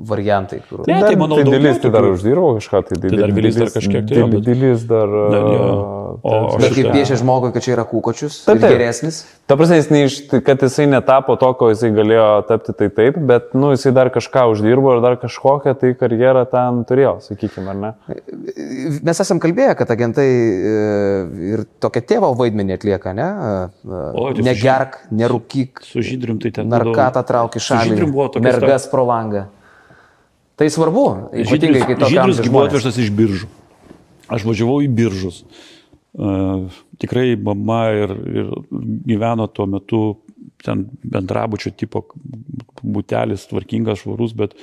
variantai. 0.09 0.63
Kur... 0.65 0.81
Ne, 0.89 0.97
tai 1.03 1.13
manau, 1.19 1.37
tai 1.43 1.53
Dilis 1.53 1.77
tai 1.83 1.91
dar 1.93 2.07
uždirbo 2.09 2.55
kažką, 2.57 2.81
tai, 2.89 2.99
Tai 3.03 3.13
dar 3.13 3.35
Dilis 3.37 3.59
dar 3.59 3.71
kažkiek 3.75 4.09
tai 4.09 4.41
Dilis 4.49 4.87
dar... 4.89 5.13
Dar 5.35 5.49
jo. 5.53 5.69
O- 6.23 6.55
o 6.55 6.57
Bet 6.57 6.73
kaip 6.75 6.87
piešia 6.93 7.17
žmogui, 7.19 7.51
kad 7.53 7.63
čia 7.63 7.73
yra 7.75 7.83
kūkočius 7.87 8.39
Taip, 8.45 8.57
ir 8.57 8.61
taip. 8.63 8.71
geresnis. 8.75 9.19
Ta 9.47 9.55
prasme, 9.59 9.77
jis 9.79 9.89
neiš, 9.91 10.15
kad 10.45 10.61
jisai 10.63 10.87
netapo 10.89 11.35
to, 11.39 11.49
ko 11.59 11.69
jisai 11.71 11.91
galėjo 11.95 12.27
tapti, 12.49 12.73
tai 12.77 12.87
taip, 12.93 13.17
bet, 13.29 13.51
nu, 13.57 13.71
jisai 13.75 13.93
dar 13.95 14.09
kažką 14.13 14.45
uždirbo 14.53 14.95
ir 14.97 15.01
dar 15.05 15.17
kažkokią 15.21 15.75
tai 15.79 15.93
karjerą 15.99 16.45
ten 16.51 16.81
turėjo, 16.89 17.13
sakykime, 17.27 17.69
ar 17.73 17.81
ne? 17.83 17.91
Mes 19.03 19.21
esam 19.23 19.39
kalbėję, 19.43 19.75
kad 19.79 19.91
agentai 19.93 20.27
e, 20.27 20.73
ir 21.53 21.65
tokia 21.83 22.01
tėvo 22.13 22.31
vaidmenį 22.39 22.77
atlieka, 22.79 23.13
ne? 23.17 23.27
E, 23.27 24.01
O, 24.17 24.31
tai 24.31 24.41
su 24.41 24.47
Negerk, 24.47 24.97
nerūkyk, 25.11 25.83
Su 25.85 26.01
žydrium 26.01 26.41
tai 26.41 26.51
ten. 26.51 26.67
narkatą 26.71 27.23
trauk 27.27 27.59
Su 27.61 27.75
buvo 28.07 28.27
tokia 28.33 28.43
mergas 28.51 28.87
pro 28.89 29.05
langą. 29.05 29.47
Tai 30.57 30.65
svarbu, 30.73 31.05
ypatingai 31.37 31.83
kai 31.85 31.95
tokia 31.95 32.25
Žydrius 32.25 32.49
buvo 32.49 32.63
atvežtas 32.65 32.95
iš 32.97 33.11
biržų. 33.13 33.45
Aš 34.27 34.41
važiavau 34.47 34.79
į 34.81 34.87
biržus. 34.89 35.43
Tikrai 36.17 37.35
mama 37.37 37.81
ir, 37.93 38.13
ir 38.41 38.53
gyveno 39.05 39.45
tuo 39.53 39.67
metu 39.69 40.01
ten 40.65 40.87
bendrabučio 41.05 41.71
tipo 41.77 42.03
būtelis, 42.81 43.45
tvarkingas, 43.51 44.01
švarus, 44.01 44.33
bet 44.37 44.55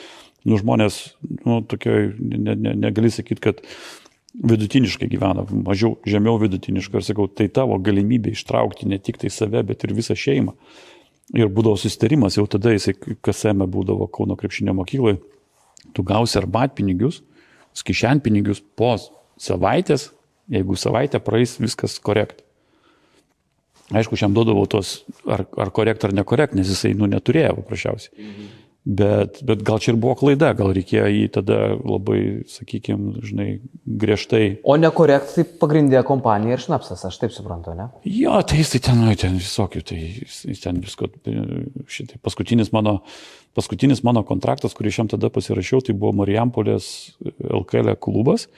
nu, 0.44 0.58
žmonės, 0.58 0.98
nu, 1.44 1.60
tokioj, 1.70 2.08
ne, 2.18 2.56
ne, 2.56 2.72
negali 2.86 3.12
sakyti, 3.12 3.42
kad 3.44 3.62
vidutiniškai 4.34 5.06
gyvena, 5.12 5.44
mažiau, 5.66 5.94
žemiau 6.08 6.40
vidutiniškai. 6.42 6.98
Ir 6.98 7.06
sakau, 7.06 7.28
tai 7.30 7.46
tavo 7.54 7.78
galimybė 7.82 8.34
ištraukti 8.34 8.88
ne 8.90 8.98
tik 8.98 9.20
tai 9.22 9.30
save, 9.30 9.62
bet 9.66 9.86
ir 9.86 9.94
visą 9.94 10.16
šeimą. 10.18 10.56
Ir 11.38 11.48
būdavo 11.54 11.78
susitarimas, 11.80 12.36
jau 12.36 12.44
tada 12.50 12.74
jisai 12.74 12.96
kasame 13.24 13.68
būdavo 13.70 14.10
Kauno 14.12 14.36
krepšinio 14.36 14.74
mokykloje, 14.76 15.22
tu 15.96 16.04
gausi 16.04 16.36
arbatpinigius, 16.40 17.22
skišenpinigius 17.78 18.60
po 18.76 18.92
savaitės, 19.40 20.10
jeigu 20.52 20.76
savaitę 20.76 21.20
praeis 21.24 21.56
viskas 21.60 21.98
korekt. 22.02 22.42
Aišku, 23.92 24.16
šiam 24.16 24.32
duodavau 24.32 24.64
tos, 24.70 25.02
ar, 25.28 25.44
ar 25.60 25.70
korekt 25.74 26.06
ar 26.06 26.14
nekorekt, 26.16 26.56
nes 26.56 26.70
jisai, 26.72 26.94
nu, 26.96 27.08
neturėjo 27.10 27.58
paprasčiausiai. 27.60 28.14
Mhm. 28.16 28.52
Bet, 28.84 29.38
bet 29.40 29.62
gal 29.64 29.78
čia 29.80 29.94
ir 29.94 29.96
buvo 29.96 30.12
klaida, 30.20 30.50
gal 30.52 30.74
reikėjo 30.76 31.06
jį 31.08 31.28
tada 31.32 31.56
labai, 31.72 32.18
sakykime, 32.52 33.22
žinai, 33.24 33.46
griežtai. 33.88 34.58
O 34.60 34.76
nekorekt, 34.76 35.30
tai 35.38 35.44
pagrindė 35.62 36.02
kompanija 36.04 36.58
ir 36.58 36.64
šnapsas, 36.66 37.06
aš 37.08 37.16
taip 37.22 37.32
suprantu, 37.32 37.72
ne? 37.78 37.86
Jo, 38.04 38.36
tai 38.44 38.58
jisai 38.60 38.82
ten, 38.84 39.00
nu, 39.00 39.14
ten 39.16 39.38
visokių, 39.40 39.80
tai 39.88 40.00
jis 40.02 40.60
ten 40.60 40.82
visko, 40.84 41.08
šitai 41.96 42.20
paskutinis 42.20 42.74
mano, 42.76 42.98
paskutinis 43.56 44.04
mano 44.04 44.20
kontraktas, 44.28 44.76
kurį 44.76 44.92
šiam 44.98 45.08
tada 45.08 45.32
pasirašiau, 45.32 45.80
tai 45.86 45.96
buvo 45.96 46.12
Marijampolės 46.20 46.90
LKL 47.40 47.96
klubas, 48.04 48.50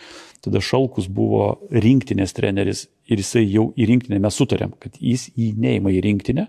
tada 0.45 0.61
Šalkus 0.62 1.09
buvo 1.12 1.57
rinktinės 1.72 2.34
treneris 2.37 2.87
ir 3.11 3.22
jisai 3.22 3.45
jau 3.45 3.70
į 3.76 3.89
rinktinę 3.93 4.20
mes 4.22 4.37
sutarėm, 4.37 4.74
kad 4.82 4.99
jis 5.01 5.28
jį 5.37 5.53
neima 5.61 5.93
į 5.95 6.03
rinktinę, 6.05 6.47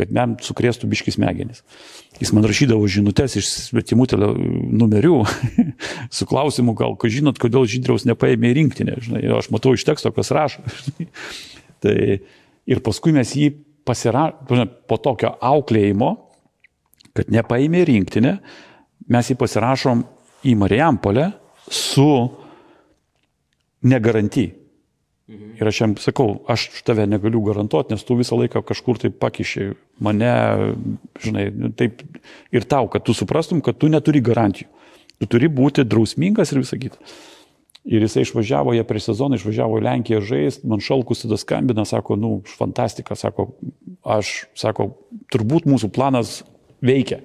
kad 0.00 0.12
man 0.14 0.36
sukrėstų 0.42 0.88
biškis 0.90 1.18
smegenis. 1.18 1.62
Jis 2.20 2.32
man 2.34 2.46
rašydavo 2.48 2.86
žinutės 2.90 3.36
iš 3.38 3.48
svetimų 3.68 4.06
numerių 4.72 5.18
su 6.16 6.28
klausimu, 6.28 6.74
gal, 6.78 6.96
ko 6.96 7.10
žinot, 7.12 7.40
kodėl 7.42 7.68
Žydriaus 7.68 8.06
nepaėmė 8.08 8.52
į 8.52 8.56
rinktinę. 8.60 8.96
Žinai, 9.04 9.22
aš 9.38 9.50
matau 9.54 9.74
iš 9.76 9.84
teksto, 9.88 10.12
kas 10.14 10.32
rašo. 10.34 10.64
Tai 11.82 11.96
ir 12.66 12.82
paskui 12.84 13.14
mes 13.14 13.34
jį 13.36 13.52
pasirašome 13.86 14.68
po 14.88 14.98
tokio 15.02 15.34
auklėjimo, 15.42 16.12
kad 17.12 17.32
nepaėmė 17.32 17.82
rinktinę, 17.88 18.36
mes 19.12 19.30
jį 19.30 19.36
pasirašom 19.40 20.04
į 20.48 20.54
Marijampolę 20.58 21.28
su 21.70 22.08
negaranty. 23.82 24.50
Ir 25.32 25.68
aš 25.68 25.78
jam 25.80 25.92
sakau, 26.02 26.42
aš 26.50 26.66
tave 26.84 27.06
negaliu 27.08 27.40
garantuoti, 27.46 27.94
nes 27.94 28.02
tu 28.04 28.16
visą 28.18 28.36
laiką 28.36 28.60
kažkur 28.68 28.98
tai 29.00 29.08
pakišiai 29.14 29.70
mane, 30.02 30.32
žinai, 31.22 31.46
nu, 31.54 31.70
taip 31.78 32.02
ir 32.52 32.66
tau, 32.68 32.88
kad 32.92 33.06
tu 33.06 33.14
suprastum, 33.16 33.62
kad 33.64 33.78
tu 33.80 33.88
neturi 33.92 34.20
garantijų. 34.24 34.68
Tu 35.22 35.28
turi 35.30 35.48
būti 35.48 35.86
drausmingas 35.86 36.52
ir 36.52 36.60
visą 36.64 36.76
kitą. 36.82 36.98
Ir 37.82 38.04
jisai 38.04 38.26
išvažiavo, 38.26 38.74
jie 38.76 38.82
prieš 38.86 39.08
sezoną 39.08 39.38
išvažiavo 39.38 39.80
į 39.80 39.86
Lenkiją 39.86 40.20
žaisti, 40.26 40.66
man 40.70 40.82
šalkus 40.82 41.24
tada 41.24 41.38
skambina, 41.40 41.86
sako, 41.88 42.18
nu, 42.18 42.34
fantastika, 42.58 43.16
sako, 43.18 43.48
aš, 44.06 44.34
sako, 44.58 44.92
turbūt 45.34 45.66
mūsų 45.70 45.90
planas 45.94 46.40
veikia. 46.82 47.22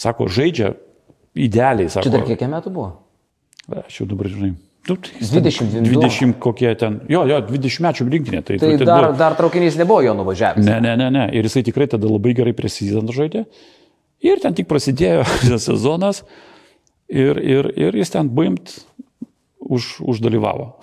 Sako, 0.00 0.26
žaidžia 0.32 0.74
idealiai, 1.36 1.92
sako. 1.92 2.08
Čia 2.08 2.16
dar 2.18 2.28
kiek 2.28 2.44
metų 2.52 2.72
buvo? 2.74 2.90
Aš 3.84 4.02
jau 4.02 4.08
dabar 4.10 4.28
žinai. 4.32 4.52
Nu, 4.88 4.96
tai 5.00 5.12
jis 5.20 5.30
20, 5.32 5.70
ten 5.72 5.86
20 5.88 6.34
kokie 6.44 6.74
ten. 6.76 6.98
Jo, 7.08 7.22
jo, 7.28 7.38
20 7.48 7.80
mečių 7.86 8.04
rinktinė. 8.12 8.42
Tai, 8.44 8.58
Tai 8.60 8.72
tai 8.76 8.84
dar, 8.86 9.06
buvo- 9.06 9.18
dar 9.18 9.36
traukinys 9.38 9.78
nebuvo 9.80 10.02
jo 10.04 10.12
nuvažiavęs. 10.18 10.64
Ne, 10.66 10.76
ne, 10.84 10.92
ne, 11.00 11.06
ne. 11.10 11.22
Ir 11.32 11.48
jisai 11.48 11.62
tikrai 11.64 11.86
tada 11.88 12.04
labai 12.10 12.34
gerai 12.36 12.52
presidentą 12.52 13.14
žaidė. 13.16 13.46
Ir 14.24 14.42
ten 14.44 14.52
tik 14.56 14.68
prasidėjo 14.68 15.24
sezonas. 15.68 16.20
Ir, 17.08 17.40
ir, 17.40 17.70
ir 17.80 17.96
jis 17.96 18.12
ten 18.12 18.28
baimt 18.28 18.76
už, 19.64 20.00
uždalyvavo. 20.04 20.74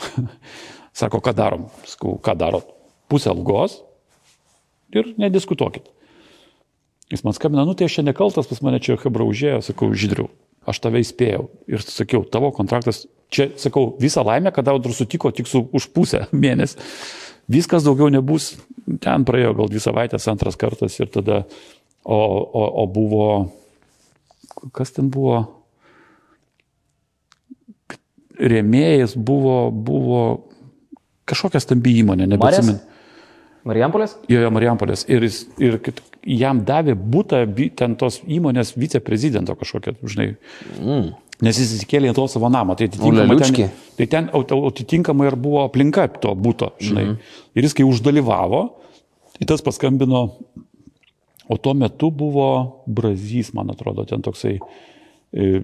Sako, 1.00 1.22
ką 1.22 1.34
darom? 1.38 1.70
Sakau, 1.86 2.18
ką 2.18 2.34
darot? 2.38 2.66
Pusę 3.12 3.30
algos 3.36 3.80
ir 4.92 5.14
nediskutuokit. 5.22 5.86
Jis 7.12 7.22
man 7.28 7.36
skambina, 7.36 7.66
nu 7.68 7.76
tai 7.76 7.86
aš 7.90 8.00
čia 8.00 8.04
nekaltas, 8.08 8.48
pas 8.48 8.62
mane 8.64 8.80
čia 8.80 8.96
hebra 9.00 9.26
užėjo, 9.28 9.60
sakau, 9.66 9.90
žydriu. 9.94 10.30
Aš 10.70 10.82
tave 10.84 11.02
įspėjau 11.02 11.48
ir 11.72 11.82
sakiau, 11.82 12.22
tavo 12.30 12.52
kontraktas, 12.54 13.06
čia, 13.34 13.50
sakau, 13.58 13.96
visą 14.02 14.24
laimę, 14.28 14.52
kad 14.54 14.68
dar 14.68 14.78
sutiko 14.94 15.32
tik 15.34 15.50
su 15.50 15.64
už 15.74 15.90
pusę 15.96 16.28
mėnesį. 16.44 16.78
Viskas 17.52 17.84
daugiau 17.84 18.12
nebus, 18.14 18.54
ten 19.04 19.26
praėjo 19.28 19.56
gal 19.58 19.72
dvi 19.72 19.82
savaitės, 19.84 20.28
antras 20.32 20.56
kartas 20.60 20.94
ir 21.02 21.10
tada, 21.12 21.42
o, 22.06 22.20
o, 22.20 22.68
o 22.84 22.86
buvo, 22.88 23.26
kas 24.78 24.94
ten 24.96 25.10
buvo, 25.12 25.42
rėmėjas 28.40 29.18
buvo, 29.18 29.58
buvo 29.74 30.22
kažkokia 31.30 31.60
stambi 31.64 31.98
įmonė, 32.02 32.30
nebeatsimenu. 32.32 32.80
Marijampolės? 33.68 34.16
Jo, 34.32 34.40
jo, 34.46 34.50
Marijampolės. 34.54 35.04
Ir, 35.12 35.26
jis, 35.28 35.44
ir 35.62 35.78
jam 36.28 36.62
davė 36.66 36.96
būtą 36.96 37.44
ten 37.78 37.96
tos 38.00 38.20
įmonės 38.28 38.76
viceprezidento 38.80 39.56
kažkokią, 39.58 39.96
žinai. 40.04 40.28
Mm. 40.80 41.12
Nes 41.42 41.58
jis 41.58 41.72
įsikėlė 41.80 42.12
į 42.12 42.18
to 42.18 42.28
savo 42.30 42.52
namą. 42.54 42.76
Tai 42.78 42.86
atitinkamai, 42.90 43.38
ten, 43.42 43.72
tai 43.98 44.08
ten 44.10 44.28
atitinkamai 44.34 45.32
ir 45.32 45.38
buvo 45.42 45.64
aplinka 45.66 46.06
to 46.22 46.36
būto, 46.38 46.76
žinai. 46.82 47.08
Mm. 47.14 47.34
Ir 47.58 47.68
jis 47.68 47.78
kai 47.78 47.88
uždalyvavo, 47.88 48.62
tai 49.40 49.50
tas 49.50 49.66
paskambino, 49.66 50.28
o 51.52 51.58
tuo 51.58 51.74
metu 51.76 52.12
buvo 52.14 52.52
Brazys, 52.86 53.50
man 53.58 53.74
atrodo, 53.74 54.06
ten 54.08 54.22
toksai 54.22 54.60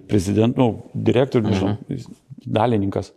prezident, 0.07 0.57
nu, 0.57 0.89
direktorius, 0.95 1.51
nežinau, 1.51 1.77
mm. 1.85 2.19
dalininkas. 2.57 3.13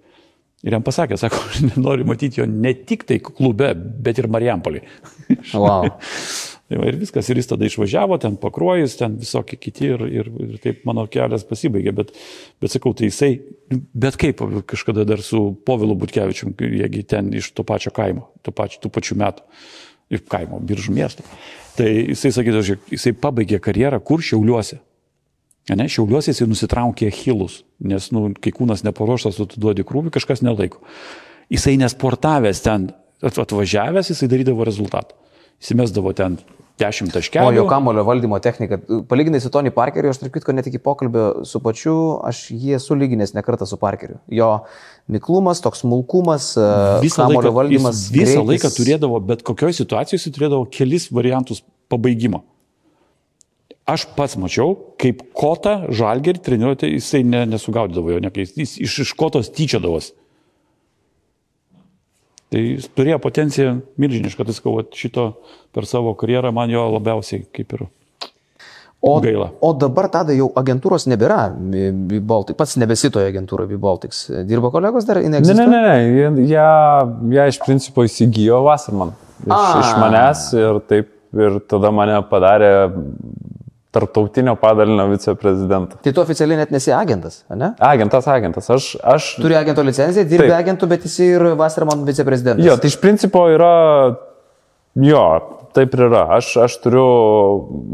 Ir 0.60 0.74
jam 0.76 0.84
pasakė, 0.84 1.16
sako, 1.20 1.40
aš 1.54 1.62
nenoriu 1.70 2.04
matyti 2.08 2.42
jo 2.42 2.46
ne 2.50 2.74
tik 2.76 3.06
tai 3.08 3.20
klube, 3.24 3.72
bet 3.76 4.20
ir 4.20 4.28
Marijampolį. 4.32 4.84
Wow. 5.54 5.88
Tai 6.70 6.78
va, 6.78 6.86
ir 6.86 7.00
viskas, 7.00 7.26
ir 7.26 7.38
jis 7.40 7.48
tada 7.50 7.66
išvažiavo, 7.66 8.14
ten 8.22 8.36
pakruojus, 8.38 8.92
ten 9.00 9.16
visokie 9.18 9.56
kiti 9.58 9.88
ir, 9.90 10.04
ir, 10.06 10.28
ir 10.44 10.58
taip 10.62 10.84
mano 10.86 11.02
kelias 11.10 11.42
pasibaigė, 11.48 11.90
bet, 11.98 12.12
bet 12.62 12.70
sakau, 12.70 12.92
tai 12.94 13.08
jisai, 13.08 13.30
bet 13.74 14.14
kaip 14.20 14.38
kažkada 14.70 15.02
dar 15.08 15.18
su 15.26 15.48
Povilu 15.66 15.96
Butkevičium, 15.98 16.52
jiegi 16.54 17.02
ten 17.10 17.32
iš 17.34 17.48
to 17.58 17.64
pačio 17.66 17.90
kaimo, 17.96 18.28
to 18.46 18.54
pačio, 18.54 18.84
tų 18.84 18.92
pačių 18.94 19.16
metų, 19.18 19.48
iš 20.14 20.22
kaimo, 20.30 20.60
biržų 20.70 20.94
miesto. 20.94 21.26
Tai 21.74 21.88
jisai 21.90 22.30
žiūrėk, 22.36 22.86
jisai 22.94 23.14
pabaigė 23.18 23.58
karjerą 23.66 23.98
kur 24.06 24.22
šiauliuose. 24.22 24.78
Ne, 25.74 25.88
šiauliuose 25.90 26.30
jisai 26.30 26.48
nusitraukė 26.52 27.10
achilus, 27.10 27.64
nes, 27.82 28.12
nu, 28.14 28.28
kai 28.38 28.54
kūnas 28.54 28.86
neparuoštas, 28.86 29.42
tu 29.42 29.58
duodi 29.58 29.82
krūvį, 29.86 30.14
kažkas 30.14 30.46
nelaiko. 30.46 30.78
Jisai 31.50 31.74
nesportavęs 31.82 32.62
ten, 32.62 32.92
at- 33.26 33.42
atvažiavęs, 33.42 34.14
jisai 34.14 34.30
darydavo 34.30 34.66
rezultatą. 34.66 35.18
Įsimesdavo 35.60 36.14
ten 36.16 36.38
10 36.80 37.12
taškelių. 37.14 37.46
O 37.46 37.54
jo 37.54 37.64
kamulio 37.70 38.04
valdymo 38.08 38.38
technika. 38.42 38.78
Palyginai 39.10 39.40
su 39.42 39.52
Tony 39.52 39.72
Parkeriu, 39.74 40.12
aš 40.12 40.22
tarp 40.22 40.34
kitko 40.34 40.54
net 40.56 40.68
iki 40.70 40.80
pokalbio 40.82 41.44
su 41.48 41.60
pačiu, 41.64 41.94
aš 42.26 42.46
jį 42.54 42.76
esu 42.78 42.96
lyginęs 42.98 43.34
ne 43.36 43.44
kartą 43.46 43.68
su 43.68 43.78
Parkeriu. 43.80 44.20
Jo 44.32 44.50
miklumas, 45.10 45.62
toks 45.64 45.84
smulkumas, 45.84 46.52
visą 47.04 47.26
kamulio 47.26 47.50
laiką, 47.50 47.56
valdymas. 47.58 48.06
visą 48.14 48.40
greitis. 48.40 48.48
laiką 48.52 48.72
turėdavo, 48.78 49.20
bet 49.32 49.44
kokioje 49.46 49.80
situacijoje 49.82 50.22
jis 50.22 50.36
turėdavo 50.36 50.68
kelis 50.72 51.10
variantus 51.12 51.64
pabaigimo. 51.92 52.44
Aš 53.90 54.04
pats 54.14 54.36
mačiau, 54.38 54.76
kaip 55.00 55.24
kota 55.34 55.80
žalgerį 55.90 56.42
treniruotė, 56.46 56.92
jisai 56.94 57.24
ne, 57.26 57.42
nesugaudydavo 57.50 58.12
jo, 58.14 58.20
nekai, 58.22 58.44
jis 58.46 58.76
iš, 58.84 58.98
iš 59.06 59.14
kotos 59.18 59.50
tyčiadavosi. 59.56 60.14
Tai 62.50 62.60
jis 62.64 62.88
turėjo 62.98 63.20
potenciją 63.22 63.76
milžinišką, 64.02 64.44
tai 64.48 64.54
sakau, 64.56 64.80
šito 64.96 65.26
per 65.74 65.86
savo 65.86 66.16
karjerą 66.18 66.50
man 66.54 66.72
jo 66.72 66.82
labiausiai 66.96 67.44
kaip 67.54 67.76
ir 67.78 67.86
O, 69.00 69.14
gaila. 69.24 69.46
o 69.64 69.70
dabar 69.72 70.10
tada 70.12 70.34
jau 70.36 70.50
agentūros 70.60 71.06
nebėra, 71.08 71.46
Baltic, 72.20 72.58
pats 72.58 72.74
nebesitoje 72.76 73.30
agentūroje 73.30 73.78
Baltics. 73.80 74.26
Dirba 74.44 74.68
kolegos 74.74 75.06
dar, 75.08 75.22
jinai 75.24 75.40
Ne, 75.40 75.54
ne, 75.56 75.66
ne, 75.72 75.80
ne, 75.86 76.42
jie, 76.44 76.66
jie 77.32 77.46
iš 77.48 77.60
principo 77.64 78.04
įsigijo 78.04 78.58
Wasserman. 78.66 79.14
Iš, 79.46 79.54
A. 79.56 79.62
iš 79.80 79.94
manęs 80.02 80.42
ir 80.58 80.82
taip, 80.90 81.08
ir 81.32 81.56
tada 81.70 81.88
mane 81.96 82.18
padarė 82.28 82.72
tarptautinio 83.90 84.54
padalinio 84.60 85.08
viceprezidentą. 85.10 85.98
Tai 86.04 86.12
tu 86.14 86.22
oficialiai 86.22 86.60
net 86.62 86.70
nesi 86.74 86.92
agentas, 86.94 87.40
ne? 87.50 87.72
Agentas, 87.82 88.28
agentas. 88.30 88.70
Aš, 88.70 88.92
aš 89.02 89.30
Turi 89.42 89.56
agento 89.58 89.82
licenciją, 89.86 90.26
dirbi 90.30 90.52
agentų, 90.54 90.88
bet 90.92 91.06
esi 91.10 91.32
ir 91.34 91.46
Wasserman 91.58 92.04
viceprezidentas. 92.06 92.66
Jo, 92.66 92.76
tai 92.78 92.92
iš 92.92 93.00
principo 93.02 93.42
yra, 93.50 93.72
jo, 95.02 95.24
taip 95.74 95.92
ir 95.94 96.00
yra. 96.08 96.24
Aš, 96.36 96.48
aš 96.64 96.74
turiu, 96.82 97.04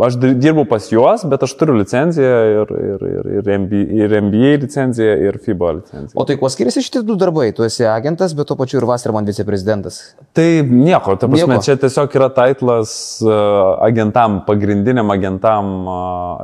aš 0.01 0.15
dir- 0.21 0.35
dirbu 0.41 0.65
pas 0.69 0.87
juos, 0.91 1.25
bet 1.29 1.43
aš 1.45 1.53
turiu 1.61 1.75
licenciją 1.77 2.37
ir, 2.63 2.71
ir, 2.73 3.03
ir, 3.11 3.27
ir, 3.41 3.51
MBA, 3.61 3.83
ir 4.01 4.15
MBA 4.23 4.53
licenciją, 4.65 5.17
ir 5.29 5.39
FIBA 5.45 5.73
licenciją. 5.81 6.17
O 6.17 6.25
tai 6.25 6.39
kuo 6.41 6.49
skiriasi 6.53 6.81
šitie 6.87 7.03
du 7.05 7.19
darbai? 7.21 7.51
Tu 7.57 7.67
esi 7.69 7.85
agentas, 7.85 8.33
bet 8.39 8.49
tuo 8.49 8.57
pačiu 8.57 8.81
ir 8.81 8.89
Wasserman 8.89 9.29
viceprezidentas. 9.29 10.01
Tai 10.37 10.49
nieko, 10.71 11.19
ta 11.21 11.29
prasme, 11.29 11.53
Nieko. 11.59 11.67
čia 11.69 11.77
tiesiog 11.85 12.17
yra 12.17 12.31
titlas 12.41 12.97
uh, 13.25 13.77
agentam, 13.85 14.41
pagrindiniam 14.49 15.13
agentam 15.13 15.75
uh, 15.85 15.95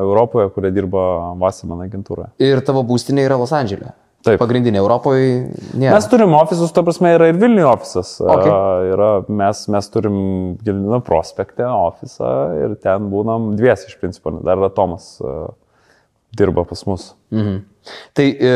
Europoje, 0.05 0.51
kurie 0.53 0.71
dirba 0.75 1.33
Wasserman 1.41 1.87
agentūroje. 1.89 2.33
Ir 2.45 2.61
tavo 2.61 2.85
būstinė 2.85 3.25
yra 3.31 3.41
Los 3.41 3.57
Andželė. 3.57 3.95
Taip. 4.23 4.39
Pagrindinė 4.39 4.79
Europoje 4.79 5.31
nėra. 5.75 5.97
Mes 5.97 6.07
turim 6.11 6.35
ofisus, 6.39 6.71
ta 6.75 6.85
prasme, 6.87 7.11
yra 7.17 7.33
ir 7.33 7.41
Vilniuje 7.41 7.67
ofisas. 7.67 8.15
Ok. 8.23 8.45
A, 8.47 8.61
Yra, 8.93 9.11
mes, 9.27 9.65
mes 9.73 9.91
turim 9.91 10.21
Gilino 10.63 11.01
prospekte 11.03 11.67
ofisą 11.67 12.31
ir 12.61 12.77
ten 12.83 13.11
būnam 13.11 13.53
dviesi 13.59 13.91
iš 13.91 13.99
principo. 13.99 14.35
Dar 14.47 14.63
yra 14.63 14.71
Tomas 14.75 15.17
a, 15.19 15.51
dirba 16.39 16.65
pas 16.69 16.87
mus. 16.87 17.13
Mhm. 17.35 17.61
Tai 18.15 18.27
e, 18.39 18.51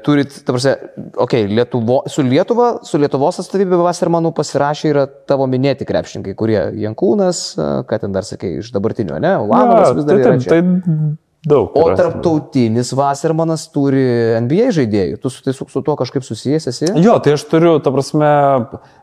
turit, 0.00 0.32
ta 0.46 0.54
prasme, 0.54 0.72
okay, 1.20 1.44
Lietuvo, 1.46 1.98
su 2.08 2.24
Lietuva, 2.24 2.70
su 2.88 2.96
Lietuvos 2.96 3.42
atstovybė 3.42 3.76
Wassermanų 3.84 4.32
pasirašė 4.36 4.88
yra 4.94 5.04
tavo 5.28 5.44
minėti 5.50 5.84
krepšininkai, 5.88 6.32
kurie 6.38 6.56
Jankūnas, 6.80 7.42
ką 7.88 7.98
ten 8.00 8.16
dar 8.16 8.24
sakai, 8.24 8.54
iš 8.62 8.72
dabartinių, 8.72 9.18
ne? 9.20 9.34
Ulanovas 9.44 9.92
vis 9.98 10.08
dar 10.08 10.16
tai, 10.16 10.24
yra 10.24 10.32
taip, 10.32 10.46
čia. 10.46 10.54
tai 10.54 11.21
daug. 11.46 11.70
O 11.74 11.86
tarptautinis 11.98 12.92
Wassermanas 12.96 13.66
turi 13.74 14.02
NBA 14.44 14.70
žaidėjų. 14.76 15.20
Tu 15.22 15.32
su, 15.32 15.42
tai 15.44 15.54
su, 15.56 15.66
su 15.70 15.82
tuo 15.84 15.96
kažkaip 15.98 16.26
susijęs 16.26 16.68
esi? 16.70 16.90
Jo, 17.02 17.16
tai 17.22 17.36
aš 17.36 17.46
turiu, 17.50 17.76
ta 17.82 17.92
prasme, 17.94 18.30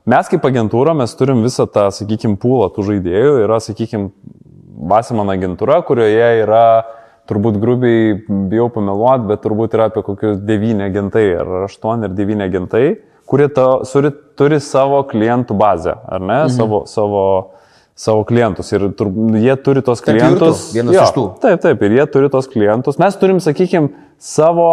mes 0.10 0.32
kaip 0.32 0.48
agentūra, 0.48 0.96
mes 0.98 1.16
turim 1.20 1.44
visą 1.46 1.68
tą, 1.70 1.90
sakykime, 1.96 2.40
pūlą 2.42 2.72
tų 2.76 2.88
žaidėjų. 2.94 3.36
Yra, 3.48 3.60
sakykime, 3.64 4.14
Vasimano 4.90 5.34
agentūra, 5.36 5.82
kurioje 5.84 6.28
yra, 6.46 6.64
turbūt 7.30 7.60
grubiai, 7.62 8.16
bijau 8.50 8.70
pameluoti, 8.74 9.28
bet 9.30 9.44
turbūt 9.44 9.76
yra 9.76 9.90
apie 9.90 10.04
kokius 10.08 10.40
devyni 10.46 10.86
agentai, 10.88 11.26
ar 11.42 11.66
aštuoni, 11.66 12.08
ar 12.08 12.16
devyni 12.16 12.46
agentai, 12.46 12.84
kurie 13.30 13.50
to, 13.54 13.68
suri, 13.90 14.14
turi 14.40 14.62
savo 14.64 15.02
klientų 15.10 15.58
bazę, 15.60 15.98
ar 16.00 16.24
ne, 16.24 16.40
mhm. 16.46 16.54
savo, 16.56 16.84
savo, 16.90 17.24
savo 18.00 18.24
klientus. 18.28 18.72
Ir 18.76 18.88
tur, 18.98 19.10
jie 19.36 19.56
turi 19.64 19.84
tos 19.84 20.00
ir 20.00 20.06
tu, 20.06 20.14
klientus. 20.14 20.70
vienas 20.76 20.96
jo, 20.96 21.04
iš 21.04 21.14
tų. 21.18 21.26
Taip, 21.44 21.62
taip, 21.66 21.84
ir 21.88 21.98
jie 21.98 22.06
turi 22.14 22.32
tos 22.32 22.48
klientus. 22.52 23.00
Mes 23.02 23.18
turim, 23.20 23.42
sakykime, 23.44 23.92
savo 24.24 24.70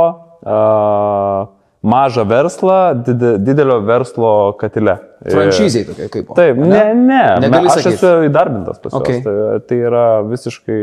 uh, 0.47 1.49
mažą 1.87 2.25
verslą 2.31 2.79
did, 3.07 3.25
didelio 3.47 3.81
verslo 3.87 4.31
katile. 4.61 4.99
Franšizai 5.27 5.85
tokie 5.89 6.09
kaip. 6.13 6.31
Taip, 6.39 6.59
ne, 6.63 6.85
ne. 6.95 7.25
Me- 7.51 7.65
aš 7.73 7.91
esu 7.95 8.15
įdarbintas 8.29 8.79
pas 8.83 8.95
Okay. 9.01 9.19
juos. 9.21 9.27
Tai, 9.27 9.61
tai 9.69 9.83
yra 9.91 10.07
visiškai. 10.27 10.81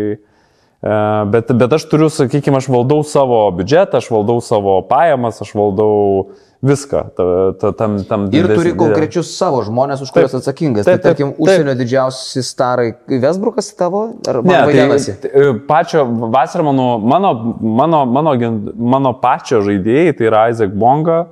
E, 0.84 1.26
Bet, 1.32 1.52
bet 1.56 1.74
aš 1.74 1.86
turiu, 1.88 2.10
sakykime, 2.12 2.58
aš 2.60 2.68
valdau 2.68 3.04
savo 3.08 3.46
biudžetą, 3.56 3.98
aš 4.04 4.10
valdau 4.12 4.42
savo 4.44 4.82
pajamas, 4.88 5.40
aš 5.42 5.54
valdau 5.56 6.28
viską. 6.64 7.00
Ta, 7.16 7.24
ta, 7.60 7.72
tam, 7.76 7.98
tam 8.08 8.26
Ir 8.32 8.46
dides- 8.48 8.56
turi 8.56 8.72
konkrečius 8.76 9.34
savo 9.36 9.60
žmonės, 9.68 10.00
už 10.06 10.12
kuriuos 10.16 10.36
atsakingas. 10.40 10.86
Taip, 10.88 11.02
tai 11.02 11.12
taip, 11.12 11.18
tarkim, 11.18 11.32
taip. 11.34 11.42
užsienio 11.44 11.74
didžiausi 11.76 12.44
starai 12.44 12.94
Vesbrukas 13.08 13.68
tavo? 13.76 14.04
Ar 14.28 14.40
Ne, 14.44 14.54
tai, 14.54 14.66
vadinasi? 14.70 15.16
tai 15.20 15.30
pačio 15.68 16.06
Vasarmanų, 16.32 16.88
mano, 17.04 17.34
mano, 17.60 18.06
mano, 18.06 18.32
agen- 18.36 18.72
mano 18.76 19.12
pačio 19.20 19.60
žaidėjai, 19.62 20.18
tai 20.18 20.26
yra 20.32 20.50
Isaac 20.52 20.72
Bonga 20.72 21.26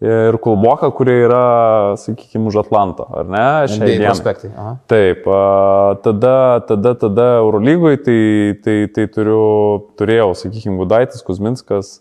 ir 0.00 0.38
Kulboka, 0.42 0.90
kurie 0.94 1.16
yra, 1.26 1.94
sakykime, 1.98 2.46
už 2.46 2.60
Atlanto, 2.62 3.06
ar 3.10 3.26
ne? 3.26 3.46
šiai 3.70 3.94
dienai. 3.94 4.10
prospektai. 4.10 4.50
Aha. 4.54 4.74
Taip, 4.90 5.26
tada, 6.04 6.36
tada, 6.68 6.94
tada 6.94 7.28
Eurolygoj 7.42 7.98
tai, 8.06 8.20
tai, 8.64 8.76
tai 8.94 9.08
turiu, 9.10 9.42
turėjau, 9.98 10.30
sakykime, 10.38 10.78
Gudaitis, 10.78 11.24
Kuzminskas, 11.26 11.98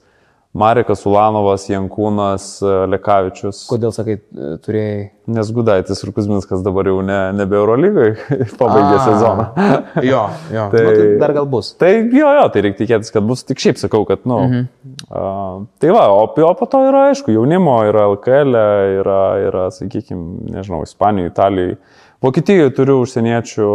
Marekas 0.58 1.04
Ulanovas, 1.06 1.68
Jankūnas, 1.70 2.46
a, 2.64 2.86
Lekavičius. 2.90 3.66
Kodėl 3.70 3.92
sakai, 3.94 4.16
e, 4.18 4.52
turėjai? 4.64 5.02
Nes 5.36 5.50
Gudaitis 5.54 6.00
ir 6.06 6.14
Kuzminskas 6.16 6.64
dabar 6.66 6.88
jau 6.88 7.02
ne, 7.06 7.18
nebe 7.36 7.58
Eurolygoj 7.60 8.14
pabaigė 8.62 8.96
A. 8.96 9.04
sezoną. 9.04 9.48
Jo, 10.08 10.24
jo. 10.54 10.68
Tai- 10.72 10.84
nu, 10.86 10.94
tai 10.96 11.06
dar 11.22 11.34
gal 11.36 11.50
bus. 11.50 11.74
Tai 11.80 11.92
jo, 11.92 12.30
jo, 12.40 12.48
tai 12.54 12.64
reikia 12.66 12.80
tikėtis, 12.84 13.12
kad 13.14 13.26
bus 13.28 13.44
tik 13.48 13.62
šiaip 13.62 13.82
sakau, 13.82 14.06
kad, 14.08 14.24
na, 14.30 14.40
mhm. 14.46 14.66
uh, 15.10 15.66
tai 15.82 15.92
va, 15.96 16.08
o, 16.14 16.26
o 16.30 16.54
po 16.58 16.70
to 16.70 16.84
yra, 16.88 17.08
aišku, 17.12 17.34
jaunimo, 17.36 17.80
yra 17.90 18.08
LKL, 18.14 18.62
yra, 19.02 19.22
yra 19.50 19.68
sakykime, 19.74 20.54
nežinau, 20.56 20.84
Ispanijoje, 20.88 21.34
Italijoje. 21.34 21.80
Vokietijoje 22.24 22.72
turiu 22.74 23.02
užsieniečių, 23.04 23.68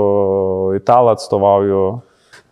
italą 0.80 1.14
atstovauju. 1.14 1.84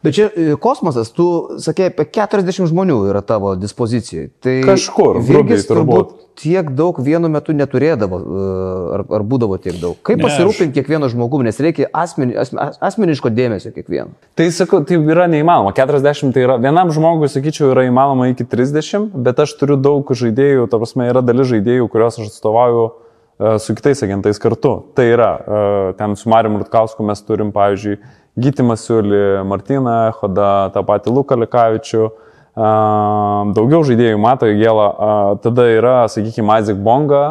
Bet 0.01 0.15
čia 0.17 0.31
e, 0.33 0.55
kosmosas, 0.57 1.11
tu 1.13 1.27
sakė, 1.61 1.91
apie 1.91 2.07
40 2.09 2.71
žmonių 2.71 2.97
yra 3.11 3.21
tavo 3.27 3.53
dispozicijai. 3.61 4.31
Tai 4.41 4.55
Kažkur, 4.65 5.19
Virgis 5.21 5.67
turbūt. 5.69 6.15
tiek 6.41 6.71
daug 6.73 6.97
vienu 7.05 7.29
metu 7.29 7.53
neturėdavo, 7.53 8.21
e, 8.21 8.45
ar, 8.97 9.05
ar 9.19 9.25
būdavo 9.29 9.59
tiek 9.61 9.77
daug. 9.77 9.99
Kaip 10.09 10.23
pasirūpinti 10.25 10.79
kiekvienu 10.79 11.11
žmogumi, 11.13 11.45
nes 11.51 11.61
reikia 11.61 11.91
asmeni, 11.93 12.33
asme, 12.41 12.71
asmeniško 12.81 13.29
dėmesio 13.37 13.75
kiekvienu. 13.75 14.17
Tai 14.41 14.47
sakau, 14.57 14.81
tai 14.89 14.97
yra 15.05 15.29
neįmanoma. 15.29 15.75
40 15.77 16.33
tai 16.33 16.47
yra, 16.47 16.57
vienam 16.65 16.89
žmogui, 16.97 17.29
sakyčiau, 17.29 17.75
yra 17.75 17.85
įmanoma 17.91 18.31
iki 18.33 18.49
30, 18.49 19.13
bet 19.21 19.45
aš 19.45 19.53
turiu 19.61 19.77
daug 19.77 20.09
žaidėjų, 20.09 20.65
ta 20.73 20.81
prasme, 20.81 21.11
yra 21.13 21.21
dalis 21.21 21.53
žaidėjų, 21.53 21.91
kuriuos 21.93 22.23
aš 22.23 22.33
atstovauju 22.33 22.89
e, 22.89 23.53
su 23.61 23.77
kitais 23.77 24.01
agentais 24.09 24.41
kartu. 24.41 24.79
Tai 24.97 25.07
yra, 25.13 25.31
ten 26.01 26.17
su 26.17 26.33
Mariu 26.33 26.57
Rutkausku 26.57 27.05
mes 27.05 27.21
turim, 27.29 27.53
pavyzdžiui, 27.53 28.01
Gyti 28.41 28.64
Masiulį, 28.66 29.22
Martyną 29.49 30.01
Hodą, 30.18 30.51
tą 30.74 30.82
patį 30.88 31.14
Luką 31.14 31.38
Lekavičių, 31.45 32.09
a, 32.11 32.70
daugiau 33.57 33.84
žaidėjų 33.86 34.20
mato 34.20 34.49
į 34.51 34.59
gėlą. 34.61 34.88
Tada 35.45 35.68
yra, 35.70 35.97
sakykime, 36.12 36.61
Isaac 36.62 36.82
Bonga, 36.84 37.24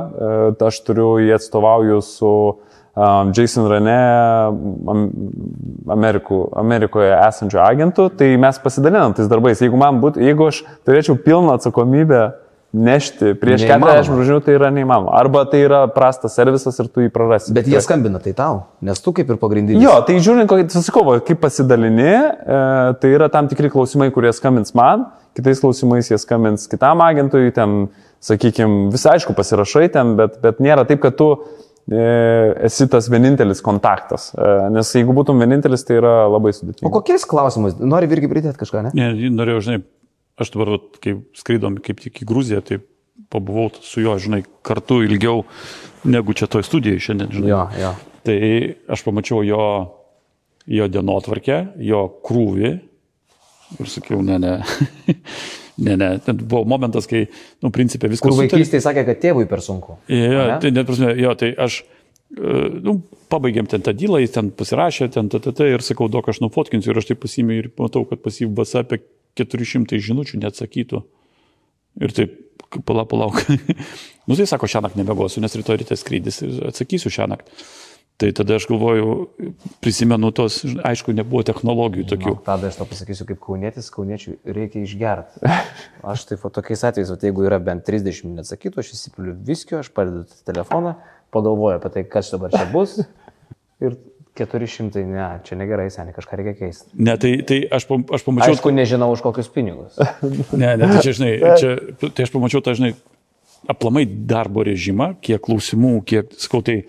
aš 0.69 0.81
turiu 0.87 1.15
jį 1.23 1.35
atstovauju 1.39 2.01
su 2.05 2.33
Jason 3.35 3.67
Rane 3.69 3.97
am, 4.91 5.03
Amerikų, 5.93 6.39
Amerikoje 6.59 7.13
esančių 7.15 7.61
agentų, 7.63 8.09
tai 8.19 8.33
mes 8.41 8.59
pasidalinam 8.59 9.15
tais 9.15 9.29
darbais. 9.31 9.61
Jeigu, 9.61 9.79
būtų, 10.03 10.23
jeigu 10.25 10.49
aš 10.49 10.63
turėčiau 10.87 11.15
pilną 11.23 11.55
atsakomybę 11.59 12.23
nešti 12.73 13.33
prieš 13.41 13.63
Neįmanoma. 13.63 13.95
40 14.03 14.07
žmonių, 14.09 14.39
tai 14.45 14.55
yra 14.57 14.69
neįmanoma. 14.73 15.13
Arba 15.17 15.41
tai 15.49 15.63
yra 15.65 15.79
prastas 15.93 16.35
servisas 16.37 16.77
ir 16.81 16.89
tu 16.93 17.01
jį 17.01 17.11
prarasi. 17.13 17.53
Bet 17.55 17.69
jie 17.69 17.81
skambina 17.81 18.21
tai 18.21 18.35
tau, 18.37 18.59
nes 18.85 19.01
tu 19.01 19.13
kaip 19.17 19.31
ir 19.33 19.39
pagrindinis. 19.41 19.81
Jo, 19.81 19.95
tai 20.05 20.19
žiūrint, 20.21 20.49
kokį, 20.51 20.67
susakau, 20.75 21.05
va, 21.07 21.15
kaip 21.25 21.41
pasidalini, 21.41 22.11
e, 22.11 22.59
tai 23.01 23.13
yra 23.15 23.29
tam 23.33 23.49
tikri 23.49 23.71
klausimai, 23.73 24.11
kurie 24.13 24.33
skambins 24.37 24.75
man, 24.77 25.07
kitais 25.37 25.63
klausimais 25.63 26.11
jie 26.11 26.19
skambins 26.21 26.69
kitam 26.69 27.01
agentui, 27.05 27.49
ten, 27.55 27.87
sakykime, 28.21 28.91
visai 28.93 29.17
aišku 29.17 29.33
pasirašai 29.37 29.87
ten, 29.95 30.13
bet, 30.19 30.37
bet 30.43 30.61
nėra 30.61 30.85
taip, 30.85 31.01
kad 31.01 31.17
tu 31.17 31.31
e, 31.89 32.05
esi 32.69 32.85
tas 32.91 33.09
vienintelis 33.09 33.65
kontaktas. 33.65 34.29
E, 34.37 34.49
nes 34.77 34.93
jeigu 34.93 35.15
būtum 35.17 35.41
vienintelis, 35.41 35.87
tai 35.87 35.97
yra 36.03 36.17
labai 36.29 36.53
O 36.53 36.59
sudėtinga. 36.61 36.93
kokiais 37.01 37.25
klausimais? 37.25 37.79
Nori 37.81 38.11
irgi 38.13 38.29
pridėti 38.29 38.61
kažką, 38.61 38.91
ne? 38.91 38.93
Ne, 38.93 39.31
norėjau, 39.33 39.63
žinai, 39.71 39.81
aš 40.39 40.53
dabar, 40.55 40.77
kai 41.03 41.17
skraidom 41.37 41.77
kaip 41.83 42.01
tik 42.03 42.23
į 42.23 42.27
Gruziją, 42.29 42.63
tai 42.65 42.79
pabuvau 43.29 43.69
su 43.83 44.03
juo, 44.03 44.15
žinai, 44.21 44.43
kartu 44.65 45.01
ilgiau 45.05 45.43
negu 46.07 46.35
čia 46.37 46.47
toj 46.51 46.63
studijai 46.65 47.01
šiandien, 47.03 47.33
žinai. 47.35 47.49
Jo, 47.51 47.63
jo. 47.79 47.93
Tai 48.27 48.37
aš 48.95 49.03
pamačiau 49.05 49.43
jo, 49.47 49.65
jo 50.69 50.87
dienotvarkę, 50.91 51.59
jo 51.83 52.05
krūvį 52.25 52.71
ir 53.79 53.91
sakiau, 53.91 54.21
ne, 54.25 54.39
ne. 54.41 54.55
ne, 55.85 55.95
ne. 55.99 56.09
Ten 56.25 56.41
buvo 56.41 56.63
momentas, 56.69 57.07
kai, 57.09 57.25
nu, 57.63 57.71
principė 57.75 58.09
viskas. 58.11 58.31
Kur 58.31 58.39
vaikystėje 58.39 58.83
sakė, 58.85 59.05
kad 59.11 59.21
tėvui 59.21 59.47
per 59.49 59.63
sunku. 59.65 59.99
Jo, 60.09 60.45
Ane? 60.45 60.59
tai 60.63 60.73
net 60.73 60.89
prasme, 60.89 61.13
jo, 61.19 61.35
tai 61.39 61.51
aš, 61.67 61.81
e, 62.33 62.57
nu, 62.85 62.99
pabaigėm 63.31 63.69
ten 63.69 63.85
tą 63.85 63.93
dylą, 63.97 64.23
jis 64.23 64.35
ten 64.35 64.51
pasirašė, 64.55 65.11
ten 65.15 65.29
tą, 65.31 65.41
tą, 65.43 65.53
tą 65.59 65.69
ir 65.69 65.85
sakau, 65.85 66.09
duok 66.11 66.31
aš 66.33 66.41
nufotkinsiu 66.45 66.93
ir 66.93 67.01
aš 67.01 67.11
tai 67.11 67.19
pasimėjau 67.21 67.65
ir 67.65 67.71
matau, 67.77 68.05
kad 68.09 68.23
pasyv 68.25 68.55
basa 68.57 68.83
apie 68.85 69.03
400 69.39 69.99
žinučių 70.05 70.39
neatsakytų. 70.43 71.03
Ir 72.05 72.15
taip, 72.15 72.37
pala, 72.85 73.05
palauk. 73.09 73.41
nu 74.27 74.37
tai 74.37 74.47
sako, 74.49 74.69
šią 74.69 74.83
naktį 74.85 75.03
nebegosiu, 75.03 75.43
nes 75.43 75.55
rytoj 75.57 75.81
ryte 75.81 75.97
skrydis 75.99 76.43
ir 76.45 76.59
atsakysiu 76.71 77.11
šią 77.13 77.29
naktį. 77.33 77.61
Tai 78.19 78.33
tada 78.35 78.57
aš 78.59 78.65
galvoju, 78.67 79.11
prisimenu 79.79 80.33
tos, 80.35 80.57
aišku, 80.83 81.13
nebuvo 81.15 81.39
technologijų 81.47 82.03
tokių. 82.09 82.33
Nu, 82.33 82.41
tada 82.43 82.67
aš 82.67 82.81
to 82.81 82.87
pasakysiu 82.89 83.27
kaip 83.29 83.39
kaunietis, 83.45 83.87
kauniečiui 83.95 84.35
reikia 84.43 84.81
išgerti. 84.83 85.39
Aš 86.03 86.25
taip 86.27 86.43
va, 86.43 86.51
tokiais 86.51 86.83
atvejais, 86.83 87.13
va, 87.13 87.15
jeigu 87.23 87.45
yra 87.47 87.61
bent 87.63 87.85
30 87.87 88.33
neatsakytų, 88.41 88.83
aš 88.83 88.91
įsipiliu 88.97 89.37
viskio, 89.47 89.79
aš 89.79 89.93
padedu 89.95 90.25
telefoną, 90.49 90.97
pagalvoju 91.31 91.79
apie 91.79 91.93
tai, 91.95 92.03
kas 92.11 92.33
dabar 92.35 92.51
čia 92.51 92.65
bus. 92.73 92.97
Ir 93.79 93.95
400, 94.37 95.03
ne, 95.09 95.27
čia 95.43 95.57
negerai, 95.59 95.89
seniai, 95.93 96.15
kažką 96.15 96.39
reikia 96.39 96.55
keisti. 96.59 96.89
Ne, 96.95 97.15
tai, 97.19 97.33
tai 97.47 97.61
aš, 97.75 97.87
pam- 97.89 98.05
aš 98.13 98.23
pamačiau... 98.23 98.55
Aišku, 98.55 98.71
nežinau 98.75 99.09
už 99.15 99.23
kokius 99.25 99.49
pinigus. 99.51 99.97
Ne, 100.61 100.75
ne, 100.79 100.85
tai 100.85 101.03
čia, 101.03 101.15
žinai, 101.17 101.33
čia, 101.59 101.75
tai 102.07 102.27
aš 102.27 102.31
pamačiau 102.33 102.63
tą, 102.63 102.75
žinai, 102.77 102.93
aplamai 103.69 104.05
darbo 104.07 104.63
režimą, 104.65 105.13
kiek 105.23 105.41
klausimų, 105.43 105.93
kiek, 106.07 106.31
sakau, 106.39 106.61
tai 106.65 106.81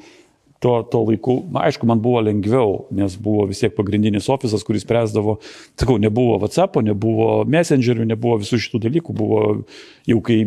tuo, 0.62 0.76
tuo 0.86 1.02
laiku, 1.08 1.40
na, 1.50 1.64
aišku, 1.68 1.88
man 1.88 2.00
buvo 2.04 2.22
lengviau, 2.22 2.84
nes 2.94 3.16
buvo 3.20 3.48
vis 3.50 3.62
tiek 3.64 3.74
pagrindinis 3.74 4.28
ofisas, 4.32 4.64
kuris 4.66 4.84
spręsdavo, 4.86 5.38
sakau, 5.80 5.98
nebuvo 6.02 6.38
WhatsApp, 6.42 6.78
nebuvo 6.84 7.42
Messengerių, 7.50 8.06
nebuvo 8.12 8.38
visų 8.44 8.60
šitų 8.66 8.84
dalykų, 8.86 9.16
buvo 9.16 9.44
jau 10.08 10.20
kai 10.26 10.42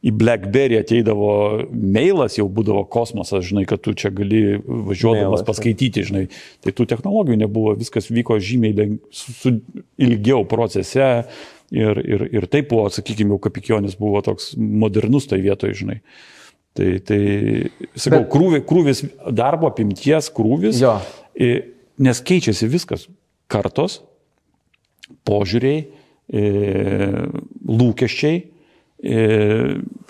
į 0.00 0.10
BlackBerry 0.16 0.78
ateidavo 0.80 1.30
mailas, 1.76 2.38
jau 2.38 2.46
būdavo 2.48 2.86
kosmosas, 2.88 3.44
žinai, 3.50 3.66
kad 3.68 3.82
tu 3.84 3.92
čia 3.92 4.08
gali 4.14 4.56
važiuodamas 4.64 5.42
Mailas, 5.42 5.46
paskaityti, 5.48 6.06
žinai. 6.08 6.22
Tai 6.64 6.72
tų 6.72 6.86
technologijų 6.88 7.36
nebuvo, 7.42 7.74
viskas 7.76 8.08
vyko 8.08 8.38
žymiai 8.40 8.76
leng, 8.78 8.94
su, 9.12 9.34
su 9.36 9.52
ilgiau 10.00 10.46
procese 10.48 11.10
ir, 11.70 12.00
ir, 12.00 12.24
ir 12.32 12.48
taip 12.48 12.70
buvo, 12.72 12.88
sakykime, 12.92 13.34
jau 13.34 13.42
kapikionis 13.44 13.98
buvo 14.00 14.22
toks 14.24 14.54
modernus 14.56 15.28
tai 15.28 15.42
vietoje, 15.44 15.76
žinai. 15.82 15.98
Tai, 16.78 16.88
tai 17.04 17.20
sakau, 17.98 18.22
Bet- 18.22 18.30
krūvis, 18.32 18.64
krūvis, 18.70 19.04
darbo 19.36 19.68
apimties 19.68 20.30
krūvis, 20.32 20.80
Jo. 20.80 20.96
nes 22.00 22.20
keičiasi 22.24 22.70
viskas. 22.72 23.08
Kartos, 23.50 23.98
požiūriai, 25.26 25.88
lūkesčiai, 27.66 28.44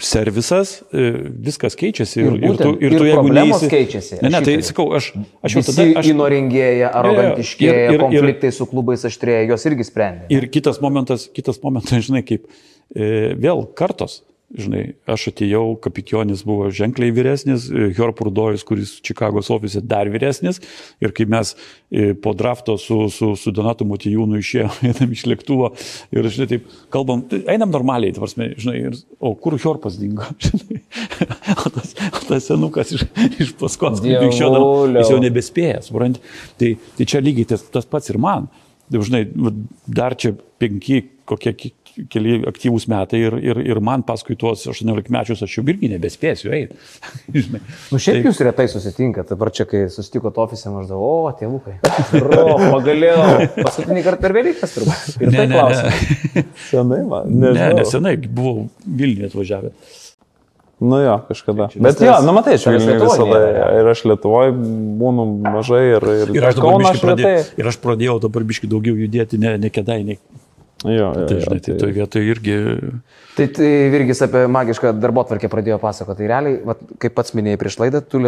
servisas, 0.03 0.81
e, 0.93 1.11
viskas 1.47 1.77
keičiasi. 1.79 2.23
Ir 2.25 2.39
būtent, 2.43 2.81
ir 2.83 2.97
problemos 2.99 3.63
keičiasi, 3.71 4.19
Ne, 4.25 4.33
ne, 4.35 4.41
tai 4.47 4.57
sakau, 4.67 4.89
aš, 4.97 5.13
aš 5.47 5.57
jau 5.59 5.63
tada... 5.69 5.87
Aš, 6.01 6.09
įnoringėja, 6.11 6.91
arogantiškėja, 7.01 7.77
Ir- 7.77 7.85
ir- 7.85 7.95
ir- 7.95 8.03
konfliktai 8.07 8.51
su 8.55 8.67
klubais 8.71 9.05
aštrėja, 9.07 9.45
jos 9.53 9.67
irgi 9.71 9.87
sprendė. 9.87 10.27
Ir 10.35 10.49
kitas 10.53 10.81
momentas, 10.83 11.29
kitas 11.37 11.61
momentas, 11.63 12.03
žinai, 12.09 12.25
kaip 12.27 12.49
e, 12.51 13.37
vėl 13.39 13.67
kartos. 13.79 14.21
Žinai, 14.51 14.97
aš 15.07 15.29
atėjau, 15.31 15.77
kapikionis 15.79 16.41
buvo 16.43 16.73
ženkliai 16.75 17.13
vyresnis, 17.15 17.69
e, 17.71 17.93
Hjorpurdojus, 17.95 18.65
kuris 18.67 18.97
Čikagos 19.07 19.47
ofise 19.55 19.79
dar 19.79 20.09
vyresnis. 20.11 20.59
Ir 20.99 21.15
kai 21.15 21.29
mes 21.31 21.53
e, 21.55 22.17
po 22.19 22.33
drafto 22.35 22.75
su, 22.83 23.05
su, 23.15 23.29
su 23.39 23.53
Donatu 23.55 23.87
Motijūnu 23.87 24.41
išėjome 24.43 24.89
einam 24.91 25.15
iš 25.15 25.23
lėktuvo 25.31 25.71
ir, 26.11 26.27
žinai, 26.35 26.49
taip 26.51 26.67
kalbam, 26.91 27.23
tai 27.31 27.45
einam 27.55 27.71
normaliai, 27.71 28.17
tvarsime, 28.17 28.51
žinai, 28.59 28.75
ir, 28.91 28.99
o 29.23 29.37
kur 29.39 29.55
Hjorpas 29.55 30.01
dingo, 30.03 30.27
žinai. 30.49 30.83
o, 31.55 31.71
tas, 31.77 31.95
o 32.11 32.25
tas 32.27 32.51
senukas 32.51 32.91
iš, 32.99 33.07
iš 33.47 33.55
paskos 33.61 34.03
krikščionas, 34.03 34.67
jis 34.99 35.15
jau 35.15 35.23
nebespėja, 35.23 35.79
supranti. 35.87 36.27
Tai, 36.59 36.75
tai 36.99 37.07
čia 37.07 37.23
lygiai 37.23 37.53
tas, 37.55 37.63
tas 37.71 37.87
pats 37.87 38.11
ir 38.11 38.19
man. 38.19 38.51
Dažnai 38.91 39.29
dar 39.87 40.19
čia 40.19 40.35
penki 40.59 41.05
kokie 41.31 41.53
ki- 41.55 41.73
keli 42.13 42.39
aktyvūs 42.51 42.87
metai 42.91 43.21
ir, 43.27 43.37
ir, 43.43 43.61
ir 43.73 43.81
man 43.85 44.03
paskui 44.07 44.37
tuos 44.41 44.63
18 44.71 45.11
mečius 45.15 45.43
aš 45.47 45.57
jau 45.59 45.65
irgi 45.69 45.91
nebespėsiu 45.93 46.53
eiti. 46.57 46.79
Žinai. 47.37 47.61
Nu 47.93 48.01
šiaip 48.03 48.21
Tai- 48.21 48.31
jūs 48.31 48.43
retai 48.49 48.67
susitinkat, 48.73 49.31
dabar 49.35 49.53
čia 49.55 49.67
kai 49.71 49.85
susitikot 49.93 50.39
ofise 50.45 50.73
maždaug, 50.75 51.01
o, 51.01 51.33
tėvukai. 51.41 51.79
O, 52.41 52.59
pagaliau. 52.73 53.49
Paskutinį 53.61 54.03
kartą 54.07 54.23
per 54.25 54.35
Velykas 54.37 54.73
turbūt. 54.77 55.17
Ir 55.23 55.31
Ne, 55.33 55.39
tai 55.39 55.47
ne, 55.47 55.57
klausimas. 55.57 56.05
ne. 56.37 56.45
Senai 56.69 57.01
man. 57.09 57.31
Ne, 57.31 57.51
nežinau. 57.55 57.81
nesenai 57.83 58.15
buvau 58.27 58.69
Vilniuje 58.87 59.31
atvažiavę. 59.31 59.73
Nu 60.81 60.97
jo, 61.03 61.15
kažkada. 61.29 61.67
Čia 61.69 61.83
Bet 61.85 61.99
jo, 62.01 62.13
nu 62.25 62.33
matai, 62.33 62.55
aš 62.57 62.63
Vilniuje 62.73 63.01
visada. 63.03 63.41
Ir 63.83 63.89
aš 63.93 64.01
Lietuvoje 64.09 64.55
būnu 64.57 65.27
mažai 65.45 65.83
ir, 65.91 66.07
ir, 66.23 66.31
Ir 66.39 66.47
aš 66.49 66.61
retai. 67.05 67.35
ir 67.61 67.69
aš 67.69 67.77
pradėjau 67.83 68.15
dabar 68.25 68.47
biški 68.49 68.71
daugiau 68.71 68.97
judėti, 68.97 69.37
ne, 69.43 69.59
ne 69.61 69.69
kėdainiai. 69.69 70.17
Jo, 70.81 70.93
jo, 70.97 71.11
Tai, 71.13 71.37
jo, 71.37 71.43
žinai, 71.45 71.61
tai 71.61 71.77
toje 71.77 71.93
vietoje 71.93 72.31
irgi... 72.33 72.57
Tai, 73.37 73.47
tai 73.57 73.71
Virgis 73.93 74.23
apie 74.25 74.47
magišką 74.49 74.95
darbo 74.97 75.27
tvarkę 75.29 75.51
pradėjo 75.53 75.77
pasakoti. 75.83 76.23
Tai 76.23 76.31
realiai, 76.33 76.61
vat, 76.65 76.81
kaip 77.03 77.15
pats 77.19 77.37
minėjai 77.37 77.61
prieš 77.61 77.77
laidą, 77.83 78.01
tu 78.01 78.21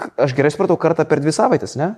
k- 0.00 0.12
aš 0.24 0.34
gerai 0.36 0.52
supratau, 0.52 0.78
kartą 0.80 1.04
per 1.08 1.20
dvi 1.22 1.34
savaitės, 1.34 1.76
ne? 1.80 1.94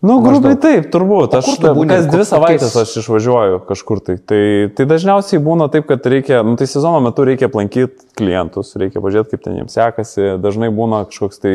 Nu, 0.00 0.16
grubiai 0.24 0.56
taip, 0.56 0.86
turbūt. 0.92 1.34
Aš 1.36 1.48
kur 1.50 1.58
tu 1.60 1.72
būni? 1.76 1.92
kas 1.92 2.06
dvi 2.08 2.24
savaitės 2.24 2.76
aš 2.80 2.94
išvažiuoju 3.02 3.58
kažkur 3.68 4.00
tai. 4.04 4.16
tai. 4.16 4.42
Tai 4.76 4.86
dažniausiai 4.88 5.42
būna 5.44 5.68
taip, 5.72 5.84
kad 5.90 6.06
reikia, 6.08 6.40
nu 6.46 6.56
tai 6.56 6.68
sezono 6.70 7.02
metu 7.04 7.26
reikia 7.28 7.50
aplankyti 7.50 8.08
klientus, 8.16 8.72
reikia 8.80 9.02
pažiūrėti, 9.04 9.34
kaip 9.34 9.44
ten 9.44 9.58
jiems 9.60 9.76
sekasi. 9.76 10.38
Dažnai 10.40 10.70
būna 10.72 11.02
kažkoks 11.10 11.42
tai, 11.44 11.54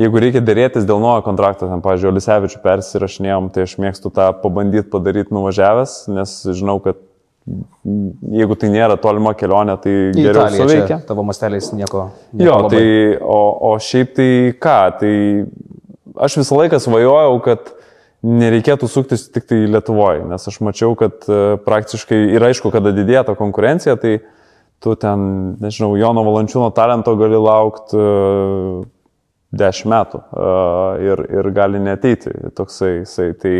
jeigu 0.00 0.22
reikia 0.22 0.42
dėrėtis 0.44 0.86
dėl 0.88 1.00
naujo 1.02 1.24
kontrakto, 1.26 1.68
ten, 1.70 1.82
pavyzdžiui, 1.84 2.14
Lisevičių 2.16 2.60
persirašinėjom, 2.64 3.50
tai 3.54 3.66
aš 3.66 3.76
mėgstu 3.82 4.12
tą 4.14 4.30
pabandyti 4.42 4.88
padaryti 4.92 5.34
nuvažiavęs, 5.36 5.96
nes 6.12 6.36
žinau, 6.52 6.78
kad 6.84 7.00
jeigu 8.32 8.56
tai 8.58 8.70
nėra 8.70 8.96
tolima 9.02 9.34
kelionė, 9.34 9.76
tai 9.82 9.92
Į 10.12 10.16
geriau 10.16 10.46
Italiją 10.46 10.66
suveikia. 10.66 10.98
Tavo 11.08 11.24
masteliais 11.26 11.72
nieko. 11.74 12.08
nieko 12.30 12.46
Jo, 12.46 12.58
labai. 12.66 12.76
tai, 12.76 12.90
o, 13.18 13.38
o 13.68 13.72
šiaip 13.82 14.12
tai 14.18 14.28
ką, 14.62 14.76
tai 15.00 15.14
aš 16.22 16.38
visą 16.42 16.60
laiką 16.60 16.78
svajojau, 16.82 17.40
kad 17.44 17.72
nereikėtų 18.22 18.86
suktis 18.86 19.26
tik 19.34 19.48
tai 19.50 19.64
Lietuvoje, 19.66 20.22
nes 20.30 20.46
aš 20.46 20.60
mačiau, 20.62 20.94
kad 20.98 21.26
e, 21.26 21.56
praktiškai 21.64 22.20
ir 22.36 22.46
aišku, 22.46 22.70
kada 22.70 22.94
didėja 22.94 23.24
ta 23.26 23.34
konkurencija, 23.34 23.96
tai 23.98 24.20
tu 24.82 24.94
ten, 24.98 25.56
nežinau, 25.62 25.96
Jono 25.98 26.22
Valančiūno 26.26 26.70
talento 26.74 27.14
gali 27.18 27.38
laukti 27.38 27.98
uh, 27.98 28.86
10 29.52 29.88
metų 29.92 30.20
ir, 31.04 31.22
ir 31.28 31.50
gali 31.54 31.80
neteiti 31.82 32.32
toksai. 32.56 33.02
Jisai, 33.02 33.32
tai, 33.38 33.54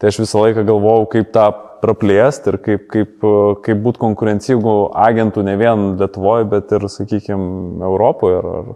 tai 0.00 0.12
aš 0.12 0.20
visą 0.22 0.44
laiką 0.44 0.64
galvojau, 0.68 1.06
kaip 1.14 1.30
tą 1.34 1.46
praplėsti 1.80 2.52
ir 2.52 2.58
kaip, 2.64 2.84
kaip, 2.92 3.26
kaip 3.64 3.80
būti 3.84 4.02
konkurencingų 4.02 4.74
agentų 5.00 5.44
ne 5.46 5.56
vien 5.60 5.86
Lietuvoje, 6.00 6.48
bet 6.52 6.74
ir, 6.76 6.84
sakykime, 6.92 7.80
Europoje 7.88 8.40
ar, 8.42 8.50
ar 8.60 8.70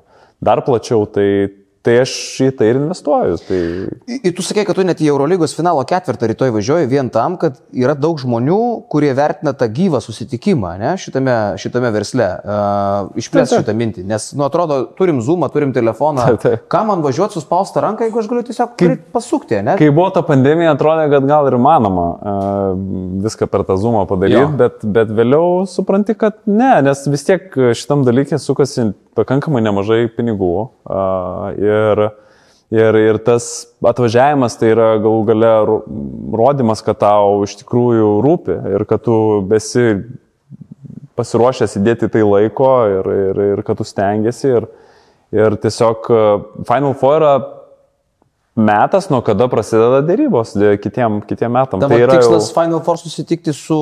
dar 0.45 0.65
plačiau. 0.65 1.05
Tai, 1.13 1.29
tai 1.85 1.99
aš 2.01 2.13
į 2.41 2.49
tai 2.59 2.71
ir 2.73 2.79
investuoju. 2.81 3.39
Tai... 3.45 3.61
Ir 4.17 4.33
tu 4.37 4.45
sakei, 4.45 4.65
kad 4.67 4.79
tu 4.79 4.85
net 4.87 5.03
į 5.05 5.11
Eurolygos 5.13 5.53
finalo 5.57 5.83
ketvirtą 5.89 6.31
rytoj 6.31 6.53
važiuoji 6.55 6.89
vien 6.89 7.11
tam, 7.13 7.37
kad 7.41 7.59
yra 7.77 7.93
daug 7.99 8.19
žmonių, 8.21 8.61
kurie 8.93 9.13
vertina 9.17 9.53
tą 9.57 9.69
gyvą 9.73 10.01
susitikimą 10.05 10.75
ne, 10.81 10.95
šitame, 11.01 11.37
šitame 11.61 11.93
versle. 11.95 12.31
Uh, 12.41 13.21
Išplės 13.21 13.53
šitą 13.53 13.75
mintį, 13.77 14.07
nes, 14.09 14.31
nu, 14.39 14.47
atrodo, 14.49 14.81
turim 14.97 15.21
zoomą, 15.25 15.51
turim 15.53 15.75
telefoną. 15.77 16.25
Taip, 16.33 16.41
taip. 16.45 16.65
Ką 16.73 16.85
man 16.89 17.05
važiuoti 17.05 17.39
suspaustą 17.39 17.85
ranką, 17.85 18.09
jeigu 18.09 18.23
aš 18.23 18.31
galiu 18.33 18.47
tiesiog 18.49 18.75
kaip... 18.81 19.05
pasukti, 19.15 19.61
ne? 19.67 19.77
Kai 19.81 19.91
buvo 19.93 20.09
ta 20.15 20.25
pandemija, 20.27 20.73
atrodė, 20.79 21.07
kad 21.13 21.29
gal 21.29 21.51
ir 21.51 21.59
įmanoma 21.59 22.09
uh, 22.15 22.67
viską 23.25 23.51
per 23.53 23.67
tą 23.69 23.77
zoomą 23.81 24.07
padaryti, 24.11 24.49
bet, 24.61 24.81
bet 24.97 25.13
vėliau 25.15 25.65
supranti, 25.71 26.17
kad 26.19 26.41
ne, 26.49 26.73
nes 26.89 27.05
vis 27.13 27.29
tiek 27.29 27.61
šitam 27.77 28.07
dalykė 28.09 28.41
sukasi 28.41 28.93
pakankamai 29.17 29.63
nemažai 29.65 30.05
pinigų. 30.13 30.51
Ir, 31.61 32.03
ir, 32.75 32.99
ir 33.01 33.19
tas 33.27 33.49
atvažiavimas 33.87 34.59
tai 34.61 34.73
yra 34.75 34.91
galų 35.03 35.25
gale 35.31 35.53
ro- 35.69 35.81
rodymas, 36.41 36.83
kad 36.87 36.99
tau 37.03 37.43
iš 37.47 37.57
tikrųjų 37.63 38.11
rūpi 38.25 38.59
ir 38.75 38.85
kad 38.91 39.05
tu 39.07 39.17
besi 39.51 39.87
pasiruošęs 41.15 41.77
įdėti 41.79 42.09
tai 42.11 42.25
laiko 42.27 42.71
ir, 42.91 43.11
ir, 43.31 43.43
ir 43.55 43.63
kad 43.67 43.79
tu 43.79 43.87
stengiasi. 43.87 44.49
Ir, 44.59 44.67
ir 45.35 45.57
tiesiog 45.63 46.09
Final 46.67 46.95
Four 46.99 47.21
yra 47.21 47.35
metas, 48.55 49.09
nuo 49.11 49.19
kada 49.27 49.47
prasideda 49.51 50.01
dėrybos 50.07 50.53
dė- 50.59 50.77
kitiem, 50.83 51.21
kitiem 51.27 51.55
metam. 51.55 51.81
Tavo 51.83 51.95
tai 51.97 52.07
tikslas 52.11 52.49
jau... 52.51 52.55
Final 52.59 52.83
Four 52.87 52.99
susitikti 53.03 53.55
su 53.55 53.79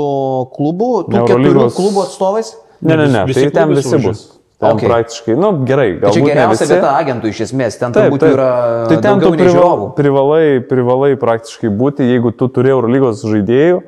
klubu, 0.56 1.02
tų 1.08 1.24
keturių 1.28 1.50
Eurolygos- 1.50 1.76
klubų 1.76 2.04
atstovais? 2.06 2.54
Ne, 2.82 2.96
ne, 2.98 3.08
ne, 3.12 3.24
Visi 3.28 3.44
tai 3.46 3.50
ten 3.54 3.68
klubai 3.68 3.80
visi 3.80 3.90
suvažiuos. 3.92 4.22
bus. 4.22 4.38
Ten 4.62 4.76
Okay. 4.76 4.86
praktiškai, 4.86 5.34
nu 5.34 5.48
gerai, 5.66 5.88
Tai 5.98 6.12
čia 6.14 6.20
galbūt 6.20 6.30
geriausia 6.30 6.66
vieta 6.70 6.90
agentų 6.94 7.30
iš 7.32 7.38
esmės, 7.48 7.78
ten 7.80 7.90
Taip, 7.90 8.04
turbūt 8.04 8.20
taip. 8.22 8.34
yra 8.36 8.50
tai 8.86 8.98
ten 9.02 9.18
tu 9.18 9.30
prival, 9.34 9.80
privalai, 9.96 10.44
privalai 10.62 11.16
praktiškai 11.18 11.70
būti, 11.80 12.06
jeigu 12.06 12.30
tu 12.30 12.46
turi 12.46 12.70
Eurolygos 12.70 13.24
žaidėjų, 13.26 13.80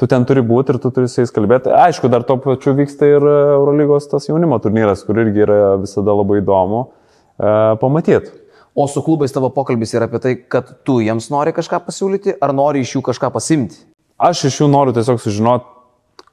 tu 0.00 0.08
ten 0.08 0.24
turi 0.24 0.40
būti 0.40 0.72
ir 0.72 0.78
tu 0.80 0.90
turi 0.96 1.10
su 1.12 1.20
jais 1.20 1.34
kalbėti. 1.34 1.68
Aišku, 1.68 2.08
dar 2.08 2.24
to 2.24 2.38
pačiu 2.40 2.72
vyksta 2.72 3.04
ir 3.04 3.20
e, 3.20 3.34
Eurolygos 3.58 4.08
tas 4.08 4.24
jaunimo 4.30 4.56
turnyras, 4.64 5.04
kur 5.04 5.20
irgi 5.20 5.44
yra 5.44 5.76
visada 5.76 6.16
labai 6.16 6.40
įdomu 6.40 6.80
uh, 6.80 7.76
pamatyti. 7.84 8.32
O 8.74 8.88
su 8.88 9.04
klubais 9.04 9.30
tavo 9.30 9.52
pokalbis 9.52 9.92
yra 9.92 10.08
apie 10.08 10.24
tai, 10.24 10.34
kad 10.48 10.72
tu 10.88 11.02
jiems 11.04 11.28
nori 11.30 11.52
kažką 11.52 11.84
pasiūlyti, 11.84 12.38
ar 12.40 12.56
nori 12.56 12.80
iš 12.80 12.96
jų 12.96 13.04
kažką 13.12 13.28
pasimti? 13.36 13.76
Aš 14.16 14.48
iš 14.48 14.62
jų 14.64 14.72
noriu 14.72 14.96
tiesiog 14.96 15.20
sužinoti, 15.20 15.68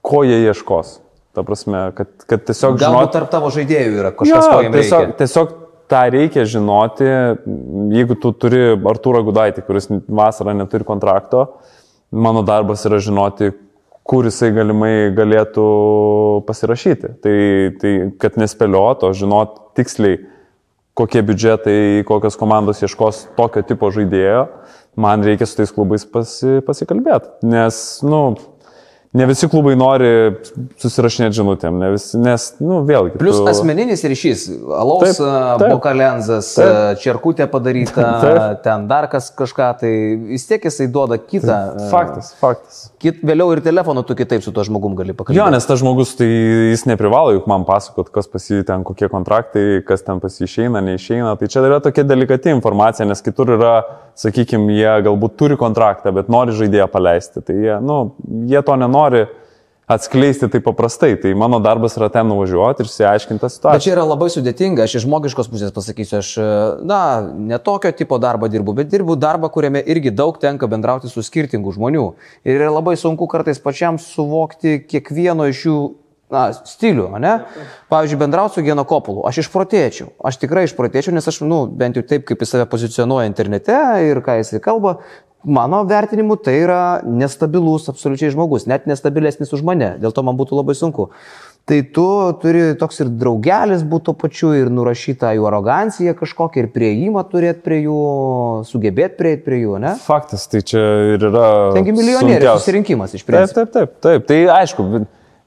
ko 0.01 0.23
jie 0.23 0.39
ieškos. 0.47 1.01
Ta 1.31 1.45
prasme, 1.47 1.85
kad, 1.95 2.11
kad 2.27 2.43
tiesiog 2.49 2.75
Galbūt 2.75 3.05
žinot... 3.05 3.13
tarp 3.15 3.29
tavo 3.31 3.51
žaidėjų 3.55 3.99
yra 4.01 4.11
kažkas, 4.11 4.47
ko 4.51 4.63
jiems 4.65 4.75
tiesiog, 4.75 5.03
reikia. 5.05 5.17
tiesiog 5.21 5.53
tą 5.91 6.01
reikia 6.11 6.45
žinoti, 6.47 7.07
jeigu 7.95 8.17
tu 8.19 8.33
turi 8.39 8.61
Artūrą 8.75 9.23
Gudaitį, 9.27 9.63
kuris 9.67 9.89
vasarą 10.07 10.55
neturi 10.59 10.87
kontrakto, 10.87 11.45
mano 12.11 12.43
darbas 12.47 12.83
yra 12.87 12.99
žinoti, 13.03 13.51
kur 14.07 14.27
jisai 14.27 14.51
galimai 14.55 15.11
galėtų 15.15 15.65
pasirašyti. 16.47 17.15
Tai, 17.23 17.37
tai 17.79 17.95
kad 18.19 18.39
nespėlioto, 18.39 19.11
žinot 19.15 19.57
tiksliai, 19.79 20.19
kokie 20.97 21.23
biudžetai, 21.23 22.03
kokios 22.07 22.35
komandos 22.39 22.83
ieškos 22.83 23.25
tokio 23.37 23.63
tipo 23.67 23.87
žaidėjo, 23.95 24.47
man 24.99 25.23
reikia 25.23 25.47
su 25.47 25.61
tais 25.61 25.71
klubais 25.71 26.03
pasi, 26.03 26.59
pasikalbėti. 26.67 27.37
Nes, 27.47 27.77
nu, 28.03 28.23
ne 29.13 29.25
visi 29.27 29.47
klubai 29.51 29.73
nori 29.75 30.07
susirašinėti 30.79 31.35
žinutėm, 31.41 31.75
ne 31.81 31.89
visi, 31.95 32.15
nes, 32.21 32.45
nu, 32.63 32.77
vėlgi. 32.87 33.17
Plius 33.19 33.41
tu- 33.41 33.47
asmeninis 33.51 34.03
ryšys. 34.07 34.45
Alaus 34.77 35.19
bokalenzas, 35.59 36.53
čerkutė 37.03 37.47
padaryta, 37.51 38.05
Taip. 38.23 38.61
ten 38.65 38.85
dar 38.87 39.07
kas 39.11 39.27
kažką, 39.35 39.67
tai 39.81 39.91
vis 40.31 40.45
tiek 40.47 40.63
jisai 40.67 40.87
duoda 40.91 41.17
kitą. 41.19 41.57
Faktas, 41.91 42.31
faktas. 42.39 42.79
Kit, 43.01 43.19
vėliau 43.25 43.51
ir 43.55 43.61
telefonu 43.65 44.03
tu 44.07 44.15
kitaip 44.15 44.43
su 44.45 44.53
tuo 44.55 44.63
žmogum 44.67 44.95
gali 44.99 45.15
pakalbėti. 45.17 45.39
Jo, 45.41 45.49
nes 45.53 45.67
tas 45.67 45.81
žmogus, 45.81 46.13
tai 46.19 46.29
jis 46.71 46.85
neprivalo 46.89 47.33
juk 47.35 47.49
man 47.51 47.65
pasakot, 47.67 48.11
kas 48.13 48.29
pas 48.31 48.47
jį 48.47 48.61
ten, 48.67 48.85
kokie 48.87 49.09
kontraktai, 49.11 49.81
kas 49.87 50.05
ten 50.07 50.21
pas 50.23 50.39
jį 50.39 50.47
išeina, 50.47 50.83
neišeina. 50.87 51.35
Tai 51.39 51.51
čia 51.51 51.65
yra 51.67 51.81
tokia 51.83 52.05
delikati 52.07 52.53
informacija, 52.55 53.07
nes 53.09 53.23
kitur 53.25 53.55
yra, 53.57 53.75
sakykime, 54.19 54.73
jie 54.75 54.95
galbūt 55.07 55.37
turi 55.39 55.57
kontraktą, 55.59 56.13
bet 56.15 56.31
nori 56.31 56.55
žaidėją 56.55 56.87
paleisti. 56.91 57.43
Tai 57.45 57.55
jie, 57.55 57.77
nu, 57.85 58.01
jie 58.49 58.61
to 58.65 58.75
nenori 58.79 59.27
atskleisti 59.91 60.47
taip 60.51 60.63
paprastai. 60.63 61.15
Tai 61.21 61.33
mano 61.35 61.59
darbas 61.59 61.95
yra 61.99 62.09
ten 62.13 62.27
nuvažiuoti 62.31 62.83
ir 62.83 62.89
išsiaiškinti 62.89 63.41
tą 63.41 63.47
Bet 63.49 63.55
situaciją. 63.55 63.83
čia 63.83 63.93
yra 63.95 64.05
labai 64.07 64.29
sudėtinga, 64.33 64.85
aš 64.85 64.97
iš 64.99 65.05
žmogiškos 65.05 65.49
pusės 65.51 65.73
pasakysiu, 65.75 66.19
aš, 66.21 66.31
e, 66.39 66.49
na, 66.87 67.01
ne 67.51 67.59
tokio 67.59 67.91
tipo 67.95 68.19
darbą 68.21 68.49
dirbu, 68.51 68.75
bet 68.77 68.91
dirbu 68.91 69.17
darbą, 69.19 69.51
kuriame 69.51 69.83
irgi 69.83 70.13
daug 70.15 70.39
tenka 70.41 70.69
bendrauti 70.71 71.11
su 71.11 71.23
skirtingų 71.25 71.75
žmonių. 71.77 72.05
Ir 72.47 72.61
yra 72.61 72.71
labai 72.71 72.95
sunku 72.99 73.27
kartais 73.31 73.59
pačiam 73.59 73.99
suvokti 73.99 74.79
kiekvieno 74.87 75.49
iš 75.51 75.65
jų 75.67 75.79
na, 76.31 76.45
stilių, 76.55 77.07
ne? 77.21 77.33
Pavyzdžiui, 77.91 78.19
bendrauti 78.21 78.57
su 78.59 78.65
Geno 78.65 78.85
Kopulu, 78.87 79.25
aš 79.27 79.43
išprotėčiau, 79.45 80.13
aš 80.23 80.39
tikrai 80.41 80.65
išprotėčiau, 80.69 81.15
nes 81.15 81.27
aš, 81.27 81.41
nu, 81.47 81.65
bent 81.67 81.99
jau 81.99 82.05
taip, 82.07 82.25
kaip 82.29 82.41
jis 82.41 82.55
save 82.55 82.69
pozicionuoja 82.71 83.29
internete 83.29 83.77
ir 84.07 84.23
ką 84.25 84.39
jisai 84.39 84.63
kalba, 84.63 84.97
mano 85.43 85.83
vertinimu 85.89 86.37
tai 86.37 86.59
yra 86.63 86.81
nestabilus 87.05 87.89
absoliučiai 87.89 88.33
žmogus, 88.33 88.67
net 88.69 88.85
nestabilesnis 88.89 89.53
už 89.53 89.63
mane, 89.65 89.95
dėl 90.01 90.13
to 90.13 90.23
man 90.25 90.37
būtų 90.39 90.59
labai 90.61 90.77
sunku. 90.77 91.09
Tai 91.69 91.77
tu 91.93 92.05
turi 92.41 92.73
toks 92.73 93.03
ir 93.03 93.09
draugelis 93.21 93.83
būti 93.85 94.07
to 94.07 94.13
pačiu 94.17 94.49
ir 94.57 94.71
nurašytą 94.73 95.29
jų 95.37 95.45
aroganciją 95.45 96.15
kažkokią 96.17 96.63
ir 96.63 96.69
prieimą 96.73 97.21
turėti 97.29 97.61
prie 97.61 97.83
jų, 97.83 97.97
sugebėti 98.65 99.19
prieiti 99.19 99.45
prie 99.45 99.59
jų, 99.61 99.75
ne? 99.83 99.93
Faktas, 100.01 100.47
tai 100.49 100.63
čia 100.65 100.81
ir 101.13 101.27
yra. 101.29 101.45
Tengi 101.77 101.93
milijonierių 101.93 102.55
susirinkimas 102.57 103.13
iš 103.13 103.27
Taip, 103.27 103.29
principo. 103.29 103.61
taip, 103.61 103.73
taip, 103.77 103.93
taip. 104.01 104.25
Tai 104.31 104.39
aišku, 104.57 104.87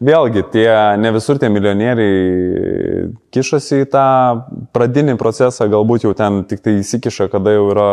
vėlgi, 0.04 0.42
tie, 0.52 0.68
ne 1.00 1.10
visur 1.14 1.38
tie 1.40 1.48
milijonieriai 1.52 3.08
kišasi 3.34 3.82
į 3.84 3.88
tą 3.92 4.04
pradinį 4.76 5.16
procesą, 5.20 5.66
galbūt 5.72 6.06
jau 6.06 6.12
ten 6.16 6.42
tik 6.48 6.62
tai 6.64 6.76
įsikiša, 6.80 7.30
kada 7.32 7.54
jau 7.56 7.66
yra 7.72 7.88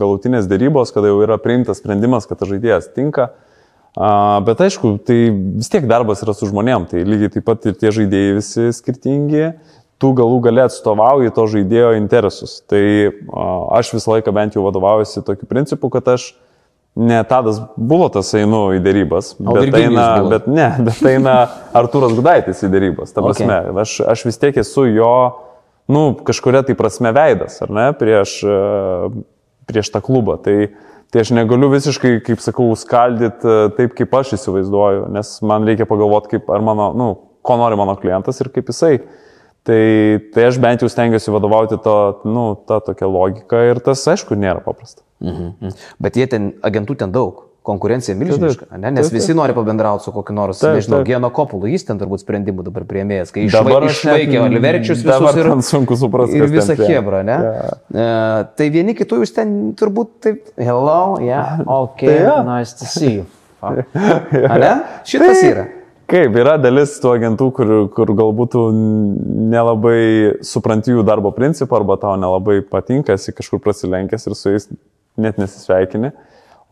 galutinės 0.00 0.48
dėrybos, 0.50 0.94
kada 0.94 1.12
jau 1.12 1.22
yra 1.24 1.38
priimtas 1.42 1.82
sprendimas, 1.82 2.26
kad 2.28 2.42
tas 2.42 2.50
žaidėjas 2.50 2.92
tinka. 2.96 3.30
A, 3.92 4.40
bet 4.46 4.62
aišku, 4.64 4.96
tai 5.04 5.18
vis 5.32 5.68
tiek 5.72 5.84
darbas 5.88 6.22
yra 6.24 6.34
su 6.36 6.48
žmonėm, 6.48 6.88
tai 6.88 7.04
lygiai 7.04 7.34
taip 7.34 7.44
pat 7.48 7.66
ir 7.68 7.76
tie 7.76 7.92
žaidėjai 7.92 8.36
visi 8.38 8.70
skirtingi, 8.72 9.50
tu 10.00 10.14
galų 10.16 10.40
galę 10.46 10.64
atstovauji 10.66 11.34
to 11.36 11.44
žaidėjo 11.56 11.92
interesus. 11.98 12.62
Tai 12.70 12.82
a, 12.82 13.50
aš 13.78 13.92
visą 13.98 14.16
laiką 14.16 14.32
bent 14.34 14.56
jau 14.56 14.64
vadovaujuosi 14.64 15.24
tokiu 15.26 15.50
principu, 15.50 15.92
kad 15.92 16.08
aš 16.16 16.32
ne 16.94 17.24
Tadas 17.24 17.60
buvo 17.76 18.08
tas 18.12 18.28
einu 18.36 18.66
į 18.76 18.82
dėrybas, 18.84 19.32
O 19.40 19.56
bet 19.56 19.74
eina, 19.78 20.06
buvo. 20.20 20.32
bet 20.34 20.48
ne, 20.50 20.68
bet 20.88 21.00
eina 21.08 21.36
Artūras 21.76 22.14
Gudaitis 22.16 22.62
į 22.64 22.70
dėrybas. 22.72 23.14
Ta 23.14 23.24
prasme, 23.24 23.58
okay. 23.70 23.80
aš, 23.84 23.96
aš 24.14 24.26
vis 24.28 24.40
tiek 24.42 24.60
esu 24.60 24.86
jo, 24.90 25.14
nu, 25.92 26.04
kažkuria 26.26 26.64
tai 26.66 26.76
prasme 26.78 27.14
veidas, 27.16 27.58
ar 27.64 27.72
ne, 27.72 27.88
prieš, 27.96 28.38
e, 28.44 29.24
prieš 29.70 29.92
tą 29.94 30.02
klubą. 30.04 30.36
Tai, 30.44 30.56
tai 31.12 31.24
aš 31.24 31.32
negaliu 31.36 31.72
visiškai, 31.72 32.18
kaip 32.28 32.44
sakau, 32.44 32.68
skaldyti 32.78 33.48
e, 33.48 33.72
taip, 33.78 33.96
kaip 33.98 34.20
aš 34.20 34.36
įsivaizduoju, 34.38 35.08
nes 35.16 35.34
man 35.48 35.68
reikia 35.68 35.88
pagalvoti, 35.88 36.36
kaip, 36.36 36.52
ar 36.52 36.64
mano, 36.64 36.92
nu, 36.96 37.10
ko 37.42 37.58
nori 37.58 37.78
mano 37.80 37.96
klientas 37.98 38.38
ir 38.44 38.52
kaip 38.54 38.68
jisai. 38.70 38.98
Tai, 39.62 40.18
tai 40.34 40.48
aš 40.48 40.58
bent 40.58 40.82
jau 40.82 40.88
stengiuosi 40.90 41.30
vadovauti 41.30 41.76
to, 41.84 41.94
nu, 42.26 42.48
tą 42.66 42.80
tokią 42.82 43.06
logiką 43.06 43.60
ir 43.70 43.78
tas, 43.84 44.02
aišku, 44.10 44.34
nėra 44.34 44.58
paprasta. 44.64 45.04
Mhm. 45.22 45.70
Bet 46.02 46.18
jie 46.18 46.26
ten, 46.26 46.52
agentų 46.66 46.98
ten 47.04 47.14
daug. 47.14 47.48
Konkurencija 47.62 48.16
milžiniška, 48.18 48.64
Taip, 48.66 48.70
taip. 48.72 48.80
ne? 48.82 48.90
nes 48.90 49.06
Taip, 49.06 49.14
visi 49.14 49.34
nori 49.38 49.54
pabendrauti 49.54 50.02
su 50.02 50.10
kokiu 50.10 50.34
nors, 50.34 50.58
Taip, 50.58 50.80
nežinau, 50.80 50.98
taip. 50.98 51.12
Geno 51.12 51.28
Kopulu, 51.30 51.68
jis 51.70 51.84
ten 51.86 52.00
turbūt 52.00 52.24
sprendimų 52.24 52.64
dabar 52.66 52.82
prieimėjas, 52.90 53.30
kai 53.30 53.44
Dabar 53.54 53.86
išvaikė 53.86 54.40
Oliverčius 54.42 55.04
visus 55.06 55.38
ir, 55.38 55.50
sunku 55.68 55.94
suprasti, 56.00 56.40
ir 56.40 56.50
visą. 56.50 56.74
Hebrą, 56.80 57.20
ne? 57.28 57.36
Jo. 57.38 57.76
E, 57.94 58.08
tai 58.58 58.66
vieni 58.74 58.96
kitų 58.98 59.20
jūs 59.22 59.34
ten 59.36 59.52
turbūt 59.78 60.10
taip, 60.26 60.42
hello, 60.58 61.20
yeah, 61.22 61.62
ok, 61.78 62.02
Tai 62.02 62.16
jo. 62.18 62.34
nice 62.50 62.74
to 62.82 62.90
see 62.90 63.20
you. 63.20 63.28
Fuck. 63.62 63.94
A 64.50 64.58
ne? 64.58 64.72
Šitas 65.06 65.38
Tai 65.38 65.52
yra. 65.52 65.68
Kaip, 66.12 66.34
yra 66.36 66.58
dalis 66.60 66.98
tų 67.00 67.14
agentų, 67.14 67.46
kur, 67.56 67.70
kur 67.96 68.10
galbūt 68.12 68.58
nelabai 69.48 70.00
supranti 70.44 70.92
jų 70.92 71.06
darbo 71.08 71.30
principą 71.32 71.78
arba 71.78 71.96
tau 72.02 72.18
nelabai 72.20 72.58
patinka, 72.68 73.16
esi 73.16 73.32
kažkur 73.32 73.62
prasilenkęs 73.64 74.28
ir 74.28 74.34
su 74.36 74.52
jais 74.52 74.68
net 75.16 75.40
nesisveikini. 75.40 76.10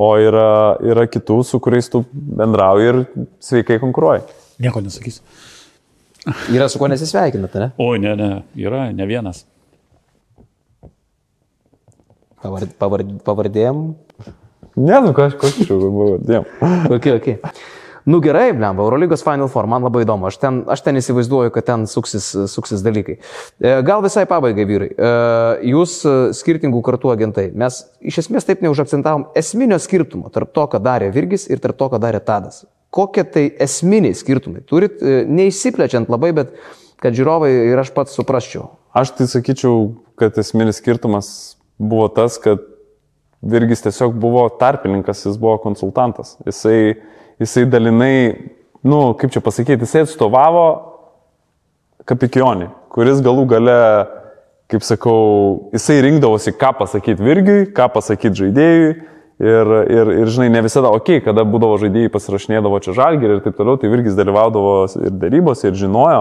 O 0.00 0.10
yra, 0.20 0.76
yra 0.84 1.06
kitų, 1.08 1.38
su 1.48 1.60
kuriais 1.64 1.88
tu 1.88 2.02
bendrauji 2.12 2.92
ir 2.92 3.00
sveikai 3.48 3.80
konkuruoji. 3.80 4.26
Nieko 4.60 4.84
nesakysiu. 4.84 5.24
Yra 6.52 6.68
su 6.68 6.76
kuo 6.76 6.92
nesisveikinate, 6.92 7.64
ne? 7.64 7.72
Oi, 7.80 7.96
ne, 8.04 8.14
ne, 8.20 8.30
yra 8.60 8.90
ne 8.92 9.08
vienas. 9.08 9.46
Pavard, 12.44 12.76
pavard, 12.76 13.16
pavardėm. 13.24 13.84
Ne, 14.76 15.00
nu 15.00 15.16
kažkoks 15.16 15.62
čia 15.64 15.80
buvo. 15.80 16.16
Dėm. 16.20 16.44
Ok, 16.92 17.14
ok. 17.16 17.30
Nu 18.10 18.18
gerai, 18.24 18.50
blemba, 18.56 18.82
Eurolygos 18.82 19.22
Final 19.22 19.48
Four, 19.52 19.68
man 19.70 19.84
labai 19.86 20.02
įdomu, 20.02 20.26
aš 20.26 20.40
ten, 20.42 20.56
aš 20.72 20.82
ten 20.82 20.98
įsivaizduoju, 20.98 21.52
kad 21.54 21.66
ten 21.68 21.84
suksis, 21.90 22.26
suksis 22.50 22.82
dalykai. 22.82 23.20
E, 23.62 23.74
Gal 23.86 24.02
visai 24.02 24.24
pabaigai, 24.26 24.66
vyrai, 24.66 24.88
E, 24.90 25.10
jūs 25.70 25.94
e, 26.08 26.14
skirtingų 26.34 26.80
kartų 26.86 27.12
agentai, 27.12 27.46
mes 27.54 27.82
iš 28.02 28.22
esmės 28.24 28.48
taip 28.48 28.64
neužakcentavom 28.64 29.28
esminio 29.38 29.78
skirtumo 29.78 30.32
tarp 30.34 30.50
to, 30.56 30.64
ką 30.72 30.80
darė 30.82 31.12
Virgis 31.14 31.46
ir 31.52 31.62
tarp 31.62 31.78
to, 31.78 31.90
ką 31.92 32.00
darė 32.02 32.22
Tadas. 32.24 32.64
Kokie 32.90 33.22
tai 33.22 33.44
esminiai 33.62 34.16
skirtumai? 34.18 34.64
Turit, 34.66 34.98
neįsiplečiant 35.30 36.10
labai, 36.10 36.32
bet 36.34 36.56
kad 37.00 37.14
žiūrovai 37.14 37.52
ir 37.70 37.78
aš 37.78 37.94
pats 37.94 38.16
suprasčiau. 38.18 38.72
Aš 38.96 39.14
tai 39.20 39.28
sakyčiau, 39.30 39.92
kad 40.18 40.34
esminis 40.42 40.82
skirtumas 40.82 41.30
buvo 41.78 42.08
tas, 42.10 42.40
kad 42.42 42.66
Virgis 43.40 43.86
tiesiog 43.86 44.18
buvo 44.20 44.48
tarpininkas, 44.60 45.22
jis 45.28 45.38
buvo 45.40 45.54
konsultantas. 45.62 46.34
Jisai, 46.48 46.98
jisai 47.40 47.66
dalinai, 47.70 48.14
nu, 48.84 49.14
kaip 49.18 49.32
čia 49.32 49.42
pasakyti, 49.44 49.84
jisai 49.84 50.04
atstovavo 50.04 50.66
kapikionį, 52.08 52.70
kuris 52.92 53.22
galų 53.24 53.46
gale, 53.50 53.76
kaip 54.70 54.84
sakau, 54.86 55.70
jisai 55.74 56.00
rinkdavosi, 56.06 56.54
ką 56.58 56.74
pasakyti 56.78 57.24
Virgiui, 57.24 57.70
ką 57.74 57.88
pasakyti 57.94 58.44
žaidėjui. 58.44 58.90
Ir, 59.40 59.70
ir, 59.88 60.10
ir, 60.20 60.28
žinai, 60.28 60.50
ne 60.52 60.60
visada, 60.66 60.90
okei, 60.92 61.16
okay, 61.16 61.24
kada 61.30 61.46
būdavo 61.48 61.78
žaidėjai 61.80 62.10
pasirašinėdavo 62.12 62.76
čia 62.84 62.92
žalgį 62.98 63.24
ir 63.24 63.38
taip 63.40 63.54
toliau, 63.56 63.78
tai 63.80 63.88
Virgis 63.88 64.18
dalyvaudavo 64.18 64.74
ir 65.00 65.14
darybose, 65.16 65.70
ir 65.70 65.78
žinojo, 65.80 66.18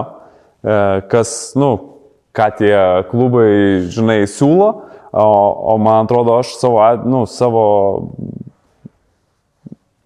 e, 0.64 0.76
kas, 1.12 1.34
nu, 1.60 1.68
ką 2.32 2.46
tie 2.56 2.72
klubai, 3.10 3.50
žinai, 3.92 4.22
siūlo, 4.24 4.70
o, 5.12 5.26
o 5.68 5.76
man 5.84 6.06
atrodo, 6.06 6.38
aš 6.40 6.54
savo, 6.62 6.80
nu, 7.04 7.26
savo 7.28 7.66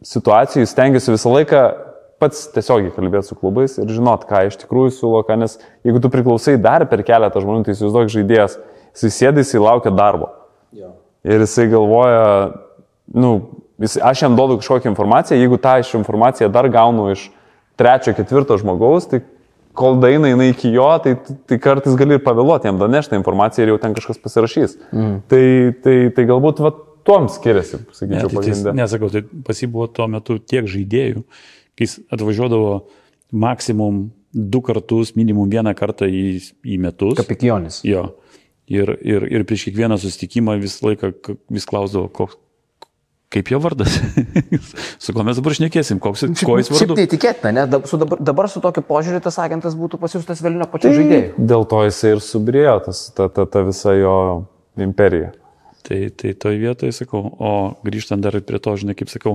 situacijų 0.04 0.68
stengiuosi 0.68 1.14
visą 1.14 1.32
laiką 1.32 1.64
pats 2.22 2.46
tiesiogiai 2.54 2.92
kalbėti 2.94 3.30
su 3.30 3.36
klubais 3.38 3.76
ir 3.80 3.90
žinot, 3.90 4.26
ką 4.28 4.44
iš 4.48 4.58
tikrųjų 4.62 4.94
siūlo, 4.98 5.24
ką, 5.26 5.36
nes 5.40 5.58
jeigu 5.86 6.00
tu 6.02 6.10
priklausai 6.12 6.56
dar 6.62 6.86
per 6.90 7.02
keletą 7.06 7.42
žmonių, 7.42 7.64
tai 7.66 7.74
įsivaizduok 7.74 8.12
žaidėjas, 8.12 8.56
jisai 8.94 9.12
sėdi, 9.18 9.44
jisai 9.44 9.62
laukia 9.64 9.92
darbo. 9.94 10.30
Ir 11.24 11.40
jisai 11.40 11.66
galvoja, 11.72 12.24
nu, 13.16 13.34
jis, 13.80 13.96
aš 13.96 14.26
jam 14.26 14.38
duodu 14.38 14.58
kažkokią 14.60 14.92
informaciją, 14.92 15.40
jeigu 15.40 15.58
tą 15.60 15.78
iš 15.82 15.94
informaciją 15.98 16.50
dar 16.52 16.68
gaunu 16.72 17.10
iš 17.14 17.30
trečio, 17.80 18.14
ketvirto 18.16 18.58
žmogaus, 18.60 19.08
tai 19.10 19.22
kol 19.74 19.98
daina 20.02 20.30
jinai 20.30 20.52
iki 20.52 20.70
jo, 20.70 20.86
tai, 21.02 21.16
tai 21.48 21.58
kartais 21.62 21.96
gali 21.98 22.18
ir 22.18 22.24
pavėluoti 22.24 22.70
jam 22.70 22.78
danešti 22.78 23.18
informaciją 23.18 23.64
ir 23.64 23.72
jau 23.72 23.80
ten 23.82 23.96
kažkas 23.96 24.20
pasirašys. 24.22 24.76
Mm. 24.92 25.16
Tai, 25.30 25.46
tai, 25.82 25.96
tai 26.14 26.26
galbūt 26.28 26.62
va, 26.62 26.74
tuom 27.06 27.28
skiriasi, 27.32 27.78
Ne, 27.80 27.94
sakyčiau, 28.00 28.28
tai, 28.28 28.42
ties- 28.48 28.62
pagrindė. 28.64 28.74
nesakau, 28.80 29.10
tai 29.12 29.22
pas 29.46 29.60
jį 29.62 29.68
buvo 29.72 29.86
tuo 29.92 30.06
metu 30.10 30.38
tiek 30.40 30.66
žaidėjų, 30.70 31.24
kai 31.76 31.86
jis 31.88 31.98
atvažiuodavo 32.14 32.74
maksimum 33.32 34.06
du 34.34 34.60
kartus, 34.66 35.14
minimum 35.18 35.50
vieną 35.52 35.74
kartą 35.78 36.08
į, 36.10 36.40
į 36.66 36.78
metus. 36.82 37.16
Kapikionis. 37.20 37.82
Jo. 37.86 38.08
Ir, 38.66 38.94
ir, 39.04 39.26
ir 39.28 39.44
prieš 39.44 39.66
kiekvieną 39.68 39.98
susitikimą 40.00 40.56
visą 40.62 40.88
laiką 40.88 41.12
vis 41.52 41.66
klausdavo, 41.68 42.08
koks, 42.16 42.38
kaip 43.34 43.50
jo 43.52 43.58
vardas. 43.60 43.98
su 45.02 45.12
kuo 45.12 45.22
mes 45.26 45.36
dabar 45.36 45.54
šnekėsim, 45.58 45.98
koks 46.02 46.24
ko 46.40 46.56
jis 46.60 46.70
Šiaip 46.72 46.88
vardu. 46.94 46.96
tai 47.02 47.06
tikėtina, 47.12 47.52
ne? 47.58 47.64
Dab- 47.70 47.86
su 47.90 47.98
Dabar, 48.00 48.22
dabar 48.24 48.48
su 48.48 48.62
tokiu 48.64 48.82
požiūriu 48.88 49.20
tas 49.22 49.36
agentas 49.42 49.76
būtų 49.78 50.00
pasiūstas 50.02 50.40
vėlinio 50.44 50.66
pačiu 50.72 50.94
žaidėju. 50.96 51.34
Dėl 51.52 51.66
to 51.68 51.82
jisai 51.84 52.14
ir 52.16 52.22
subrėjo 52.24 52.76
tas, 52.88 53.04
ta, 53.14 53.28
ta, 53.28 53.44
ta 53.46 53.62
visa 53.68 53.92
jo 53.98 54.14
imperija. 54.80 55.34
Tai, 55.84 56.00
tai 56.16 56.32
toj 56.40 56.56
vietoje 56.62 56.94
sakau, 56.96 57.20
o 57.36 57.52
grįžtant 57.84 58.24
dar 58.24 58.38
prie 58.40 58.60
to, 58.62 58.72
žinai, 58.80 58.94
kaip 58.96 59.10
sakau, 59.12 59.34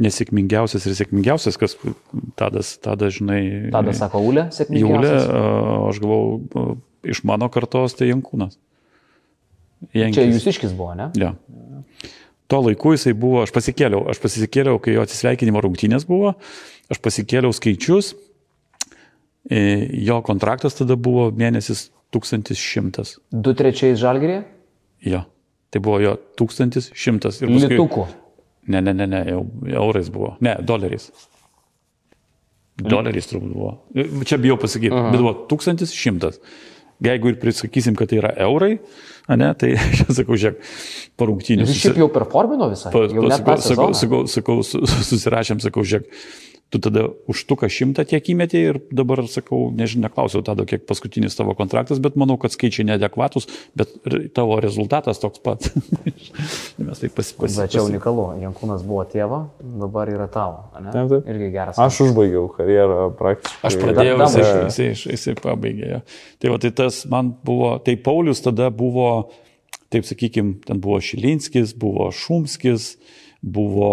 nesėkmingiausias 0.00 0.86
ir 0.86 0.96
sėkmingiausias, 0.98 1.56
kas 1.60 1.76
tadas, 2.38 2.74
tadas 2.84 3.16
žinai. 3.16 3.40
Tada 3.72 3.94
sako 3.96 4.22
Jūlė, 4.26 4.46
sėkmingiausias. 4.54 5.28
aš 5.88 6.00
galvau, 6.02 6.74
iš 7.04 7.22
mano 7.28 7.48
kartos 7.52 7.96
tai 7.96 8.10
Jankūnas. 8.10 8.58
Jankis. 9.96 10.20
Čia 10.20 10.26
jūs 10.28 10.48
iškis 10.52 10.76
buvo, 10.76 10.92
ne? 10.98 11.08
Ja. 11.16 11.32
Tuo 12.50 12.60
laiku 12.66 12.92
jisai 12.92 13.14
buvo, 13.16 13.44
aš 13.44 13.52
pasikėliau, 13.54 14.04
aš 14.10 14.20
pasikėliau, 14.20 14.80
kai 14.82 14.96
jo 14.96 15.04
atsisveikinimo 15.06 15.62
rungtynės 15.64 16.04
buvo, 16.08 16.34
aš 16.90 17.00
pasikėliau 17.00 17.54
skaičius, 17.56 18.12
e, 19.48 19.60
jo 20.04 20.18
kontraktas 20.26 20.76
tada 20.76 20.98
buvo 21.00 21.28
mėnesis 21.32 21.88
1100. 22.12 23.20
Du 23.30 23.54
trečiais 23.56 24.00
žalgerį? 24.02 24.40
Jo. 25.06 25.24
Tai 25.70 25.82
buvo 25.84 26.00
jo 26.02 26.16
1100 26.40 26.94
ir 27.44 27.52
paskui... 27.52 27.76
Litukų. 27.76 28.06
Ne, 28.70 28.80
ne, 28.84 28.94
ne, 28.94 29.06
ne, 29.08 29.20
jau 29.30 29.44
eurais 29.70 30.10
buvo. 30.12 30.34
Ne, 30.44 30.56
doleriais. 30.66 31.08
Doleriais 32.80 33.28
turbūt 33.28 33.54
buvo. 33.54 33.72
Čia 34.28 34.38
bijau 34.40 34.56
pasakyti, 34.60 34.92
Aha. 34.94 35.12
bet 35.12 35.22
buvo 35.22 35.34
1100. 35.50 36.34
Jeigu 37.00 37.30
ir 37.32 37.38
prisakysim, 37.40 37.94
kad 37.96 38.10
tai 38.10 38.18
yra 38.20 38.30
eurai, 38.44 38.74
ne, 39.32 39.48
tai 39.56 39.72
aš 39.80 40.02
sakau, 40.18 40.36
žiūrėk, 40.36 40.60
parungtinių. 41.20 41.64
Jis 41.64 41.80
šiaip 41.86 42.00
jau 42.02 42.10
performino 42.12 42.68
visą. 42.72 42.90
Sakau, 42.92 43.06
sakau, 43.32 43.94
sakau, 43.96 44.20
sakau, 44.28 44.56
su- 44.66 44.82
susirašėm, 45.08 45.62
sakau, 45.64 45.84
žiūrėk, 45.86 46.10
tu 46.70 46.78
tada 46.78 47.08
už 47.26 47.42
tuką 47.50 47.66
šimtą 47.66 48.04
tiek 48.06 48.22
įmetė 48.30 48.60
ir 48.62 48.76
dabar, 48.94 49.24
sakau, 49.30 49.68
nežinau, 49.74 50.06
neklausiau 50.06 50.42
tada, 50.46 50.62
kiek 50.70 50.84
paskutinis 50.86 51.34
tavo 51.34 51.56
kontraktas, 51.58 51.98
bet 52.02 52.14
manau, 52.20 52.36
kad 52.38 52.54
skaičiai 52.54 52.86
neadekvatus, 52.92 53.48
bet 53.74 53.90
ir 54.06 54.28
tavo 54.34 54.60
rezultatas 54.62 55.18
toks 55.18 55.42
pat. 55.42 55.66
Mes 56.78 57.02
taip 57.02 57.10
Bet 57.10 57.10
čia 57.10 57.16
pasipasakėme. 57.18 57.86
unikalu. 57.90 58.26
Jankūnas 58.44 58.84
buvo 58.86 59.02
tėvo, 59.10 59.40
dabar 59.82 60.12
yra 60.14 60.28
tavo. 60.30 60.68
ane? 60.78 60.92
Taip, 60.94 61.10
taip. 61.10 61.26
Irgi 61.34 61.50
geras. 61.56 61.80
Aš 61.82 62.00
užbaigiau 62.06 62.46
karjerą 62.54 63.10
praktiškai. 63.18 63.62
Aš 63.66 63.78
pradėjau, 63.82 64.16
jisai, 64.22 64.44
jisai, 64.46 64.86
jisai, 64.92 65.14
jisai 65.16 65.34
pabaigė. 65.42 66.00
Tai 66.38 66.54
va, 66.54 66.60
tai 66.62 66.70
tas 66.82 67.02
man 67.10 67.32
buvo, 67.44 67.74
tai 67.82 67.96
Paulius 67.98 68.44
tada 68.46 68.70
buvo, 68.70 69.10
taip 69.90 70.06
sakykime, 70.06 70.60
ten 70.70 70.78
buvo 70.82 71.00
Šilinskis, 71.02 71.74
buvo 71.74 72.12
Šumskis, 72.14 72.94
buvo 73.42 73.90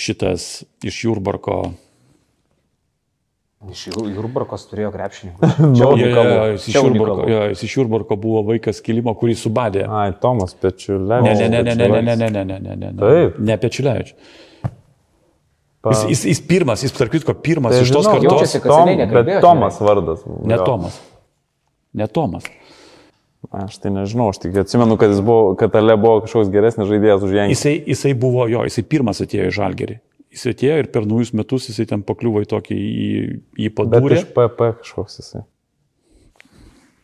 šitas 0.00 0.64
iš 0.82 1.04
Jurbarko 1.06 1.62
Iš 3.70 3.82
Jurbarkos 3.94 4.64
turėjo 4.66 4.90
krepšininkų. 4.90 5.38
Nu, 5.62 5.68
Čia 5.76 5.84
Jo, 5.84 5.90
jo, 5.90 5.94
unikalu. 5.94 6.30
jo, 6.34 6.46
jis 6.56 6.64
iš 6.68 6.74
Jurbarko- 6.76 7.26
jo, 7.30 7.42
jis 7.52 7.62
iš 7.62 7.76
Jurbarko 7.76 8.16
buvo 8.18 8.40
vaikas 8.48 8.80
kilimo, 8.82 9.14
kurį 9.14 9.36
subadė. 9.38 9.84
Ai, 9.86 10.08
Tomas 10.18 10.54
Pečiulevičius. 10.58 11.38
Ne, 11.38 11.48
ne, 11.48 11.62
ne, 11.62 11.74
ne, 11.74 11.88
ne, 11.88 12.02
ne, 12.02 12.16
ne, 12.16 12.30
ne, 12.30 12.44
ne, 12.44 12.58
ne, 12.58 12.76
ne, 12.76 12.90
ne. 12.90 12.98
Taip. 12.98 13.38
Ne 13.38 13.56
Pečiulevičius. 13.62 14.16
Pa- 15.82 15.90
Jis, 15.90 16.02
jis, 16.10 16.24
jis 16.30 16.40
pirmas, 16.46 16.82
jis 16.86 16.92
tarp 16.94 17.10
kitko 17.10 17.34
pirmas 17.34 17.72
Tai 17.74 17.80
iš 17.82 17.90
tos 17.90 18.06
žinau, 18.06 18.18
kartos. 18.18 18.32
jaučiasi, 18.38 18.60
Tom, 18.62 19.14
bet 19.14 19.40
Tomas 19.42 19.78
vardas. 19.82 20.20
Ne 20.46 20.54
jo. 20.54 20.64
Tomas. 20.66 21.00
Ne 21.94 22.06
Tomas. 22.06 22.44
Aš 23.50 23.78
tai 23.82 23.90
nežinau, 23.90 24.28
aš 24.30 24.38
tik 24.38 24.54
atsimenu, 24.62 24.94
kad, 24.96 25.10
jis 25.10 25.18
buvo, 25.26 25.56
kad 25.58 25.74
Ale 25.74 25.96
buvo 25.98 26.20
kažkoks 26.22 26.50
geresnis 26.54 26.86
žaidėjas 26.86 27.24
už 27.26 27.32
Jankį. 27.34 27.56
Jisai, 27.56 27.74
jisai 27.90 28.12
buvo 28.14 28.46
jo, 28.46 28.62
jisai 28.62 28.84
pirmas 28.86 29.18
atėjo 29.24 29.48
į 29.50 29.54
Žalgerį. 29.58 29.96
Jis 30.32 30.46
atėjo 30.48 30.76
ir 30.80 30.86
per 30.94 31.04
naujus 31.04 31.34
metus 31.36 31.66
jisai 31.68 31.84
ten 31.90 32.02
pakliuvo 32.08 32.40
į 32.40 32.46
tokį, 32.48 32.76
į, 32.76 33.08
į 33.60 33.66
Bet 33.68 33.74
padūrį, 33.80 34.16
iš 34.16 34.28
PP 34.32 34.68
kažkoks 34.80 35.18
jisai. 35.20 35.42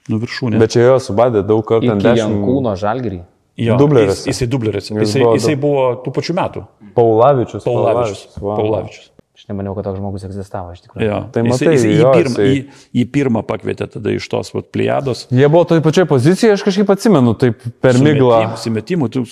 nu 0.08 0.16
viršūnę. 0.22 0.60
Bet 0.62 0.72
čia 0.72 0.86
jo 0.86 0.94
subadė 1.04 1.42
daug 1.44 1.60
kartų 1.68 1.90
ant 1.92 2.02
dešimt. 2.06 2.22
Jankūno 2.22 2.72
žalgerį. 2.80 3.20
jo, 3.60 3.76
Dubleriuose. 3.82 4.24
Jis, 4.24 4.30
jisai 4.32 4.48
dubleriuose. 4.54 4.94
Jis 4.94 5.02
Jisai, 5.04 5.20
buvo 5.26 5.34
jisai 5.36 5.56
buvo 5.60 5.84
tų 6.06 6.14
pačių 6.16 6.36
metų. 6.40 6.64
Paulavičius. 6.96 7.64
Paulavičius. 7.68 8.22
va. 8.40 8.56
Paulavičius. 8.56 9.10
Nemaniau, 9.48 9.72
kad 9.78 9.86
toks 9.88 9.96
žmogus 9.98 10.24
egzistavo 10.28 10.74
iš 10.74 10.82
tikrųjų. 10.84 11.06
Jo. 11.08 11.18
Tai 11.32 11.42
matai, 11.46 11.70
jisai, 11.72 11.92
jo, 11.96 12.10
jį, 12.12 12.14
pirmą, 12.18 12.32
jisai- 12.34 12.48
jį, 12.52 12.62
jį 12.98 13.04
pirmą 13.14 13.42
pakvietė 13.48 13.86
tada 13.94 14.12
iš 14.12 14.26
tos 14.28 14.50
vat, 14.52 14.66
pliados. 14.74 15.22
Jie 15.32 15.48
buvo 15.48 15.64
toj 15.70 15.80
pačioj 15.86 16.04
pozicijoje, 16.10 16.52
aš 16.58 16.64
kažkaip 16.66 16.90
atsimenu, 16.92 17.32
taip 17.40 17.62
per 17.80 17.96
miglą. 18.04 18.42
Simetimų, 18.60 19.08
tu 19.14 19.22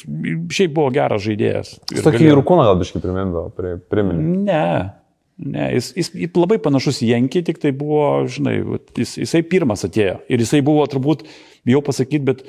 šiaip 0.56 0.72
buvo 0.72 0.88
geras 0.94 1.20
žaidėjas. 1.26 1.74
Ir 1.92 2.00
Tokį 2.06 2.22
galėjo- 2.22 2.38
rūkūną 2.40 2.64
gal 2.70 2.78
biškai 2.80 3.02
primindavo, 3.04 3.50
pri- 3.52 3.76
priminė. 3.92 4.38
Ne. 4.46 4.92
Ne, 5.38 5.66
jis, 5.74 5.90
jis, 5.92 6.08
jis 6.16 6.32
labai 6.40 6.56
panašus 6.64 7.02
į 7.04 7.10
Jankį, 7.12 7.44
tik 7.44 7.58
tai 7.60 7.70
buvo, 7.76 8.24
žinai, 8.24 8.54
jis, 8.96 9.18
jisai 9.20 9.42
pirmas 9.44 9.84
atėjo. 9.84 10.22
Ir 10.32 10.38
jisai 10.40 10.62
buvo 10.64 10.80
turbūt, 10.88 11.26
bijau 11.68 11.82
pasakyti, 11.84 12.24
bet, 12.24 12.40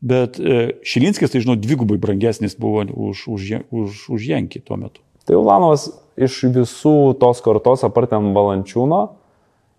bet 0.00 0.38
e, 0.38 0.76
Šilinskis, 0.86 1.32
tai 1.34 1.40
žinau, 1.42 1.56
dvigubai 1.58 1.98
brangesnis 1.98 2.54
buvo 2.54 2.84
už, 2.86 3.26
už, 3.26 3.50
už, 3.74 3.90
už 4.14 4.28
Jankį 4.30 4.62
tuo 4.62 4.76
metu. 4.78 5.02
Tai 5.26 5.34
Ulanovas 5.42 5.88
iš 6.16 6.42
visų 6.52 7.14
tos 7.20 7.42
kartos, 7.44 7.84
apart 7.86 8.10
ten 8.12 8.32
Valančiūno, 8.36 9.00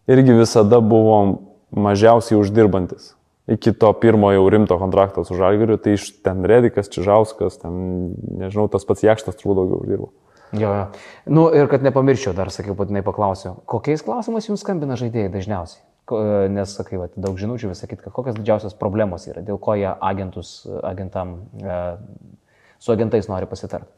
irgi 0.10 0.38
visada 0.38 0.80
buvo 0.82 1.20
mažiausiai 1.76 2.40
uždirbantis. 2.40 3.14
Iki 3.48 3.74
to 3.80 3.94
pirmojo 3.96 4.50
rimto 4.52 4.76
kontrakto 4.80 5.24
su 5.24 5.36
Žalgiriu, 5.40 5.78
tai 5.80 5.96
iš 5.96 6.10
ten 6.24 6.44
Redikas, 6.48 6.90
Čižauskas, 6.92 7.62
ten, 7.62 7.78
nežinau, 8.42 8.68
tas 8.72 8.84
pats 8.88 9.06
Jekštas 9.08 9.40
turbūt 9.40 9.62
daugiau 9.62 9.84
uždirbo. 9.86 10.10
Jo, 10.56 10.72
jo. 10.72 10.84
Nu 11.32 11.48
ir 11.56 11.68
kad 11.72 11.84
nepamirščiau, 11.84 12.36
dar 12.36 12.52
sakiau, 12.52 12.76
būtinai 12.76 13.04
paklausiu, 13.08 13.58
kokiais 13.68 14.04
klausimais 14.04 14.48
jums 14.48 14.64
skambina 14.64 15.00
žaidėjai 15.00 15.32
dažniausiai? 15.34 15.84
Nes, 16.52 16.72
sakai, 16.72 17.00
vat, 17.02 17.16
daug 17.20 17.36
žinučių 17.40 17.74
vis 17.74 17.82
sakyt, 17.84 18.06
kokios 18.16 18.38
didžiausios 18.38 18.78
problemos 18.80 19.28
yra, 19.28 19.44
dėl 19.44 19.60
ko 19.60 19.76
jie 19.76 19.90
agentus, 19.92 20.62
agentam, 20.88 21.34
e, 21.60 21.82
su 22.80 22.96
agentais 22.96 23.28
nori 23.28 23.50
pasitarti. 23.52 23.92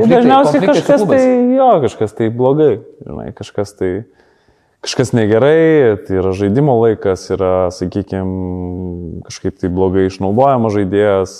Tai 0.00 0.08
dažniausiai 0.10 0.64
kažkas 0.64 1.04
tai, 1.08 1.22
jo, 1.56 1.68
kažkas 1.84 2.16
tai 2.18 2.28
blogai, 2.34 2.72
žinai, 3.04 3.28
kažkas 3.36 3.74
tai, 3.78 3.90
kažkas 4.84 5.12
negerai, 5.16 5.98
tai 6.06 6.18
yra 6.20 6.32
žaidimo 6.36 6.76
laikas, 6.80 7.28
yra, 7.34 7.54
sakykime, 7.74 9.22
kažkaip 9.28 9.60
tai 9.60 9.72
blogai 9.72 10.08
išnaudojamas 10.08 10.76
žaidėjas, 10.78 11.36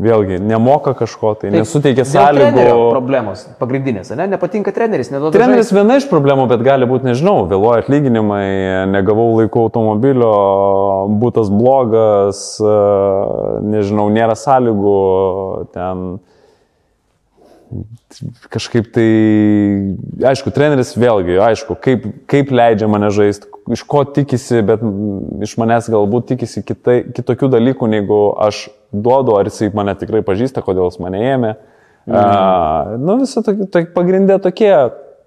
vėlgi, 0.00 0.38
nemoka 0.42 0.94
kažko, 0.98 1.34
tai 1.40 1.50
nesuteikia 1.54 2.06
sąlygų. 2.08 2.64
Problemos 2.92 3.44
pagrindinės, 3.60 4.12
ne? 4.16 4.26
Nepatinka 4.32 4.72
treneris, 4.76 5.12
neduoda. 5.12 5.34
Treneris 5.36 5.68
žaist. 5.68 5.76
viena 5.76 5.98
iš 6.00 6.08
problemų, 6.10 6.46
bet 6.50 6.64
gali 6.66 6.88
būti, 6.88 7.10
nežinau, 7.10 7.44
vėluoja 7.50 7.84
atlyginimai, 7.84 8.46
negavau 8.90 9.28
laiku 9.36 9.66
automobilio, 9.66 10.32
būtas 11.20 11.52
blogas, 11.52 12.42
e, 12.62 12.74
nežinau, 13.76 14.08
nėra 14.12 14.38
sąlygų, 14.38 14.98
ten 15.76 16.18
kažkaip 18.50 18.88
tai, 18.94 19.06
aišku, 20.32 20.50
treneris 20.54 20.96
vėlgi, 20.98 21.36
aišku, 21.44 21.76
kaip, 21.78 22.06
kaip 22.30 22.50
leidžia 22.54 22.88
mane 22.90 23.12
žaisti, 23.14 23.46
iš 23.70 23.84
ko 23.86 24.02
tikisi, 24.08 24.62
bet 24.66 24.82
iš 25.46 25.54
manęs 25.60 25.90
galbūt 25.92 26.32
tikisi 26.32 26.64
kitai, 26.66 27.02
kitokių 27.14 27.52
dalykų, 27.54 27.90
negu 27.92 28.20
aš 28.42 28.66
duodu, 28.92 29.36
ar 29.38 29.50
jisai 29.50 29.70
mane 29.76 29.94
tikrai 29.98 30.22
pažįsta, 30.26 30.64
kodėl 30.66 30.88
jis 30.88 31.00
mane 31.02 31.22
ėmė. 31.34 31.54
Mm. 32.08 32.16
A, 32.16 32.96
nu, 32.98 33.18
visą 33.20 33.42
tokį, 33.46 33.68
tai 33.72 33.84
pagrindė 33.94 34.40
tokie, 34.42 34.72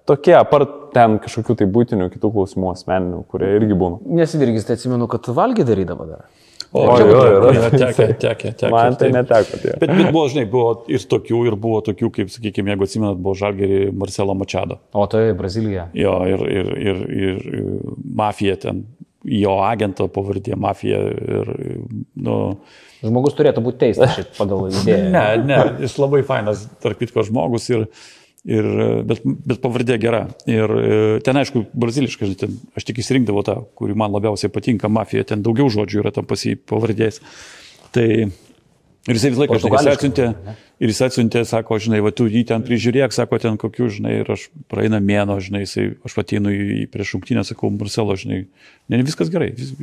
tokie, 0.08 0.34
apart 0.38 0.80
ten 0.94 1.18
kažkokių 1.22 1.58
tai 1.60 1.68
būtinių 1.70 2.08
kitų 2.12 2.30
klausimų 2.34 2.72
asmeninių, 2.72 3.20
kurie 3.30 3.54
irgi 3.58 3.76
būna. 3.78 4.00
Nesidirgis, 4.20 4.66
tai 4.68 4.78
atsimenu, 4.78 5.08
kad 5.10 5.30
valgy 5.34 5.66
darydavo 5.66 6.08
dar. 6.10 6.26
O, 6.74 6.80
oi, 6.90 7.04
buvo, 7.06 7.20
oi. 7.22 7.54
jo, 7.54 7.66
tekė, 7.70 8.06
tekė, 8.18 8.50
tekė. 8.58 8.70
Man 8.74 8.96
tai 8.98 9.06
taip. 9.06 9.14
neteko. 9.14 9.58
Tai. 9.62 9.74
Bet, 9.78 9.92
bet 9.94 10.08
buvo, 10.08 10.24
žinai, 10.32 10.42
buvo 10.50 10.70
ir 10.90 11.04
tokių, 11.12 11.42
ir 11.46 11.56
buvo 11.62 11.78
tokių, 11.86 12.10
kaip, 12.16 12.32
sakykime, 12.34 12.72
jeigu 12.72 12.86
atsimenat, 12.88 13.20
buvo 13.22 13.36
Žalgerį 13.38 13.78
Marcelo 13.94 14.34
Mačado. 14.34 14.80
O 14.90 15.04
tai 15.10 15.28
Brazilija. 15.38 15.86
Jo, 15.94 16.16
ir, 16.26 16.42
ir, 16.50 16.72
ir, 16.82 17.04
ir 17.20 17.44
mafija 18.18 18.58
ten, 18.64 18.82
jo 19.22 19.54
agento 19.62 20.08
pavardė 20.10 20.58
mafija. 20.58 20.98
Ir, 21.14 21.54
nu, 22.26 22.40
Žmogus 23.04 23.36
turėtų 23.36 23.62
būti 23.64 23.80
teistas 23.84 24.14
šiaip 24.16 24.34
pagal 24.38 24.66
idėją. 24.70 25.08
ne, 25.12 25.24
ne, 25.44 25.62
jis 25.84 25.96
labai 26.00 26.22
fainas, 26.26 26.66
tarp 26.84 27.00
kitko 27.02 27.24
žmogus, 27.28 27.68
ir, 27.72 27.84
ir, 28.48 28.70
bet, 29.08 29.24
bet 29.24 29.60
pavardė 29.64 29.98
gera. 30.02 30.22
Ir 30.50 30.74
e, 30.78 31.02
ten, 31.26 31.38
aišku, 31.40 31.66
braziliškai, 31.84 32.30
ten, 32.40 32.56
aš 32.78 32.88
tik 32.88 33.02
įsirinkdavau 33.04 33.44
tą, 33.46 33.58
kuri 33.78 33.96
man 33.98 34.14
labiausiai 34.14 34.52
patinka, 34.54 34.90
mafija, 34.92 35.26
ten 35.28 35.44
daugiau 35.44 35.68
žodžių 35.72 36.04
yra 36.04 36.14
tam 36.16 36.28
pasi 36.30 36.56
pavardės. 36.56 37.20
Tai 37.94 38.08
ir 38.14 39.18
jisai 39.18 39.34
vis 39.34 39.42
laiką, 39.42 39.58
jis 39.58 39.66
Portugališkai, 39.66 39.98
atsiuntė, 39.98 40.56
ir 40.82 40.90
jis 40.90 41.00
atsiuntė, 41.06 41.44
sako, 41.48 41.78
žinai, 41.82 42.00
va, 42.04 42.10
tu 42.14 42.26
jį 42.30 42.44
ten 42.48 42.64
prižiūrėk, 42.66 43.14
sako, 43.14 43.38
ten 43.42 43.58
kokių, 43.60 43.88
žinai, 43.98 44.14
ir 44.22 44.30
aš 44.34 44.48
praeina 44.72 45.00
mėno, 45.04 45.36
žinai, 45.44 45.64
jisai, 45.64 45.90
aš 46.06 46.16
ateinu 46.24 46.52
į 46.54 46.86
prieš 46.92 47.14
šimtinę, 47.14 47.44
sakau, 47.46 47.70
Marcelo, 47.74 48.16
žinai, 48.20 48.44
ne, 48.92 49.02
viskas 49.06 49.30
gerai, 49.32 49.52
vis, 49.56 49.74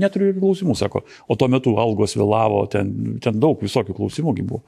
neturiu 0.00 0.30
jokių 0.30 0.44
klausimų, 0.44 0.76
sako, 0.78 1.04
o 1.26 1.38
tuo 1.38 1.50
metu 1.52 1.74
algos 1.82 2.16
vėlavo, 2.18 2.62
ten, 2.72 3.18
ten 3.24 3.40
daug 3.42 3.60
visokių 3.62 3.96
klausimų 3.98 4.36
buvo. 4.42 4.62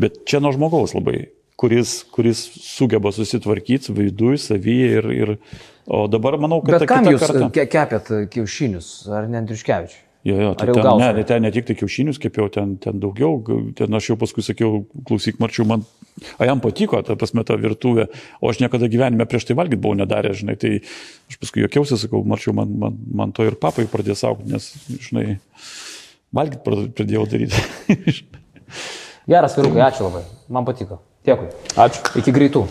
Bet 0.00 0.22
čia 0.28 0.40
nuo 0.40 0.52
žmogaus 0.56 0.94
labai, 0.96 1.28
kuris, 1.60 2.00
kuris 2.14 2.40
sugeba 2.64 3.12
susitvarkyti 3.12 3.92
vaidui, 3.96 4.38
savyje 4.40 4.94
ir, 5.00 5.10
ir... 5.16 5.34
O 5.90 6.04
dabar 6.06 6.36
manau, 6.38 6.60
kad 6.62 6.76
Bet 6.78 6.88
kam 6.88 7.08
jūs 7.08 7.22
karta... 7.24 7.48
ke- 7.50 7.64
kepėt 7.66 8.10
kiaušinius, 8.30 8.90
ar 9.10 9.24
ne 9.26 9.40
Andriuškevičiui? 9.40 10.04
Jo, 10.24 10.34
jo, 10.36 10.48
tai 10.54 10.66
ten, 10.68 10.84
ne, 11.00 11.06
ne, 11.16 11.22
ten 11.24 11.40
ne 11.40 11.50
tik 11.54 11.64
tai 11.70 11.74
kiaušinius 11.80 12.18
kepiau, 12.20 12.50
ten, 12.52 12.74
ten 12.76 12.98
daugiau, 13.00 13.38
ten 13.76 13.96
aš 13.96 14.10
jau 14.10 14.16
paskui 14.20 14.44
sakiau, 14.44 14.82
klausyk, 15.08 15.38
marčiau, 15.40 15.64
man, 15.70 15.86
a 16.36 16.44
jam 16.44 16.60
patiko, 16.60 17.00
ta 17.06 17.16
prasme, 17.16 17.40
ta 17.48 17.56
virtuvė, 17.56 18.04
o 18.44 18.50
aš 18.52 18.60
niekada 18.60 18.90
gyvenime 18.92 19.24
prieš 19.24 19.48
tai 19.48 19.56
valgyti 19.56 19.80
buvau 19.80 19.96
nedaręs, 19.96 20.42
žinai, 20.42 20.58
tai 20.60 20.74
aš 20.84 21.40
paskui 21.40 21.64
jokiausi, 21.64 21.96
sakau, 22.02 22.20
marčiau, 22.28 22.52
man, 22.58 22.76
man, 22.82 23.00
man 23.22 23.32
to 23.32 23.48
ir 23.48 23.56
papai 23.60 23.86
pradėjo 23.88 24.18
saugoti, 24.20 24.52
nes, 24.52 24.68
žinai, 25.08 25.38
valgyti 26.36 26.92
pradėjau 27.00 27.24
daryti. 27.32 27.64
Geras, 29.30 29.56
vyrukai, 29.56 29.86
ačiū 29.88 30.04
labai. 30.10 30.26
Man 30.52 30.68
patiko. 30.68 31.00
Dėkui. 31.24 31.48
Ačiū. 31.80 32.04
Iki 32.20 32.36
greitų. 32.36 32.66